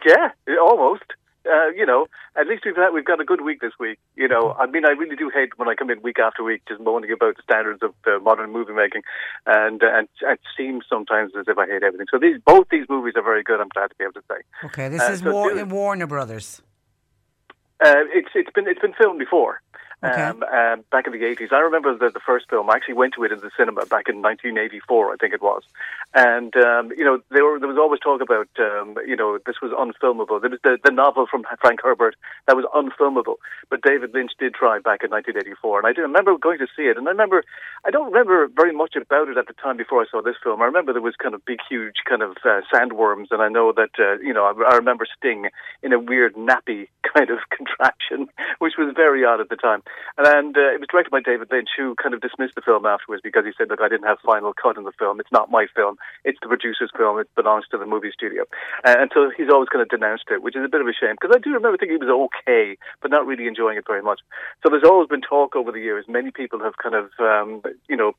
[0.05, 0.29] yeah,
[0.61, 1.03] almost.
[1.45, 3.99] Uh, you know, at least we've had, we've got a good week this week.
[4.15, 6.63] You know, I mean, I really do hate when I come in week after week
[6.67, 9.03] just moaning about the standards of uh, modern movie making,
[9.45, 12.07] and, uh, and it seems sometimes as if I hate everything.
[12.09, 13.59] So these both these movies are very good.
[13.61, 14.41] I'm glad to be able to say.
[14.65, 16.61] Okay, this Uh, is so War- Warner Brothers.
[17.83, 19.61] Uh, it's it's been it's been filmed before.
[20.05, 21.51] Um, um, back in the 80s.
[21.51, 22.69] I remember the, the first film.
[22.69, 25.63] I actually went to it in the cinema back in 1984, I think it was.
[26.13, 29.57] And, um, you know, there, were, there was always talk about, um, you know, this
[29.61, 30.39] was unfilmable.
[30.39, 32.15] There was the, the novel from Frank Herbert
[32.47, 33.35] that was unfilmable.
[33.69, 35.79] But David Lynch did try back in 1984.
[35.79, 36.97] And I do remember going to see it.
[36.97, 37.43] And I remember,
[37.85, 40.61] I don't remember very much about it at the time before I saw this film.
[40.61, 43.27] I remember there was kind of big, huge kind of uh, sandworms.
[43.31, 45.49] And I know that, uh, you know, I, I remember Sting
[45.83, 48.27] in a weird nappy kind of contraction,
[48.59, 49.83] which was very odd at the time.
[50.17, 53.21] And, uh, it was directed by David Lynch, who kind of dismissed the film afterwards
[53.23, 55.19] because he said, look, I didn't have final cut in the film.
[55.19, 55.97] It's not my film.
[56.23, 57.19] It's the producer's film.
[57.19, 58.43] It belongs to the movie studio.
[58.83, 60.93] Uh, and so he's always kind of denounced it, which is a bit of a
[60.93, 64.01] shame because I do remember thinking it was okay, but not really enjoying it very
[64.01, 64.21] much.
[64.63, 66.05] So there's always been talk over the years.
[66.07, 68.13] Many people have kind of, um, you know,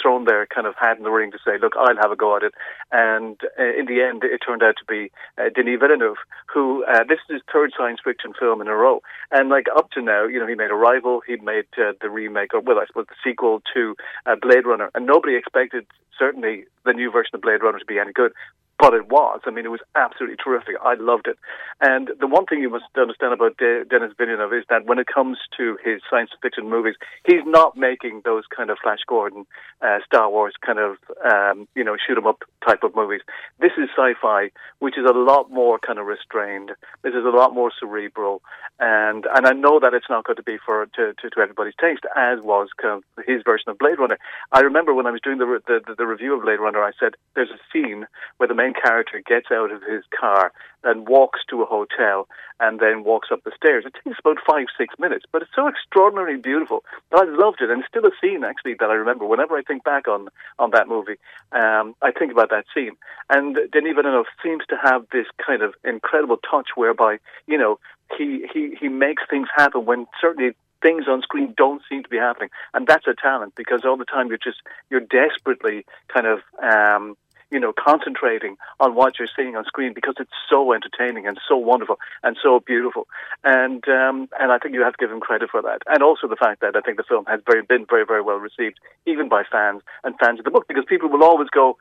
[0.00, 2.36] thrown their kind of hat in the ring to say, look, I'll have a go
[2.36, 2.54] at it.
[2.92, 6.16] And uh, in the end, it turned out to be uh, Denis Villeneuve,
[6.52, 9.00] who, uh, this is his third science fiction film in a row.
[9.30, 12.54] And like up to now, you know, he made Arrival, he made uh, the remake,
[12.54, 13.94] or well, I suppose the sequel to
[14.26, 14.90] uh, Blade Runner.
[14.94, 15.86] And nobody expected,
[16.18, 18.32] certainly, the new version of Blade Runner to be any good.
[18.78, 19.40] But it was.
[19.44, 20.76] I mean, it was absolutely terrific.
[20.82, 21.36] I loved it.
[21.80, 25.08] And the one thing you must understand about De- Denis Villeneuve is that when it
[25.12, 26.94] comes to his science fiction movies,
[27.24, 29.46] he's not making those kind of Flash Gordon,
[29.82, 33.22] uh, Star Wars kind of, um, you know, shoot 'em up type of movies.
[33.58, 36.70] This is sci-fi, which is a lot more kind of restrained.
[37.02, 38.42] This is a lot more cerebral,
[38.78, 41.74] and and I know that it's not going to be for to, to, to everybody's
[41.80, 44.18] taste, as was kind of his version of Blade Runner.
[44.52, 47.14] I remember when I was doing the the the review of Blade Runner, I said
[47.34, 48.06] there's a scene
[48.36, 50.52] where the main character gets out of his car
[50.84, 52.28] and walks to a hotel
[52.60, 53.84] and then walks up the stairs.
[53.86, 56.84] It takes about five, six minutes, but it's so extraordinarily beautiful.
[57.10, 59.26] That I loved it, and it's still a scene actually that I remember.
[59.26, 60.28] Whenever I think back on
[60.58, 61.18] on that movie,
[61.52, 62.96] um, I think about that scene.
[63.30, 67.78] And Denis Villeneuve seems to have this kind of incredible touch whereby you know
[68.16, 72.16] he he he makes things happen when certainly things on screen don't seem to be
[72.16, 74.58] happening, and that's a talent because all the time you're just
[74.90, 76.40] you're desperately kind of.
[76.62, 77.16] Um,
[77.50, 81.56] you know, concentrating on what you're seeing on screen because it's so entertaining and so
[81.56, 83.06] wonderful and so beautiful.
[83.44, 85.82] And um, and I think you have to give him credit for that.
[85.86, 88.38] And also the fact that I think the film has very been very very well
[88.38, 91.76] received, even by fans and fans of the book, because people will always go,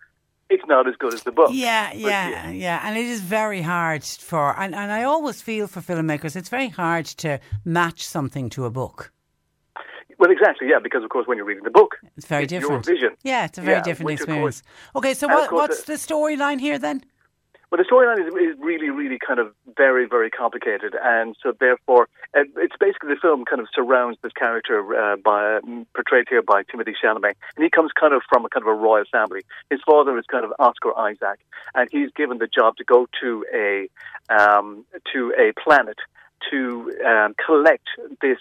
[0.50, 1.50] it's not as good as the book.
[1.52, 2.82] Yeah, But, yeah, yeah.
[2.84, 6.70] And it is very hard for, and, and I always feel for filmmakers, it's very
[6.70, 9.12] hard to match something to a book.
[10.20, 12.86] Well, exactly, yeah, because of course when you're reading the book, It's very it's different.
[12.88, 13.12] Your vision.
[13.24, 14.64] Yeah, it's a very Yeah, different experience.
[14.96, 17.04] Okay, so what, what's the storyline here then?
[17.70, 22.08] Well, the storyline is, is really, really kind of very, very complicated, and so therefore,
[22.34, 25.60] uh, it's basically the film kind of surrounds this character uh, by
[25.94, 28.74] portrayed here by Timothée Chalamet, and he comes kind of from a kind of a
[28.74, 29.42] royal family.
[29.70, 31.40] His father is kind of Oscar Isaac,
[31.76, 33.90] and he's given the job to go to a
[34.34, 35.98] um, to a planet
[36.50, 37.88] to um, collect
[38.22, 38.40] this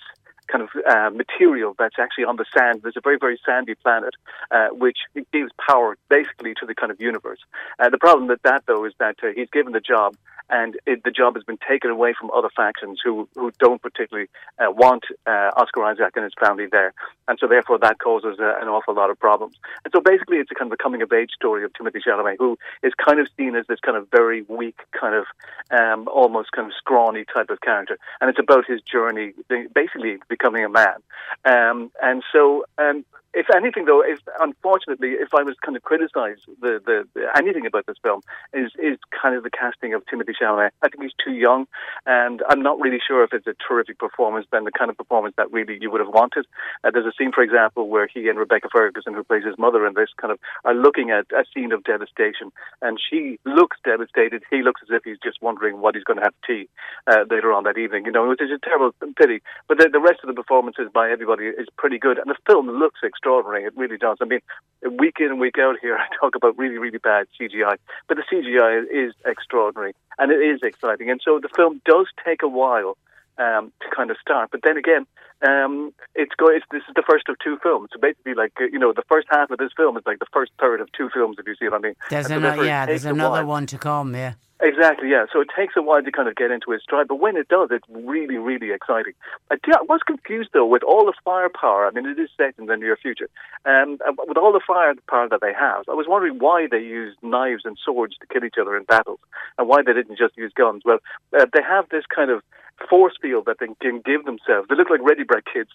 [0.51, 2.81] kind of uh, material that's actually on the sand.
[2.83, 4.15] There's a very, very sandy planet,
[4.51, 4.99] uh, which
[5.33, 7.41] gives power basically to the kind of universe.
[7.79, 10.17] Uh, the problem with that, though, is that uh, he's given the job,
[10.49, 14.29] and it, the job has been taken away from other factions who, who don't particularly
[14.59, 16.93] uh, want uh, Oscar Isaac and his family there.
[17.29, 19.57] And so, therefore, that causes uh, an awful lot of problems.
[19.85, 22.37] And so, basically, it's a kind of a coming of age story of Timothée Chalamet,
[22.39, 25.27] who is kind of seen as this kind of very weak, kind of
[25.71, 27.99] um, almost kind of scrawny type of character.
[28.21, 29.33] And it's about his journey,
[29.75, 30.97] basically becoming a man.
[31.45, 33.05] Um, and so, um,
[33.37, 37.67] if anything, though, if unfortunately, if I was kind of criticise the, the, the anything
[37.67, 38.23] about this film,
[38.55, 40.71] is is kind of the casting of Timothée Chalamet.
[40.83, 41.67] I think he's too young,
[42.07, 45.35] and I'm not really sure if it's a terrific performance than the kind of performance
[45.37, 46.47] that really you would have wanted.
[46.83, 49.87] Uh, there's a scene, for example, where he and Rebecca Ferguson, who plays his mother
[49.87, 52.51] in this, kind of are looking at a scene of devastation,
[52.81, 54.45] and she looks devastated.
[54.51, 56.71] He looks as if he's just wondering what he's going to have tea
[57.07, 58.07] uh, later on that evening.
[58.07, 59.43] You know, which is a terrible pity.
[59.69, 62.71] But the, the rest of the performances by everybody is pretty good, and the film
[62.71, 63.26] looks extraordinary.
[63.27, 64.19] It really does.
[64.21, 64.41] I mean,
[64.99, 67.77] week in and week out here, I talk about really, really bad CGI,
[68.09, 71.11] but the CGI is extraordinary and it is exciting.
[71.11, 72.97] And so the film does take a while
[73.39, 74.51] um, to kind of start.
[74.51, 75.07] But then again,
[75.47, 76.57] um, it's going.
[76.57, 77.91] It's, this is the first of two films.
[77.93, 80.53] So basically, like you know, the first half of this film is like the first
[80.59, 81.37] third of two films.
[81.39, 81.95] If you see what I mean.
[82.11, 84.15] There's And another, yeah, there's another one to come.
[84.15, 84.35] Yeah.
[84.61, 85.27] Exactly, yeah.
[85.31, 87.49] So it takes a while to kind of get into its stride, but when it
[87.49, 89.13] does, it's really, really exciting.
[89.51, 91.87] I, do- I was confused though with all the firepower.
[91.87, 93.29] I mean, it is set in the near future,
[93.67, 95.85] um, uh, with all the firepower that they have.
[95.91, 99.21] I was wondering why they used knives and swords to kill each other in battles,
[99.59, 100.81] and why they didn't just use guns.
[100.87, 101.01] Well,
[101.39, 102.43] uh, they have this kind of
[102.89, 104.69] force field that they can give themselves.
[104.69, 105.71] They look like Ready Brek kids,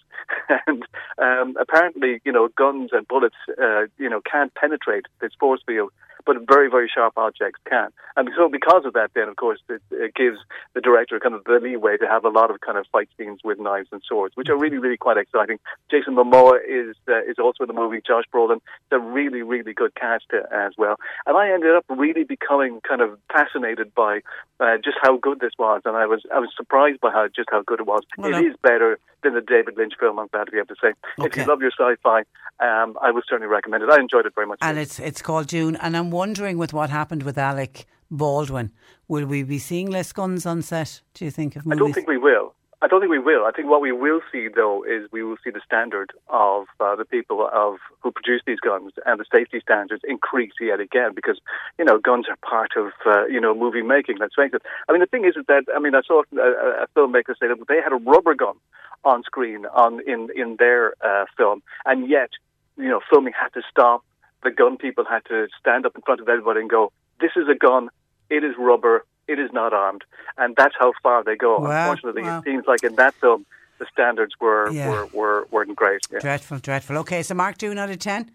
[0.66, 0.84] and
[1.18, 5.90] um, apparently, you know, guns and bullets, uh, you know, can't penetrate this force field
[6.24, 7.90] but very, very sharp objects can.
[8.16, 10.38] And so because of that, then, of course, it, it gives
[10.74, 13.40] the director kind of the leeway to have a lot of kind of fight scenes
[13.42, 15.58] with knives and swords, which are really, really quite exciting.
[15.90, 18.00] Jason Momoa is uh, is also in the movie.
[18.06, 20.96] Josh Brolin, it's a really, really good cast as well.
[21.26, 24.20] And I ended up really becoming kind of fascinated by
[24.60, 27.48] uh, just how good this was, and I was I was surprised by how just
[27.50, 28.02] how good it was.
[28.18, 30.18] Well, it is better than the David Lynch film.
[30.18, 30.92] I'm glad to be able to say.
[31.18, 31.26] Okay.
[31.26, 32.20] If you love your sci-fi,
[32.60, 33.90] um, I would certainly recommend it.
[33.90, 34.58] I enjoyed it very much.
[34.62, 35.76] And it's it's called Dune.
[35.76, 38.70] And I'm wondering with what happened with Alec Baldwin,
[39.08, 41.00] will we be seeing less guns on set?
[41.14, 42.54] Do you think of I don't think we will.
[42.82, 43.44] I don't think we will.
[43.46, 46.96] I think what we will see, though, is we will see the standard of uh,
[46.96, 51.38] the people of who produce these guns and the safety standards increase yet again because
[51.78, 54.18] you know guns are part of uh, you know movie making.
[54.18, 54.62] Let's face it.
[54.88, 57.46] I mean, the thing is, is that I mean, I saw a, a filmmaker say
[57.46, 58.56] that they had a rubber gun
[59.04, 62.30] on screen on in in their uh, film, and yet
[62.76, 64.02] you know filming had to stop.
[64.42, 67.48] The gun people had to stand up in front of everybody and go, "This is
[67.48, 67.88] a gun.
[68.30, 69.04] It is rubber.
[69.28, 70.02] It is not armed."
[70.38, 71.58] And that's how far they go.
[71.58, 72.38] Wow, Unfortunately, wow.
[72.38, 73.46] it seems like in that film
[73.78, 74.88] the standards were Yeah.
[74.90, 76.00] were, were weren't great.
[76.10, 76.20] Yeah.
[76.20, 76.98] Dreadful, dreadful.
[76.98, 78.30] Okay, so Mark, Dune out of 10?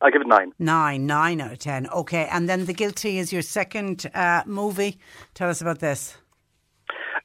[0.00, 0.52] I give it nine.
[0.58, 1.88] Nine, nine out of 10.
[1.88, 4.98] Okay, and then The Guilty is your second uh, movie.
[5.34, 6.16] Tell us about this.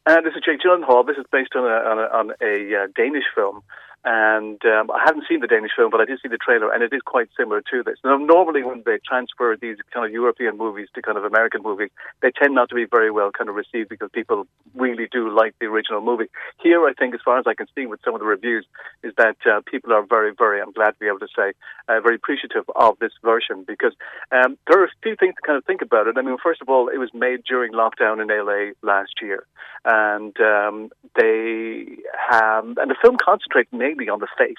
[0.05, 1.05] Uh, this is Jake Gyllenhaal.
[1.05, 3.61] This is based on a on a, on a uh, Danish film,
[4.03, 6.82] and um, I haven't seen the Danish film, but I did see the trailer, and
[6.82, 7.98] it is quite similar to this.
[8.03, 11.91] Now, normally, when they transfer these kind of European movies to kind of American movies,
[12.22, 15.53] they tend not to be very well kind of received because people really do like
[15.60, 16.30] the original movie.
[16.64, 18.65] Here, I think, as far as I can see with some of the reviews,
[19.03, 21.53] is that uh, people are very, very, I'm glad to be able to say,
[21.88, 23.94] uh, very appreciative of this version because
[24.32, 26.18] um, there are a few things to kind of think about it.
[26.18, 29.45] I mean, first of all, it was made during lockdown in LA last year,
[29.86, 31.86] and um, they
[32.30, 34.55] have, and the film concentrates mainly on the face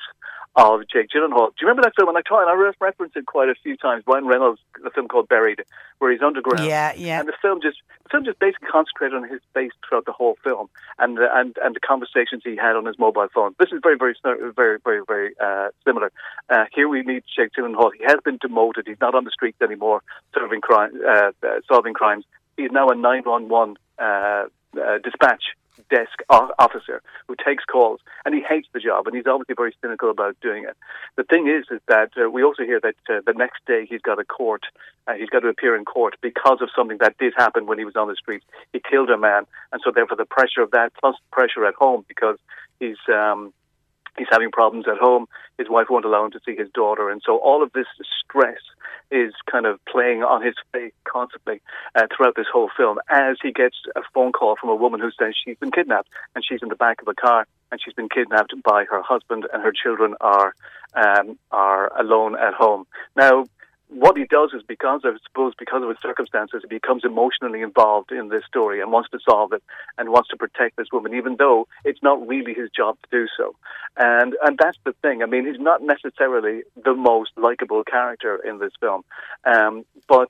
[0.55, 1.49] of Jake Gyllenhaal.
[1.49, 2.09] Do you remember that film?
[2.11, 4.05] And I try and I re- reference it quite a few times.
[4.07, 5.63] Ryan Reynolds, the film called Buried,
[5.99, 6.67] where he's underground.
[6.67, 7.21] Yeah, yeah.
[7.21, 10.37] And the film just the film just basically concentrated on his face throughout the whole
[10.45, 10.69] film,
[10.99, 13.55] and the, and and the conversations he had on his mobile phone.
[13.59, 16.13] This is very very very very very uh, similar.
[16.51, 17.91] Uh, here we meet Jake Gyllenhaal.
[17.97, 18.87] He has been demoted.
[18.87, 20.03] He's not on the streets anymore,
[20.35, 22.25] serving crime, uh, uh, solving crimes.
[22.59, 24.45] He's now a nine one one uh,
[25.03, 25.45] dispatch
[25.91, 30.11] desk officer who takes calls, and he hates the job, and he's obviously very cynical
[30.11, 30.77] about doing it.
[31.17, 34.03] The thing is, is that uh, we also hear that uh, the next day he's
[34.03, 34.63] got a court,
[35.07, 37.85] uh, he's got to appear in court because of something that did happen when he
[37.85, 38.45] was on the streets.
[38.73, 42.05] He killed a man, and so therefore the pressure of that, plus pressure at home
[42.09, 42.39] because
[42.81, 42.99] he's.
[43.09, 43.53] Um,
[44.19, 45.27] He's having problems at home.
[45.59, 47.87] His wife won't allow him to see his daughter, and so all of this
[48.21, 48.61] stress
[49.11, 51.61] is kind of playing on his face constantly
[51.95, 52.99] uh, throughout this whole film.
[53.11, 56.45] As he gets a phone call from a woman who says she's been kidnapped, and
[56.45, 59.63] she's in the back of a car, and she's been kidnapped by her husband, and
[59.63, 60.55] her children are
[60.95, 62.87] um, are alone at home.
[63.17, 63.47] Now,
[63.95, 67.61] what he does is because of, I suppose, because of his circumstances, he becomes emotionally
[67.61, 69.63] involved in this story and wants to solve it
[69.99, 73.27] and wants to protect this woman, even though it's not really his job to do
[73.37, 73.55] so.
[73.97, 75.23] And and that's the thing.
[75.23, 79.03] I mean, he's not necessarily the most likable character in this film,
[79.45, 80.29] um, but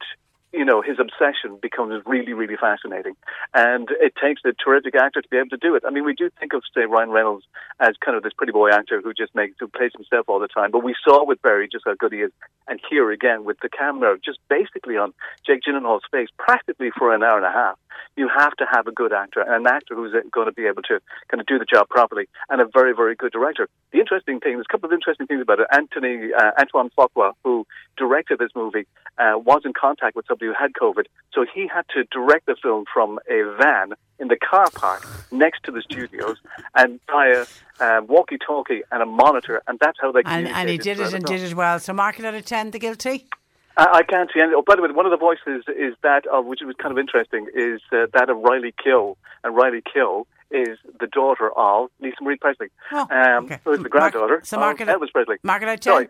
[0.52, 3.14] you know, his obsession becomes really, really fascinating.
[3.54, 5.82] And it takes a terrific actor to be able to do it.
[5.86, 7.46] I mean, we do think of, say, Ryan Reynolds
[7.80, 10.48] as kind of this pretty boy actor who just makes, who plays himself all the
[10.48, 10.70] time.
[10.70, 12.32] But we saw with Buried just how good he is.
[12.68, 15.12] And here again, with the camera just basically on
[15.46, 17.78] Jake Gyllenhaal's face, practically for an hour and a half.
[18.16, 20.82] You have to have a good actor and an actor who's going to be able
[20.82, 23.68] to kind of do the job properly and a very, very good director.
[23.92, 25.66] The interesting thing, there's a couple of interesting things about it.
[25.72, 27.66] Anthony, uh, Antoine Fuqua, who
[27.96, 28.86] directed this movie,
[29.18, 31.04] uh, was in contact with somebody who had COVID.
[31.32, 35.64] So he had to direct the film from a van in the car park next
[35.64, 36.36] to the studios
[36.74, 37.44] and via
[37.80, 39.62] uh, walkie-talkie and a monitor.
[39.66, 41.78] And that's how they And, and he did it and did it well.
[41.78, 43.26] So mark it out of 10, The Guilty?
[43.76, 44.52] I, I can't see any.
[44.54, 46.98] Oh, by the way, one of the voices is that of, which was kind of
[46.98, 49.16] interesting, is uh, that of Riley Keough.
[49.44, 52.68] and Riley Keough is the daughter of Lisa Marie Presley.
[52.92, 53.58] Oh, um, okay.
[53.64, 55.36] who is the granddaughter so mark of Elvis Presley.
[55.68, 55.92] out 10?
[55.92, 56.08] Sorry,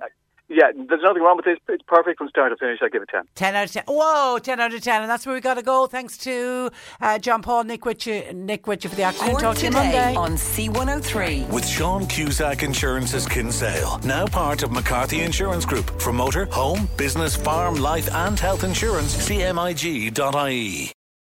[0.48, 1.58] yeah, there's nothing wrong with this.
[1.68, 2.78] It's perfect from start to finish.
[2.82, 3.22] I give it 10.
[3.34, 3.84] 10 out of 10.
[3.88, 5.02] Whoa, 10 out of 10.
[5.02, 5.86] And that's where we got to go.
[5.86, 6.70] Thanks to
[7.00, 9.32] uh, John Paul, Nick with you, Nick with you for the afternoon.
[9.32, 10.14] Cork Talk to you Monday.
[10.14, 11.48] on C103.
[11.50, 16.00] With Sean Cusack Insurance's Kinsale, now part of McCarthy Insurance Group.
[16.00, 20.92] For motor, home, business, farm, life, and health insurance, cmig.ie.